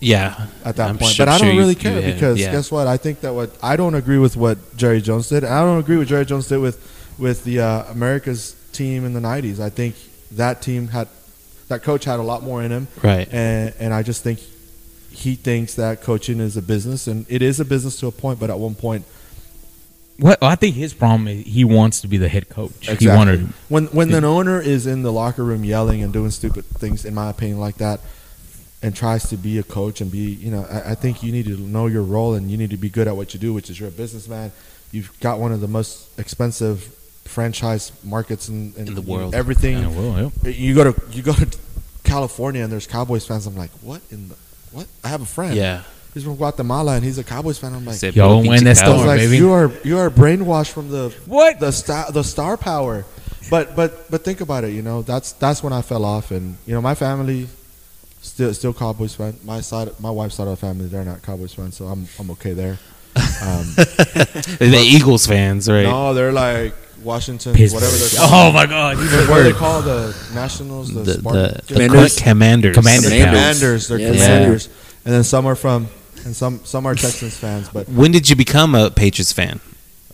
[0.00, 1.12] Yeah, at that I'm point.
[1.14, 2.52] sure- but I don't you- really you care had- because yeah.
[2.52, 2.86] guess what?
[2.86, 5.96] I think that what I don't agree with what Jerry Jones did, I don't agree
[5.96, 6.78] with Jerry Jones did with
[7.18, 9.58] with the uh, America's team in the '90s.
[9.60, 9.96] I think
[10.32, 11.08] that team had
[11.68, 13.28] that coach had a lot more in him, Right.
[13.32, 14.38] and and I just think
[15.10, 18.38] he thinks that coaching is a business, and it is a business to a point.
[18.38, 19.04] But at one point,
[20.20, 22.72] What I think his problem is he wants to be the head coach.
[23.00, 23.48] He wanted.
[23.68, 27.14] when when an owner is in the locker room yelling and doing stupid things, in
[27.14, 28.00] my opinion, like that,
[28.82, 31.46] and tries to be a coach and be, you know, I, I think you need
[31.46, 33.70] to know your role and you need to be good at what you do, which
[33.70, 34.52] is you're a businessman.
[34.92, 36.82] You've got one of the most expensive
[37.24, 39.34] franchise markets in, In the world.
[39.34, 40.30] Everything Yeah, well, yeah.
[40.44, 41.58] Uh, you go to you go to
[42.04, 43.46] California and there's Cowboys fans.
[43.46, 44.36] I'm like, what in the
[44.72, 44.86] what?
[45.04, 45.54] I have a friend.
[45.54, 45.82] Yeah.
[46.14, 47.74] He's from Guatemala and he's a Cowboys fan.
[47.74, 49.36] I'm like, Said, Yo, when you that I Cowboys." storm, like, baby.
[49.36, 51.60] you are you are brainwashed from the What?
[51.60, 53.04] the star the star power.
[53.50, 54.72] But but but think about it.
[54.72, 57.48] You know that's that's when I fell off, and you know my family
[58.38, 59.36] still still Cowboys fan.
[59.44, 62.30] My side my wife's side of the family they're not Cowboys fans, so I'm I'm
[62.32, 62.78] okay there.
[63.42, 65.82] Um, the Eagles fans, right?
[65.82, 67.82] no, they're like Washington, Pittsburgh.
[67.82, 68.30] whatever they're called.
[68.32, 68.96] Oh my God!
[68.98, 69.58] Even what do they worse.
[69.58, 70.94] call the Nationals?
[70.94, 71.54] The, the, Spartans?
[71.54, 72.20] the, the Commanders.
[72.20, 72.76] commanders.
[72.76, 73.10] Commanders.
[73.10, 73.88] Commanders.
[73.88, 74.12] They're Yes.
[74.12, 74.68] Commanders,
[75.04, 75.88] and then some are from
[76.24, 77.68] and some some are Texans fans.
[77.68, 79.58] But When did you become a Patriots fan?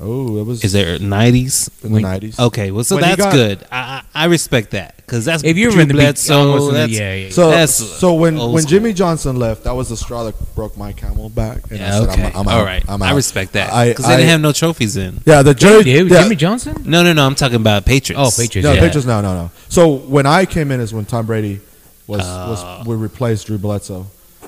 [0.01, 1.71] Oh, it was Is there nineties?
[1.83, 2.39] the nineties.
[2.39, 3.67] Okay, well, so When that's got- good.
[3.71, 6.69] I, I I respect that because that's If you're Drew in the big, Bledsoe, almost
[6.69, 7.31] in the- that's- yeah, yeah.
[7.31, 8.71] So That's so when when school.
[8.71, 11.71] Jimmy Johnson left, that was the straw that broke my camel back.
[11.71, 12.65] And I Yeah, said, okay, I'm, I'm all out.
[12.67, 12.85] right.
[12.89, 15.21] I'm I respect that I- because they didn't have no trophies in.
[15.27, 15.85] Yeah, the Jerry.
[15.85, 16.83] Dude, yeah, Jimmy Johnson.
[16.85, 17.25] No, no, no.
[17.27, 18.21] I'm talking about Patriots.
[18.39, 18.65] Oh, Patriots.
[18.65, 18.81] no, yeah.
[18.81, 19.07] Patriots.
[19.07, 19.51] No, no, no.
[19.69, 21.61] So when I came in is when Tom Brady
[22.07, 22.47] was Uh.
[22.51, 24.07] was we replaced Drew Bledsoe.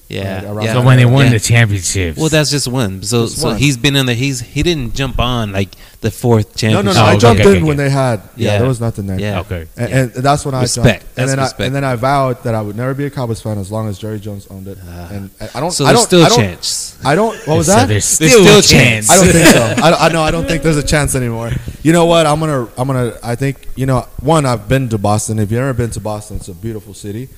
[0.08, 0.72] Yeah, Right, yeah.
[0.74, 1.32] So when they won Yeah.
[1.32, 2.16] the championships.
[2.16, 3.02] Well, that's just one.
[3.02, 3.56] So, Just so one.
[3.56, 4.14] he's been in the.
[4.14, 5.70] He's he didn't jump on like
[6.00, 7.00] the fourth No, no, no.
[7.00, 7.64] Oh, I jumped okay, in okay.
[7.66, 8.20] when they had.
[8.36, 8.58] Yeah, Yeah.
[8.60, 9.18] there was nothing there.
[9.18, 9.40] Yeah.
[9.40, 9.66] okay.
[9.76, 9.96] And, Yeah.
[10.02, 10.86] and that's when I Respect.
[10.86, 11.14] jumped.
[11.16, 11.60] That's and then respect.
[11.60, 13.88] I and then I vowed that I would never be a Cowboys fan as long
[13.88, 14.78] as Jerry Jones owned it.
[14.88, 15.08] Ah.
[15.10, 15.72] and I I don't.
[15.72, 16.96] So I there's don't, still I a don't, chance.
[17.04, 17.36] I don't.
[17.48, 17.88] What was So that?
[17.88, 19.08] There's There's still, still a a chance.
[19.08, 19.10] chance.
[19.10, 19.82] I don't think so.
[19.82, 20.22] I, I know.
[20.22, 21.50] I don't think there's a chance anymore.
[21.82, 22.26] You know what?
[22.26, 22.68] I'm gonna.
[22.78, 23.18] I'm gonna.
[23.24, 23.56] I think.
[23.74, 24.06] You know.
[24.20, 24.46] One.
[24.46, 25.40] I've been to Boston.
[25.40, 27.28] If you've never been to Boston, it's a beautiful city.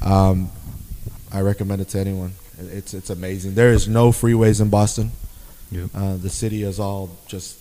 [0.00, 0.50] Um,
[1.34, 2.32] I recommend it to anyone.
[2.58, 3.54] It's it's amazing.
[3.54, 5.10] There is no freeways in Boston.
[5.72, 5.90] Yep.
[5.94, 7.58] Uh, the city is all just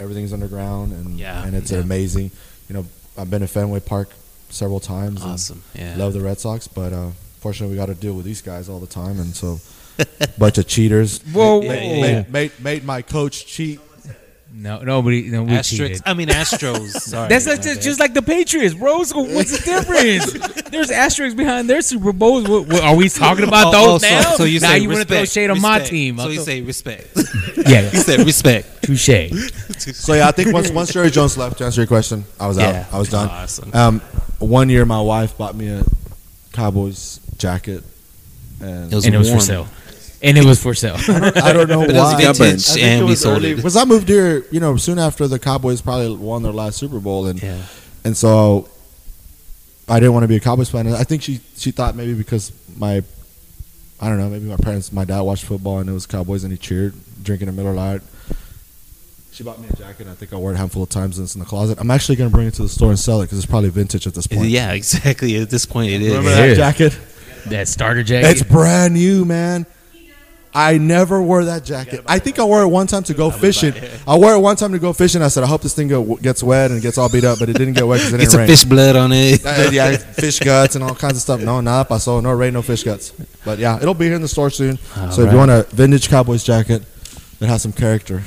[0.00, 1.78] everything's underground and Yeah, and it's yeah.
[1.80, 2.30] amazing.
[2.68, 2.86] You know,
[3.18, 4.08] I've been to Fenway Park
[4.48, 5.22] several times.
[5.22, 5.62] Awesome.
[5.74, 5.94] Yeah.
[5.96, 7.10] Love the Red Sox, but uh,
[7.40, 9.58] fortunately we got to deal with these guys all the time, and so
[10.38, 11.20] bunch of cheaters.
[11.32, 12.00] Whoa, Yeah, whoa, yeah.
[12.22, 13.80] Made, made, made my coach cheat.
[14.52, 15.28] No, nobody.
[15.30, 15.78] No, we Asterisks.
[16.00, 16.02] cheated.
[16.04, 16.88] I mean Astros.
[17.00, 17.28] Sorry.
[17.28, 19.04] That's like just, just like the Patriots, bro.
[19.04, 20.60] So what's the difference?
[20.70, 22.48] There's asterisks behind their Super Bowls.
[22.48, 24.22] What, what, are we talking about Oh, those oh, so- now?
[24.36, 26.16] So, you now say you want to throw respect, shade on my team?
[26.18, 27.08] So I'll you say respect.
[27.66, 28.82] yeah, he said respect.
[28.82, 29.06] touche.
[29.78, 32.58] So yeah, I think once once Jerry Jones left, to answer your question, I was
[32.58, 32.86] Yeah.
[32.88, 32.94] out.
[32.94, 33.28] I was done.
[33.28, 33.70] Awesome.
[33.72, 34.00] Um,
[34.40, 35.84] one year, my wife bought me a
[36.52, 37.84] Cowboys jacket,
[38.60, 39.68] and It was and it was for sale.
[40.22, 40.96] And it was for sale.
[41.08, 42.32] I don't know But it was why.
[42.32, 43.56] vintage, I and it we sold early- it.
[43.56, 47.00] Because I moved here, you know, soon after the Cowboys probably won their last Super
[47.00, 47.62] Bowl, and Yeah.
[48.04, 48.68] and so
[49.88, 50.86] I didn't want to be a Cowboys fan.
[50.86, 53.02] And I think she she thought maybe because my
[54.02, 56.52] I don't know, maybe my parents, my dad watched football and it was Cowboys and
[56.52, 58.02] he cheered, drinking a Miller Lite.
[59.32, 60.06] She bought me a jacket.
[60.06, 61.78] I think I wore it a handful of times and it's in the closet.
[61.80, 63.70] I'm actually going to bring it to the store and sell it because it's probably
[63.70, 64.48] vintage at this point.
[64.48, 65.36] Yeah, exactly.
[65.36, 66.08] At this point, it is.
[66.08, 66.56] Remember It that is.
[66.58, 66.98] jacket?
[67.46, 68.28] that starter jacket.
[68.30, 69.66] It's brand new, man.
[70.52, 72.02] I never wore that jacket.
[72.06, 73.72] I think I wore it one time to go fishing.
[74.06, 75.22] I wore it one time to go fishing.
[75.22, 77.48] I said, I hope this thing go, gets wet and gets all beat up, but
[77.48, 78.48] it didn't get wet because it didn't some rain.
[78.48, 79.40] fish blood on it.
[79.50, 81.40] Uh, yeah, fish guts and all kinds of stuff.
[81.40, 82.22] No, nada pasó.
[82.22, 83.12] No rain, no fish guts.
[83.44, 84.78] But yeah, it'll be here in the store soon.
[85.10, 86.82] so if you want a vintage Cowboys jacket
[87.40, 88.22] that has some character,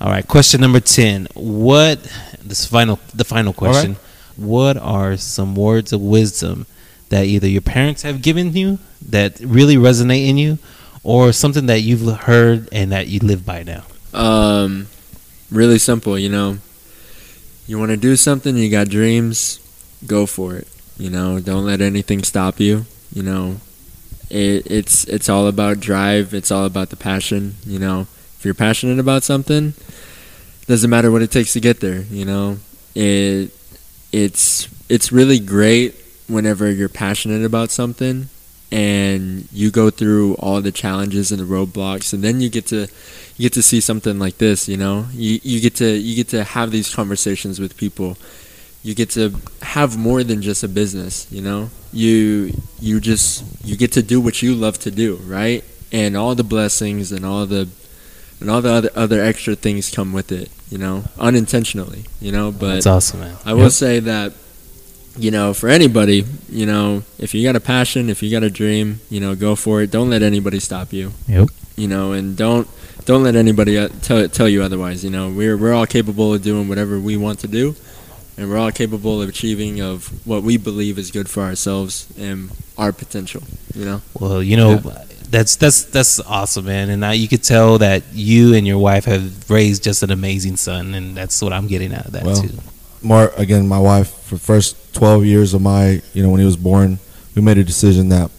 [0.00, 1.26] All right, question number ten.
[1.34, 1.98] What
[2.42, 3.96] this final the final question.
[4.36, 6.66] What are some words of wisdom
[7.10, 8.78] that either your parents have given you
[9.10, 10.58] that really resonate in you,
[11.02, 13.84] or something that you've heard and that you live by now?
[14.12, 14.88] Um,
[15.50, 16.58] really simple, you know.
[17.66, 19.60] You want to do something, you got dreams,
[20.06, 20.68] go for it.
[20.98, 22.84] You know, don't let anything stop you.
[23.14, 23.56] You know,
[24.28, 26.34] it, it's it's all about drive.
[26.34, 27.56] It's all about the passion.
[27.64, 28.00] You know,
[28.36, 29.74] if you're passionate about something,
[30.66, 32.02] doesn't matter what it takes to get there.
[32.10, 32.58] You know,
[32.94, 33.50] it
[34.12, 35.94] it's it's really great
[36.28, 38.28] whenever you're passionate about something
[38.72, 42.86] and you go through all the challenges and the roadblocks and then you get to
[43.36, 45.06] you get to see something like this you know?
[45.12, 48.16] You you get to you get to have these conversations with people.
[48.82, 51.70] You get to have more than just a business you know?
[51.92, 55.64] You you just you get to do what you love to do right?
[55.92, 57.68] And all the blessings and all the
[58.40, 61.04] and all the other other extra things come with it you know?
[61.18, 62.52] Unintentionally you know?
[62.52, 63.36] But That's awesome, man.
[63.44, 64.32] I will say that,
[65.16, 68.50] you know, for anybody, you know, if you got a passion, if you got a
[68.50, 69.90] dream, you know, go for it.
[69.90, 71.12] Don't let anybody stop you.
[71.26, 71.48] Yep.
[71.76, 72.68] You know, and don't
[73.04, 75.04] don't let anybody uh, tell tell you otherwise.
[75.04, 77.74] You know, we're we're all capable of doing whatever we want to do,
[78.36, 82.50] and we're all capable of achieving of what we believe is good for ourselves and
[82.76, 83.42] our potential.
[83.74, 84.02] You know.
[84.18, 84.76] Well, you know,
[85.30, 86.90] that's that's that's awesome, man.
[86.90, 90.56] And now you could tell that you and your wife have raised just an amazing
[90.56, 92.58] son, and that's what I'm getting out of that Well, too.
[93.02, 96.46] More again, my wife for the first twelve years of my, you know, when he
[96.46, 96.98] was born,
[97.34, 98.30] we made a decision that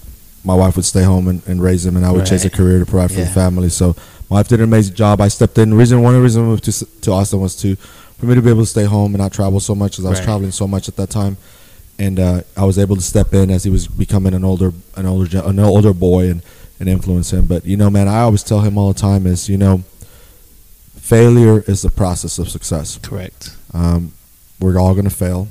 [0.44, 2.80] my wife would stay home and, and raise him, and I would chase a career
[2.80, 3.26] to provide for Yeah.
[3.26, 3.70] the family.
[3.70, 3.96] So
[4.30, 5.22] my wife did an amazing job.
[5.22, 5.74] I stepped in.
[5.74, 8.50] Reason, one reason the I moved to, to Austin was to for me to be
[8.50, 10.26] able to stay home and not travel so much, because I was Right.
[10.26, 11.38] traveling so much at that time.
[12.00, 15.06] And uh, I was able to step in as he was becoming an older, an
[15.06, 16.42] older, an older boy, and
[16.80, 17.46] and influence him.
[17.46, 19.84] But you know, man, I always tell him all the time is, you know,
[20.96, 22.98] failure is the process of success.
[23.04, 23.56] Correct.
[23.74, 24.14] Um,
[24.62, 25.48] we're all going to fail,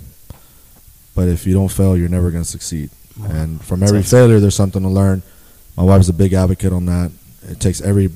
[1.15, 2.91] but if you don't fail, you're never going to succeed.
[3.23, 5.23] And from every failure, there's something to learn.
[5.77, 7.11] My wife's a big advocate on that.
[7.49, 8.11] It takes every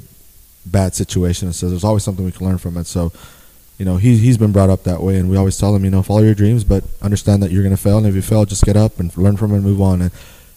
[0.64, 2.86] bad situation and says there's always something we can learn from it.
[2.86, 3.12] So,
[3.78, 5.90] you know, he, he's been brought up that way, and we always tell him, you
[5.90, 8.44] know, follow your dreams, but understand that you're going to fail, and if you fail,
[8.44, 10.00] just get up and learn from it and move on.
[10.00, 10.10] And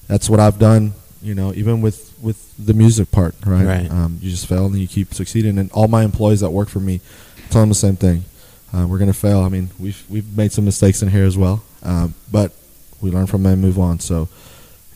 [0.08, 3.66] that's what I've done, you know, even with, with the music part, right?
[3.66, 3.92] Right.
[3.92, 5.58] Um, you just fail and you keep succeeding.
[5.58, 7.02] And all my employees that work for me
[7.50, 8.24] tell them the same thing.
[8.78, 9.40] Uh, we're going to fail.
[9.40, 12.52] I mean, we've, we've made some mistakes in here as well, um, but
[13.02, 14.00] we learn from them and move on.
[14.00, 14.28] So,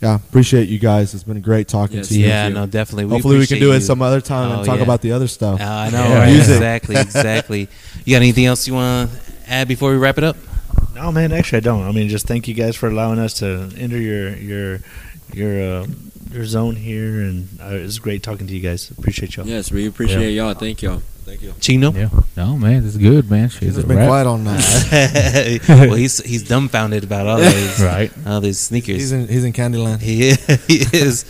[0.02, 1.14] yeah, appreciate you guys.
[1.14, 2.28] It's been great talking Yes, to you.
[2.28, 3.08] Yeah, no, definitely.
[3.10, 4.84] Hopefully, we can do appreciate it some other time Oh, and talk yeah.
[4.84, 5.60] about the other stuff.
[5.62, 6.36] Uh, I know, Yeah, right?
[6.36, 7.68] Exactly, exactly.
[8.06, 10.36] You got anything else you want to add before we wrap it up?
[10.96, 11.32] No, man.
[11.32, 11.84] Actually, I don't.
[11.84, 14.80] I mean, just thank you guys for allowing us to enter your your
[15.34, 15.88] your uh,
[16.32, 18.90] your zone here, and uh, it's great talking to you guys.
[18.92, 19.46] Appreciate y'all.
[19.46, 20.54] Yes, we appreciate y'all.
[20.54, 21.02] Thank y'all.
[21.26, 21.54] Thank you.
[21.60, 21.92] Chino?
[21.92, 22.10] Yeah.
[22.36, 23.50] No, man, this is good, man.
[23.50, 24.08] Shit, He's it's a been wrap.
[24.08, 25.60] quiet on that.
[25.70, 28.12] well, he's he's dumbfounded about all these Right.
[28.26, 28.98] all these sneakers.
[28.98, 30.02] he's in he's in Candyland.
[30.02, 30.32] He,
[30.68, 31.24] he is.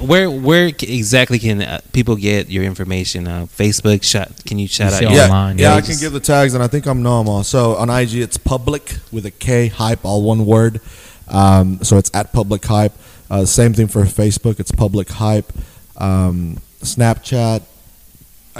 [0.00, 3.26] Where where exactly can uh, people get your information?
[3.26, 4.02] Uh, Facebook.
[4.02, 4.30] Shot.
[4.44, 4.98] Can you shout You out?
[4.98, 5.76] see your- yeah, online, yeah, yeah.
[5.76, 7.42] I can give the tags, and I think I'm normal.
[7.44, 10.80] So on IG, it's public with a K hype, all one word.
[11.28, 12.92] Um, so it's at Publik Hype.
[13.30, 14.60] Uh, same thing for Facebook.
[14.60, 15.50] It's Publik Hype.
[15.96, 17.62] Um, Snapchat,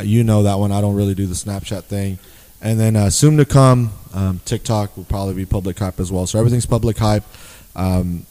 [0.03, 0.73] you know that one.
[0.73, 2.19] I don't really do the Snapchat thing.
[2.63, 6.27] And then uh, soon to come, um, TikTok will probably be Publik Hype as well.
[6.27, 7.23] So everything's Publik Hype.
[7.75, 8.27] Um,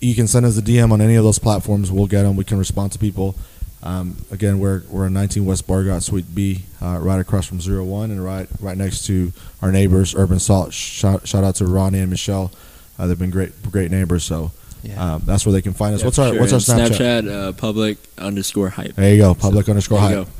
[0.00, 1.90] you can send us a DM on any of those platforms.
[1.92, 2.34] We'll get them.
[2.36, 3.36] We can respond to people.
[3.84, 7.84] Um, again, we're we're in 19 West Beauregard, Suite B, uh, right across from Zero
[7.84, 10.72] One, and right right next to our neighbors, Urban Salt.
[10.72, 12.52] Shout, shout out to Ronnie and Michelle.
[12.98, 14.22] Uh, they've been great great neighbors.
[14.24, 14.52] So
[14.84, 15.14] Yeah.
[15.14, 16.00] um, that's where they can find us.
[16.00, 16.40] Yeah, what's our sure.
[16.40, 17.22] what's our Snapchat?
[17.22, 18.94] Snapchat uh, Publik underscore hype.
[18.94, 19.34] There you go.
[19.34, 20.26] Publik underscore There you hype.
[20.26, 20.32] go.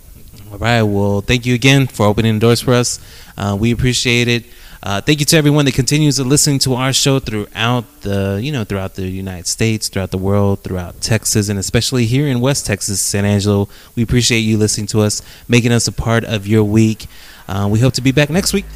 [0.52, 0.82] All right.
[0.82, 3.00] Well, thank you again for opening the doors for us.
[3.38, 4.44] Uh, we appreciate it.
[4.82, 8.52] Uh, thank you to everyone that continues to listen to our show throughout the, you
[8.52, 12.66] know, throughout the United States, throughout the world, throughout Texas, and especially here in West
[12.66, 13.66] Texas, San Angelo.
[13.96, 17.06] We appreciate you listening to us, making us a part of your week.
[17.48, 18.66] Uh, we hope to be back next week.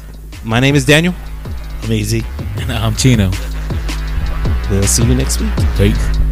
[0.43, 1.13] My name is Daniel.
[1.83, 2.23] I'm easy.
[2.55, 3.29] And I'm Chino.
[4.71, 5.51] We'll see you next week.
[5.77, 6.26] Peace.